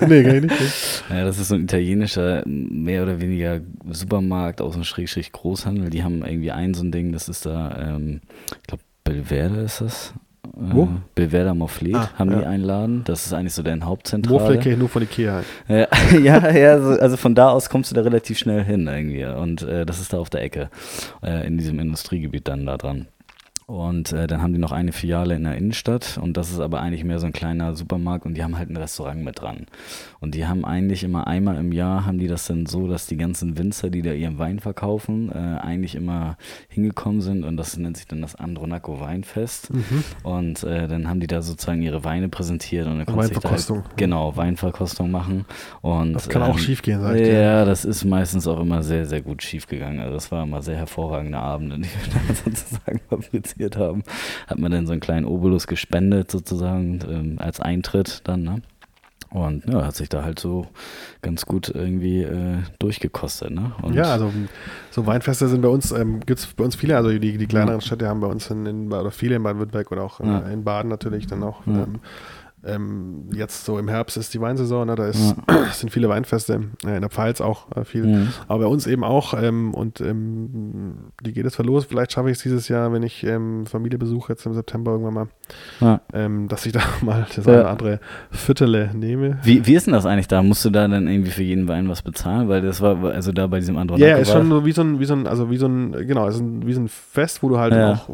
nee, 0.08 0.22
ich 0.22 0.42
nicht. 0.42 1.04
ja, 1.10 1.24
das 1.24 1.38
ist 1.38 1.48
so 1.48 1.54
ein 1.54 1.64
italienischer, 1.64 2.42
mehr 2.46 3.04
oder 3.04 3.20
weniger 3.20 3.60
Supermarkt 3.88 4.60
aus 4.60 4.74
dem 4.74 4.82
Schrägstrich 4.82 5.30
Großhandel. 5.30 5.88
Die 5.88 6.02
haben 6.02 6.24
irgendwie 6.24 6.50
ein 6.50 6.74
so 6.74 6.82
ein 6.82 6.90
Ding, 6.90 7.12
das 7.12 7.28
ist 7.28 7.46
da, 7.46 7.78
ähm, 7.78 8.22
ich 8.60 8.66
glaube, 8.66 8.82
Belverde 9.04 9.60
ist 9.60 9.80
das. 9.80 10.14
Äh, 10.44 10.48
Wo? 10.54 10.88
Belverde 11.14 11.54
Morflet 11.54 11.94
Ah, 11.94 12.10
haben 12.18 12.30
die 12.30 12.36
ja. 12.42 12.48
einen 12.48 12.64
Laden. 12.64 13.04
Das 13.04 13.26
ist 13.26 13.32
eigentlich 13.32 13.54
so 13.54 13.62
deren 13.62 13.84
Hauptzentrale. 13.84 14.40
Wurfel 14.40 14.58
kenne 14.58 14.74
ich 14.74 14.78
nur 14.78 14.88
von 14.88 15.02
Ikea. 15.02 15.32
halt. 15.34 15.46
Ja, 15.68 16.18
ja, 16.18 16.50
ja 16.50 16.80
so, 16.80 16.90
also 17.00 17.16
von 17.16 17.34
da 17.34 17.50
aus 17.50 17.68
kommst 17.70 17.90
du 17.90 17.94
da 17.94 18.02
relativ 18.02 18.38
schnell 18.38 18.64
hin 18.64 18.86
irgendwie. 18.86 19.24
Und 19.24 19.62
äh, 19.62 19.86
das 19.86 20.00
ist 20.00 20.12
da 20.12 20.18
auf 20.18 20.30
der 20.30 20.42
Ecke, 20.42 20.70
äh, 21.22 21.46
in 21.46 21.58
diesem 21.58 21.78
Industriegebiet 21.78 22.48
dann 22.48 22.66
da 22.66 22.76
dran. 22.76 23.06
Und 23.66 24.12
äh, 24.12 24.26
dann 24.26 24.42
haben 24.42 24.52
die 24.52 24.58
noch 24.58 24.72
eine 24.72 24.92
Filiale 24.92 25.34
in 25.34 25.44
der 25.44 25.56
Innenstadt 25.56 26.18
und 26.20 26.36
das 26.36 26.50
ist 26.50 26.60
aber 26.60 26.80
eigentlich 26.80 27.04
mehr 27.04 27.18
so 27.18 27.26
ein 27.26 27.32
kleiner 27.32 27.74
Supermarkt 27.74 28.26
und 28.26 28.34
die 28.34 28.42
haben 28.42 28.58
halt 28.58 28.70
ein 28.70 28.76
Restaurant 28.76 29.22
mit 29.22 29.40
dran. 29.40 29.66
Und 30.20 30.34
die 30.34 30.46
haben 30.46 30.64
eigentlich 30.64 31.04
immer 31.04 31.26
einmal 31.26 31.56
im 31.56 31.72
Jahr 31.72 32.04
haben 32.04 32.18
die 32.18 32.28
das 32.28 32.46
dann 32.46 32.66
so, 32.66 32.88
dass 32.88 33.06
die 33.06 33.16
ganzen 33.16 33.58
Winzer, 33.58 33.90
die 33.90 34.02
da 34.02 34.12
ihren 34.12 34.38
Wein 34.38 34.58
verkaufen, 34.58 35.30
äh, 35.32 35.60
eigentlich 35.60 35.94
immer 35.94 36.36
hingekommen 36.68 37.20
sind 37.20 37.44
und 37.44 37.56
das 37.56 37.76
nennt 37.76 37.96
sich 37.96 38.06
dann 38.06 38.20
das 38.20 38.34
Andronaco 38.34 39.00
Weinfest. 39.00 39.72
Mhm. 39.72 40.04
Und 40.22 40.64
äh, 40.64 40.88
dann 40.88 41.08
haben 41.08 41.20
die 41.20 41.26
da 41.26 41.42
sozusagen 41.42 41.82
ihre 41.82 42.04
Weine 42.04 42.28
präsentiert 42.28 42.86
und 42.86 42.98
dann 42.98 43.06
du 43.06 43.12
dich 43.12 43.30
da 43.30 43.34
Weinverkostung. 43.34 43.84
Halt, 43.84 43.96
genau, 43.96 44.36
Weinverkostung 44.36 45.10
machen. 45.10 45.44
Und, 45.80 46.14
Das 46.14 46.28
kann 46.28 46.42
auch 46.42 46.54
ähm, 46.54 46.58
schief 46.58 46.82
gehen, 46.82 47.00
sag 47.00 47.16
ich 47.16 47.28
Ja, 47.28 47.64
das 47.64 47.84
ist 47.84 48.04
meistens 48.04 48.46
auch 48.46 48.60
immer 48.60 48.82
sehr, 48.82 49.06
sehr 49.06 49.22
gut 49.22 49.42
schief 49.42 49.66
gegangen. 49.66 50.00
Also 50.00 50.14
das 50.14 50.30
war 50.32 50.42
immer 50.42 50.62
sehr 50.62 50.76
hervorragende 50.76 51.38
Abende, 51.38 51.76
die 51.78 51.84
wir 51.84 52.12
da 52.28 52.34
sozusagen 52.34 53.00
fabriziert 53.08 53.61
haben. 53.76 54.02
Hat 54.46 54.58
man 54.58 54.70
dann 54.72 54.86
so 54.86 54.92
einen 54.92 55.00
kleinen 55.00 55.26
Obolus 55.26 55.66
gespendet 55.66 56.30
sozusagen 56.30 57.00
ähm, 57.08 57.36
als 57.38 57.60
Eintritt 57.60 58.20
dann, 58.24 58.42
ne? 58.42 58.62
Und 59.30 59.64
ja, 59.66 59.86
hat 59.86 59.96
sich 59.96 60.10
da 60.10 60.22
halt 60.24 60.38
so 60.38 60.66
ganz 61.22 61.46
gut 61.46 61.70
irgendwie 61.74 62.20
äh, 62.22 62.58
durchgekostet, 62.78 63.50
ne? 63.50 63.72
Und, 63.80 63.94
Ja, 63.94 64.12
also 64.12 64.30
so 64.90 65.06
Weinfeste 65.06 65.48
sind 65.48 65.62
bei 65.62 65.68
uns, 65.68 65.90
ähm, 65.90 66.20
gibt 66.20 66.40
es 66.40 66.46
bei 66.48 66.64
uns 66.64 66.76
viele, 66.76 66.98
also 66.98 67.08
die, 67.18 67.38
die 67.38 67.46
kleineren 67.46 67.80
Städte 67.80 68.06
haben 68.08 68.20
bei 68.20 68.26
uns 68.26 68.50
in, 68.50 68.66
in 68.66 68.92
oder 68.92 69.10
viele 69.10 69.36
in 69.36 69.42
Baden-Württemberg 69.42 69.90
oder 69.90 70.02
auch 70.02 70.20
in, 70.20 70.26
Ja. 70.26 70.38
in 70.40 70.64
Baden 70.64 70.90
natürlich 70.90 71.26
dann 71.28 71.42
auch. 71.44 71.66
Ja. 71.66 71.84
Ähm, 71.84 72.00
ähm, 72.64 73.28
jetzt 73.34 73.64
so 73.64 73.78
im 73.78 73.88
Herbst 73.88 74.16
ist 74.16 74.32
die 74.34 74.40
Weinsaison, 74.40 74.86
ne, 74.86 74.94
da 74.94 75.06
ist, 75.08 75.34
sind 75.72 75.90
viele 75.90 76.08
Weinfeste, 76.08 76.60
äh, 76.86 76.94
in 76.94 77.00
der 77.00 77.10
Pfalz 77.10 77.40
auch 77.40 77.70
äh, 77.76 77.84
viel. 77.84 78.06
Mhm. 78.06 78.28
Aber 78.46 78.60
bei 78.64 78.66
uns 78.70 78.86
eben 78.86 79.02
auch 79.04 79.34
ähm, 79.34 79.74
und 79.74 80.00
ähm, 80.00 80.94
die 81.24 81.32
geht 81.32 81.44
es 81.46 81.56
verlos. 81.56 81.86
Vielleicht 81.86 82.12
schaffe 82.12 82.30
ich 82.30 82.36
es 82.36 82.42
dieses 82.42 82.68
Jahr, 82.68 82.92
wenn 82.92 83.02
ich 83.02 83.24
ähm, 83.24 83.66
Familie 83.66 83.98
besuche, 83.98 84.32
jetzt 84.32 84.46
im 84.46 84.54
September 84.54 84.92
irgendwann 84.92 85.14
mal, 85.14 85.26
Ja. 85.80 86.00
ähm, 86.12 86.46
dass 86.48 86.64
ich 86.66 86.72
da 86.72 86.80
mal 87.00 87.26
das 87.34 87.44
Ja. 87.46 87.52
eine 87.52 87.60
oder 87.62 87.70
andere 87.70 88.00
Viertele 88.30 88.90
nehme. 88.94 89.38
Wie, 89.42 89.66
wie 89.66 89.74
ist 89.74 89.86
denn 89.86 89.94
das 89.94 90.06
eigentlich 90.06 90.28
da? 90.28 90.42
Musst 90.42 90.64
du 90.64 90.70
da 90.70 90.86
dann 90.86 91.08
irgendwie 91.08 91.30
für 91.32 91.42
jeden 91.42 91.66
Wein 91.68 91.88
was 91.88 92.02
bezahlen? 92.02 92.48
Weil 92.48 92.62
das 92.62 92.80
war, 92.80 93.02
also 93.04 93.32
da 93.32 93.46
bei 93.48 93.58
diesem 93.58 93.76
anderen 93.76 94.00
Ja, 94.00 94.08
ja, 94.08 94.16
ist 94.18 94.30
schon 94.30 94.48
so 94.48 94.64
wie 94.64 94.72
so 94.72 94.82
ein, 94.82 95.00
wie 95.00 95.04
so 95.04 95.14
ein, 95.14 95.26
also 95.26 95.50
wie 95.50 95.56
so 95.56 95.66
ein, 95.66 95.92
genau, 96.06 96.28
ist 96.28 96.38
ein, 96.38 96.66
wie 96.66 96.72
so 96.72 96.80
ein 96.80 96.88
Fest, 96.88 97.42
wo 97.42 97.48
du 97.48 97.58
halt 97.58 97.72
Ja. 97.74 97.92
auch 97.92 98.08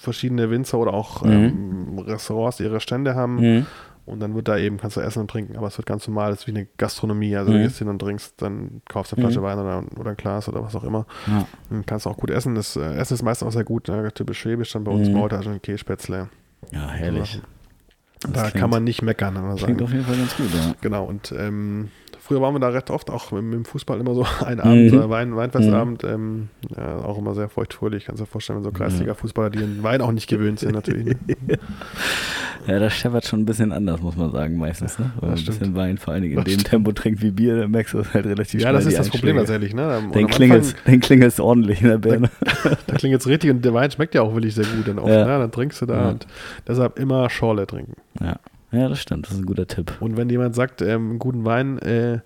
verschiedene 0.00 0.50
Winzer 0.50 0.78
oder 0.78 0.92
auch 0.92 1.22
Mhm. 1.22 1.30
ähm, 1.32 1.98
Restaurants 2.00 2.60
ihre 2.60 2.80
Stände 2.80 3.14
haben 3.14 3.36
Mhm. 3.36 3.66
Und 4.06 4.20
dann 4.20 4.34
wird 4.34 4.48
da 4.48 4.56
eben, 4.58 4.76
kannst 4.78 4.96
du 4.96 5.00
essen 5.00 5.20
und 5.20 5.30
trinken, 5.30 5.56
aber 5.56 5.66
es 5.68 5.78
wird 5.78 5.86
ganz 5.86 6.06
normal, 6.06 6.32
es 6.32 6.40
ist 6.40 6.46
wie 6.46 6.50
eine 6.52 6.66
Gastronomie, 6.76 7.34
also 7.36 7.50
Mhm. 7.50 7.56
du 7.56 7.62
gehst 7.62 7.78
hin 7.78 7.88
und 7.88 7.98
trinkst, 7.98 8.40
dann 8.42 8.82
kaufst 8.88 9.12
du 9.12 9.16
eine 9.16 9.24
Flasche 9.26 9.40
Mhm. 9.40 9.44
Wein 9.44 9.58
oder, 9.58 9.84
oder 9.98 10.10
ein 10.10 10.16
Glas 10.16 10.48
oder 10.48 10.62
was 10.62 10.74
auch 10.76 10.84
immer 10.84 11.06
Ja. 11.26 11.46
und 11.70 11.86
kannst 11.86 12.06
auch 12.06 12.16
gut 12.16 12.30
essen, 12.30 12.54
das 12.54 12.76
äh, 12.76 12.94
Essen 12.96 13.14
ist 13.14 13.22
meistens 13.22 13.48
auch 13.48 13.52
sehr 13.52 13.64
gut, 13.64 13.88
ne? 13.88 14.12
typisch 14.12 14.40
schwäbisch, 14.40 14.72
dann 14.72 14.84
bei 14.84 14.92
uns 14.92 15.08
Mhm. 15.08 15.14
Maultaschen, 15.14 15.60
Kässpätzle, 15.62 16.28
ja, 16.72 16.88
herrlich. 16.90 17.40
Das 18.20 18.32
da 18.32 18.40
klingt- 18.42 18.54
kann 18.60 18.70
man 18.70 18.84
nicht 18.84 19.02
meckern, 19.02 19.34
kann 19.34 19.46
man 19.46 19.56
Klingt 19.56 19.80
sagen. 19.80 19.84
auf 19.84 19.92
jeden 19.92 20.04
Fall 20.04 20.16
ganz 20.16 20.36
gut, 20.36 20.54
ja. 20.54 20.74
Genau, 20.80 21.04
und 21.04 21.32
ähm, 21.36 21.90
früher 22.26 22.40
waren 22.40 22.54
wir 22.54 22.58
da 22.60 22.68
recht 22.68 22.90
oft, 22.90 23.10
auch 23.10 23.32
im, 23.32 23.52
im 23.52 23.64
Fußball 23.64 24.00
immer 24.00 24.14
so 24.14 24.24
ein 24.46 24.58
Abend, 24.60 24.92
Mhm. 24.92 25.10
Wein, 25.10 25.36
Weinfestabend, 25.36 26.04
ähm, 26.04 26.48
ja, 26.76 26.96
auch 27.04 27.18
immer 27.18 27.34
sehr 27.34 27.48
feuchtfröhlich, 27.48 28.06
kannst 28.06 28.20
du 28.20 28.24
dir 28.24 28.30
vorstellen, 28.30 28.56
wenn 28.58 28.64
so 28.64 28.70
Kreisliga-Fußballer, 28.72 29.50
die 29.50 29.58
den 29.58 29.82
Wein 29.82 30.00
auch 30.00 30.12
nicht 30.12 30.28
gewöhnt 30.28 30.58
sind 30.60 30.72
natürlich. 30.72 31.04
Ne? 31.06 31.16
Ja, 32.66 32.78
das 32.78 32.94
scheppert 32.94 33.26
schon 33.26 33.40
ein 33.40 33.44
bisschen 33.44 33.72
anders, 33.72 34.00
muss 34.00 34.16
man 34.16 34.30
sagen, 34.32 34.56
meistens. 34.56 34.98
Ne? 34.98 35.10
Wenn 35.20 35.28
man 35.28 35.36
Das 35.36 35.40
ein 35.44 35.46
bisschen 35.58 35.74
Wein 35.76 35.98
vor 35.98 36.14
allen 36.14 36.22
Dingen 36.22 36.32
in 36.32 36.36
Das 36.38 36.44
dem 36.46 36.52
stimmt. 36.60 36.66
Tempo 36.70 36.92
trinkt 36.92 37.20
wie 37.20 37.30
Bier, 37.30 37.58
dann 37.58 37.70
merkst 37.70 37.92
du 37.92 37.98
es 37.98 38.14
halt 38.14 38.24
relativ 38.24 38.54
ja, 38.62 38.68
schnell. 38.68 38.72
das 38.72 38.86
ist 38.86 38.98
das 38.98 39.10
Problem 39.10 39.36
tatsächlich. 39.36 39.74
Ne? 39.74 39.86
Anfang, 39.86 40.12
den 40.86 41.00
klingelt's 41.00 41.40
ordentlich 41.40 41.82
in 41.82 41.88
der 41.88 41.98
Birne. 41.98 42.30
da 42.86 42.94
klingelt's 42.96 43.26
richtig 43.26 43.50
und 43.50 43.62
der 43.62 43.74
Wein 43.74 43.90
schmeckt 43.90 44.14
ja 44.14 44.22
auch 44.22 44.32
wirklich 44.32 44.54
sehr 44.54 44.64
gut 44.64 44.88
dann 44.88 44.98
oft. 44.98 45.10
Ja. 45.12 45.26
Ne? 45.26 45.38
Dann 45.40 45.52
trinkst 45.52 45.82
du 45.82 45.86
da 45.86 45.94
Ja. 46.04 46.08
und 46.08 46.26
deshalb 46.66 46.98
immer 46.98 47.28
Schorle 47.28 47.66
trinken. 47.66 47.96
Ja. 48.18 48.36
Ja, 48.74 48.88
das 48.88 49.00
stimmt, 49.00 49.26
das 49.26 49.34
ist 49.34 49.40
ein 49.40 49.46
guter 49.46 49.66
Tipp. 49.66 49.92
Und 50.00 50.16
wenn 50.16 50.28
jemand 50.28 50.54
sagt, 50.54 50.82
ähm, 50.82 51.10
einen 51.10 51.18
guten 51.18 51.44
Wein 51.44 51.78
äh, 51.78 52.20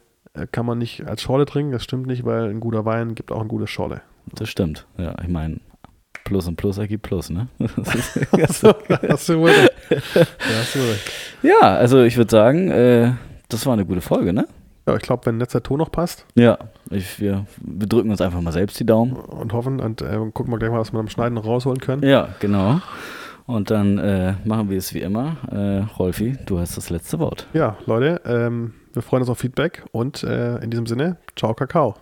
kann 0.52 0.66
man 0.66 0.78
nicht 0.78 1.06
als 1.06 1.22
Schorle 1.22 1.46
trinken, 1.46 1.72
das 1.72 1.84
stimmt 1.84 2.06
nicht, 2.06 2.24
weil 2.24 2.48
ein 2.48 2.60
guter 2.60 2.84
Wein 2.84 3.14
gibt 3.14 3.32
auch 3.32 3.40
ein 3.40 3.48
gutes 3.48 3.70
Schorle. 3.70 4.02
Das 4.34 4.48
stimmt. 4.48 4.86
Ja, 4.98 5.14
ich 5.22 5.28
meine, 5.28 5.60
Plus 6.24 6.46
und 6.46 6.56
Plus 6.56 6.78
ergibt 6.78 7.02
Plus, 7.04 7.30
ne? 7.30 7.48
Das 7.58 7.94
ist, 7.94 8.34
Achso, 8.34 8.74
hast 9.08 9.28
du 9.28 9.40
wohl. 9.40 9.52
Ja, 11.42 11.60
also 11.60 12.02
ich 12.02 12.16
würde 12.16 12.30
sagen, 12.30 12.70
äh, 12.70 13.12
das 13.48 13.64
war 13.66 13.72
eine 13.72 13.86
gute 13.86 14.00
Folge, 14.00 14.32
ne? 14.32 14.46
Ja, 14.86 14.96
ich 14.96 15.02
glaube, 15.02 15.26
wenn 15.26 15.38
letzter 15.38 15.62
Ton 15.62 15.78
noch 15.78 15.92
passt 15.92 16.24
Ja, 16.34 16.58
ich, 16.90 17.20
wir, 17.20 17.46
wir 17.60 17.86
drücken 17.86 18.10
uns 18.10 18.20
einfach 18.20 18.40
mal 18.40 18.52
selbst 18.52 18.80
die 18.80 18.86
Daumen. 18.86 19.12
und 19.16 19.52
hoffen 19.52 19.80
und 19.80 20.00
äh, 20.02 20.16
gucken 20.32 20.50
wir 20.52 20.58
gleich 20.58 20.70
mal, 20.70 20.80
was 20.80 20.92
wir 20.92 21.00
am 21.00 21.08
Schneiden 21.08 21.34
noch 21.34 21.44
rausholen 21.44 21.80
können. 21.80 22.02
Ja, 22.02 22.28
genau. 22.40 22.80
Und 23.48 23.70
dann 23.70 23.96
äh, 23.96 24.34
machen 24.44 24.68
wir 24.68 24.76
es 24.76 24.92
wie 24.92 25.00
immer. 25.00 25.38
Äh, 25.50 25.90
Rolfi, 25.98 26.36
du 26.44 26.58
hast 26.58 26.76
das 26.76 26.90
letzte 26.90 27.18
Wort. 27.18 27.46
Ja, 27.54 27.78
Leute, 27.86 28.20
ähm, 28.26 28.74
wir 28.92 29.00
freuen 29.00 29.22
uns 29.22 29.30
auf 29.30 29.38
Feedback 29.38 29.86
und 29.90 30.22
äh, 30.22 30.58
in 30.58 30.70
diesem 30.70 30.86
Sinne, 30.86 31.16
ciao, 31.34 31.54
Kakao. 31.54 31.94